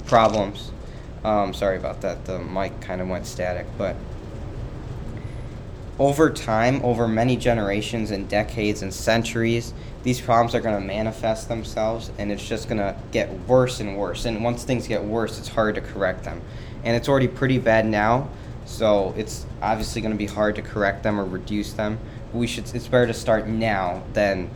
problems. 0.06 0.72
Um, 1.24 1.54
sorry 1.54 1.78
about 1.78 2.02
that. 2.02 2.26
The 2.26 2.40
mic 2.40 2.80
kind 2.82 3.02
of 3.02 3.08
went 3.08 3.26
static, 3.26 3.68
but 3.78 3.96
over 6.00 6.30
time, 6.30 6.82
over 6.84 7.08
many 7.08 7.36
generations 7.36 8.12
and 8.12 8.28
decades 8.30 8.82
and 8.82 8.94
centuries, 8.94 9.74
these 10.04 10.22
problems 10.22 10.56
are 10.56 10.62
going 10.62 10.80
to 10.80 10.86
manifest 10.86 11.50
themselves, 11.50 12.12
and 12.18 12.32
it's 12.32 12.48
just 12.48 12.70
going 12.70 12.78
to 12.78 12.96
get 13.12 13.32
worse 13.48 13.80
and 13.80 13.98
worse. 13.98 14.26
And 14.26 14.44
once 14.44 14.64
things 14.64 14.88
get 14.88 15.04
worse, 15.04 15.38
it's 15.40 15.50
hard 15.50 15.76
to 15.76 15.82
correct 15.82 16.24
them. 16.24 16.42
And 16.84 16.96
it's 16.96 17.10
already 17.10 17.28
pretty 17.28 17.58
bad 17.58 17.86
now, 17.86 18.30
so 18.66 19.14
it's 19.18 19.46
obviously 19.62 20.02
going 20.02 20.14
to 20.14 20.18
be 20.18 20.26
hard 20.28 20.56
to 20.56 20.62
correct 20.62 21.04
them 21.04 21.20
or 21.20 21.26
reduce 21.26 21.74
them. 21.74 22.00
We 22.34 22.48
should. 22.48 22.74
It's 22.74 22.88
better 22.88 23.08
to 23.08 23.14
start 23.14 23.48
now 23.48 24.04
than 24.14 24.50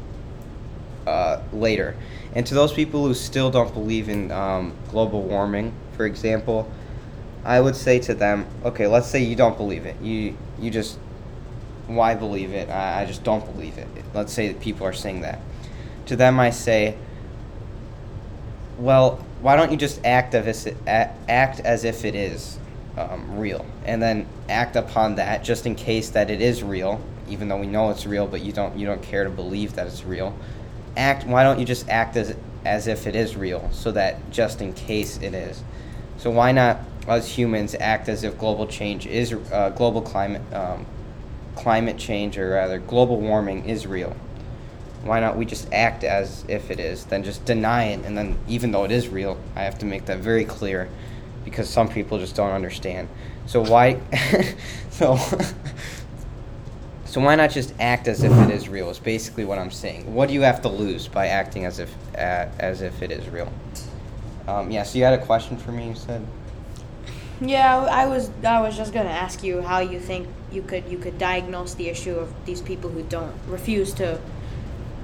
uh, 1.06 1.41
later. 1.52 1.96
And 2.36 2.46
to 2.48 2.54
those 2.54 2.72
people 2.72 3.06
who 3.06 3.14
still 3.14 3.52
don't 3.52 3.74
believe 3.74 4.10
in 4.10 4.32
um, 4.32 4.74
global 4.89 5.22
warming, 5.22 5.74
for 5.98 6.06
example, 6.06 6.72
I 7.44 7.60
would 7.60 7.76
say 7.76 8.00
to 8.00 8.14
them, 8.14 8.46
okay, 8.64 8.88
let's 8.88 9.08
say 9.08 9.22
you 9.22 9.36
don't 9.36 9.58
believe 9.58 9.86
it. 9.86 10.00
You 10.02 10.38
you 10.60 10.72
just 10.72 10.98
why 11.88 12.16
believe 12.16 12.54
it? 12.54 12.70
I, 12.70 13.02
I 13.02 13.06
just 13.06 13.24
don't 13.24 13.46
believe 13.54 13.78
it. 13.78 13.88
Let's 14.14 14.34
say 14.34 14.48
that 14.48 14.62
people 14.62 14.88
are 14.88 14.94
saying 14.94 15.22
that. 15.22 15.40
To 16.08 16.16
them, 16.16 16.40
I 16.40 16.50
say, 16.50 16.96
well, 18.78 19.24
why 19.42 19.56
don't 19.56 19.72
you 19.72 19.78
just 19.78 20.04
act 20.06 20.36
as 20.36 20.66
if 20.66 20.74
it, 20.74 20.78
act 20.88 21.60
as 21.62 21.84
if 21.84 22.06
it 22.06 22.16
is 22.16 22.58
um, 22.98 23.38
real, 23.38 23.66
and 23.86 24.02
then 24.02 24.28
act 24.50 24.76
upon 24.76 25.16
that 25.16 25.44
just 25.44 25.66
in 25.66 25.76
case 25.76 26.10
that 26.12 26.30
it 26.30 26.42
is 26.42 26.64
real, 26.64 27.02
even 27.30 27.48
though 27.48 27.58
we 27.58 27.68
know 27.68 27.90
it's 27.90 28.06
real, 28.06 28.28
but 28.28 28.42
you 28.42 28.52
don't 28.52 28.78
you 28.78 28.86
don't 28.86 29.02
care 29.02 29.24
to 29.24 29.30
believe 29.30 29.74
that 29.76 29.88
it's 29.88 30.04
real 30.04 30.36
act 30.96 31.26
why 31.26 31.44
don't 31.44 31.60
you 31.60 31.66
just 31.66 31.88
act 31.90 32.16
as 32.16 32.36
as 32.66 32.88
if 32.88 33.08
it 33.08 33.16
is 33.16 33.36
real 33.36 33.70
so 33.72 33.92
that 33.92 34.32
just 34.32 34.62
in 34.62 34.74
case 34.74 35.18
it 35.18 35.34
is 35.34 35.64
so 36.18 36.30
why 36.30 36.52
not 36.52 36.80
us 37.08 37.28
humans 37.28 37.76
act 37.80 38.08
as 38.08 38.24
if 38.24 38.38
global 38.38 38.68
change 38.68 39.06
is 39.08 39.34
uh, 39.52 39.70
global 39.76 40.02
climate 40.02 40.42
um, 40.54 40.86
climate 41.56 41.97
change 41.97 42.38
or 42.38 42.51
rather 42.51 42.80
global 42.80 43.20
warming 43.20 43.68
is 43.68 43.86
real 43.86 44.16
why 45.04 45.20
not 45.20 45.36
we 45.36 45.45
just 45.45 45.72
act 45.74 46.04
as 46.04 46.45
if 46.47 46.72
it 46.72 46.80
is 46.80 47.06
then 47.06 47.24
just 47.24 47.43
deny 47.45 47.86
it 47.86 48.06
and 48.06 48.18
then 48.18 48.38
even 48.47 48.72
though 48.72 48.84
it 48.84 48.91
is 48.91 49.08
real 49.08 49.38
i 49.56 49.64
have 49.64 49.78
to 49.78 49.86
make 49.86 50.06
that 50.06 50.20
very 50.20 50.45
clear 50.45 50.89
because 51.43 51.70
some 51.70 51.89
people 51.89 52.18
just 52.18 52.36
don't 52.36 52.51
understand 52.51 53.08
so 53.45 53.64
why 53.64 53.99
so 54.89 55.18
So 57.14 57.22
why 57.22 57.36
not 57.36 57.51
just 57.51 57.76
act 57.80 58.08
as 58.08 58.24
if 58.24 58.32
it 58.32 58.49
is 58.49 58.68
real? 58.68 58.89
Is 58.89 58.97
basically 58.97 59.45
what 59.45 59.60
I'm 59.60 59.70
saying. 59.70 60.12
What 60.16 60.30
do 60.30 60.34
you 60.34 60.41
have 60.41 60.64
to 60.64 60.68
lose 60.68 61.08
by 61.08 61.28
acting 61.28 61.64
as 61.64 61.78
if 61.78 61.93
uh, 62.16 62.47
as 62.58 62.82
if 62.82 63.04
it 63.04 63.12
is 63.12 63.30
real? 63.30 63.54
Um, 64.47 64.72
yeah. 64.72 64.82
So 64.82 64.97
you 64.97 65.04
had 65.04 65.14
a 65.14 65.24
question 65.24 65.56
for 65.56 65.72
me. 65.72 65.89
You 65.89 65.93
said. 65.93 66.26
Yeah, 67.42 67.78
I 67.78 68.06
was 68.06 68.30
I 68.44 68.62
was 68.62 68.78
just 68.78 68.94
gonna 68.94 69.10
ask 69.10 69.44
you 69.44 69.62
how 69.62 69.80
you 69.80 70.00
think 70.00 70.28
you 70.52 70.62
could 70.62 70.86
you 70.88 70.98
could 70.98 71.18
diagnose 71.18 71.74
the 71.74 71.90
issue 71.90 72.16
of 72.16 72.34
these 72.46 72.62
people 72.62 72.90
who 72.90 73.04
don't 73.04 73.34
refuse 73.48 73.94
to 73.96 74.20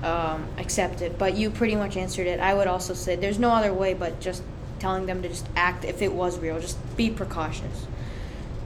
um, 0.04 0.48
accept 0.58 1.02
it, 1.02 1.18
but 1.18 1.36
you 1.36 1.50
pretty 1.50 1.76
much 1.76 1.98
answered 1.98 2.28
it. 2.28 2.40
I 2.40 2.54
would 2.54 2.68
also 2.68 2.94
say 2.94 3.16
there's 3.16 3.40
no 3.40 3.52
other 3.52 3.74
way 3.74 3.94
but 3.94 4.20
just 4.20 4.44
telling 4.80 5.06
them 5.06 5.22
to 5.22 5.30
just 5.30 5.48
act 5.56 5.84
if 5.84 6.02
it 6.02 6.14
was 6.14 6.40
real. 6.40 6.60
Just 6.60 6.78
be 6.96 7.10
precautious. 7.10 7.88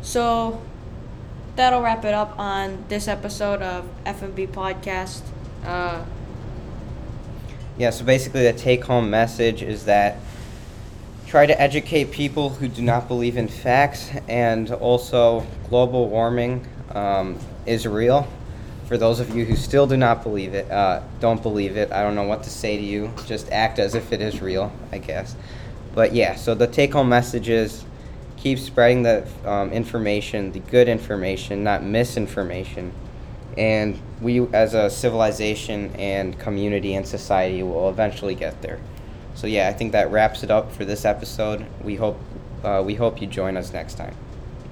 So 0.01 0.61
that'll 1.55 1.81
wrap 1.81 2.05
it 2.05 2.13
up 2.13 2.37
on 2.37 2.85
this 2.89 3.07
episode 3.07 3.61
of 3.61 3.85
FMB 4.05 4.49
Podcast. 4.49 5.21
Uh, 5.65 6.03
yeah, 7.77 7.89
so 7.89 8.05
basically, 8.05 8.43
the 8.43 8.53
take 8.53 8.83
home 8.83 9.09
message 9.09 9.63
is 9.63 9.85
that 9.85 10.17
try 11.33 11.47
to 11.47 11.59
educate 11.59 12.11
people 12.11 12.49
who 12.51 12.67
do 12.67 12.83
not 12.83 13.07
believe 13.07 13.37
in 13.37 13.47
facts, 13.47 14.11
and 14.27 14.69
also 14.69 15.43
global 15.67 16.07
warming 16.07 16.63
um, 16.91 17.39
is 17.65 17.87
real. 17.87 18.27
For 18.87 18.99
those 18.99 19.19
of 19.19 19.35
you 19.35 19.43
who 19.43 19.55
still 19.55 19.87
do 19.87 19.97
not 19.97 20.21
believe 20.21 20.53
it, 20.53 20.69
uh, 20.69 21.01
don't 21.19 21.41
believe 21.41 21.75
it. 21.75 21.91
I 21.91 22.03
don't 22.03 22.13
know 22.13 22.27
what 22.27 22.43
to 22.43 22.51
say 22.51 22.77
to 22.77 22.83
you. 22.83 23.11
Just 23.25 23.51
act 23.51 23.79
as 23.79 23.95
if 23.95 24.13
it 24.13 24.21
is 24.21 24.43
real, 24.43 24.71
I 24.91 24.99
guess. 24.99 25.35
But 25.95 26.13
yeah, 26.13 26.35
so 26.35 26.53
the 26.53 26.67
take 26.67 26.93
home 26.93 27.09
message 27.09 27.49
is 27.49 27.83
keep 28.37 28.59
spreading 28.59 29.01
the 29.01 29.27
um, 29.43 29.71
information, 29.71 30.51
the 30.51 30.59
good 30.59 30.87
information, 30.87 31.63
not 31.63 31.81
misinformation. 31.81 32.93
And 33.57 33.99
we, 34.21 34.41
as 34.53 34.75
a 34.75 34.87
civilization 34.87 35.95
and 35.95 36.37
community 36.37 36.93
and 36.93 37.07
society, 37.07 37.63
will 37.63 37.89
eventually 37.89 38.35
get 38.35 38.61
there. 38.61 38.79
So 39.35 39.47
yeah, 39.47 39.69
I 39.69 39.73
think 39.73 39.91
that 39.91 40.11
wraps 40.11 40.43
it 40.43 40.51
up 40.51 40.71
for 40.71 40.85
this 40.85 41.05
episode. 41.05 41.65
We 41.83 41.95
hope 41.95 42.17
uh, 42.63 42.81
we 42.85 42.95
hope 42.95 43.21
you 43.21 43.27
join 43.27 43.57
us 43.57 43.73
next 43.73 43.95
time. 43.95 44.15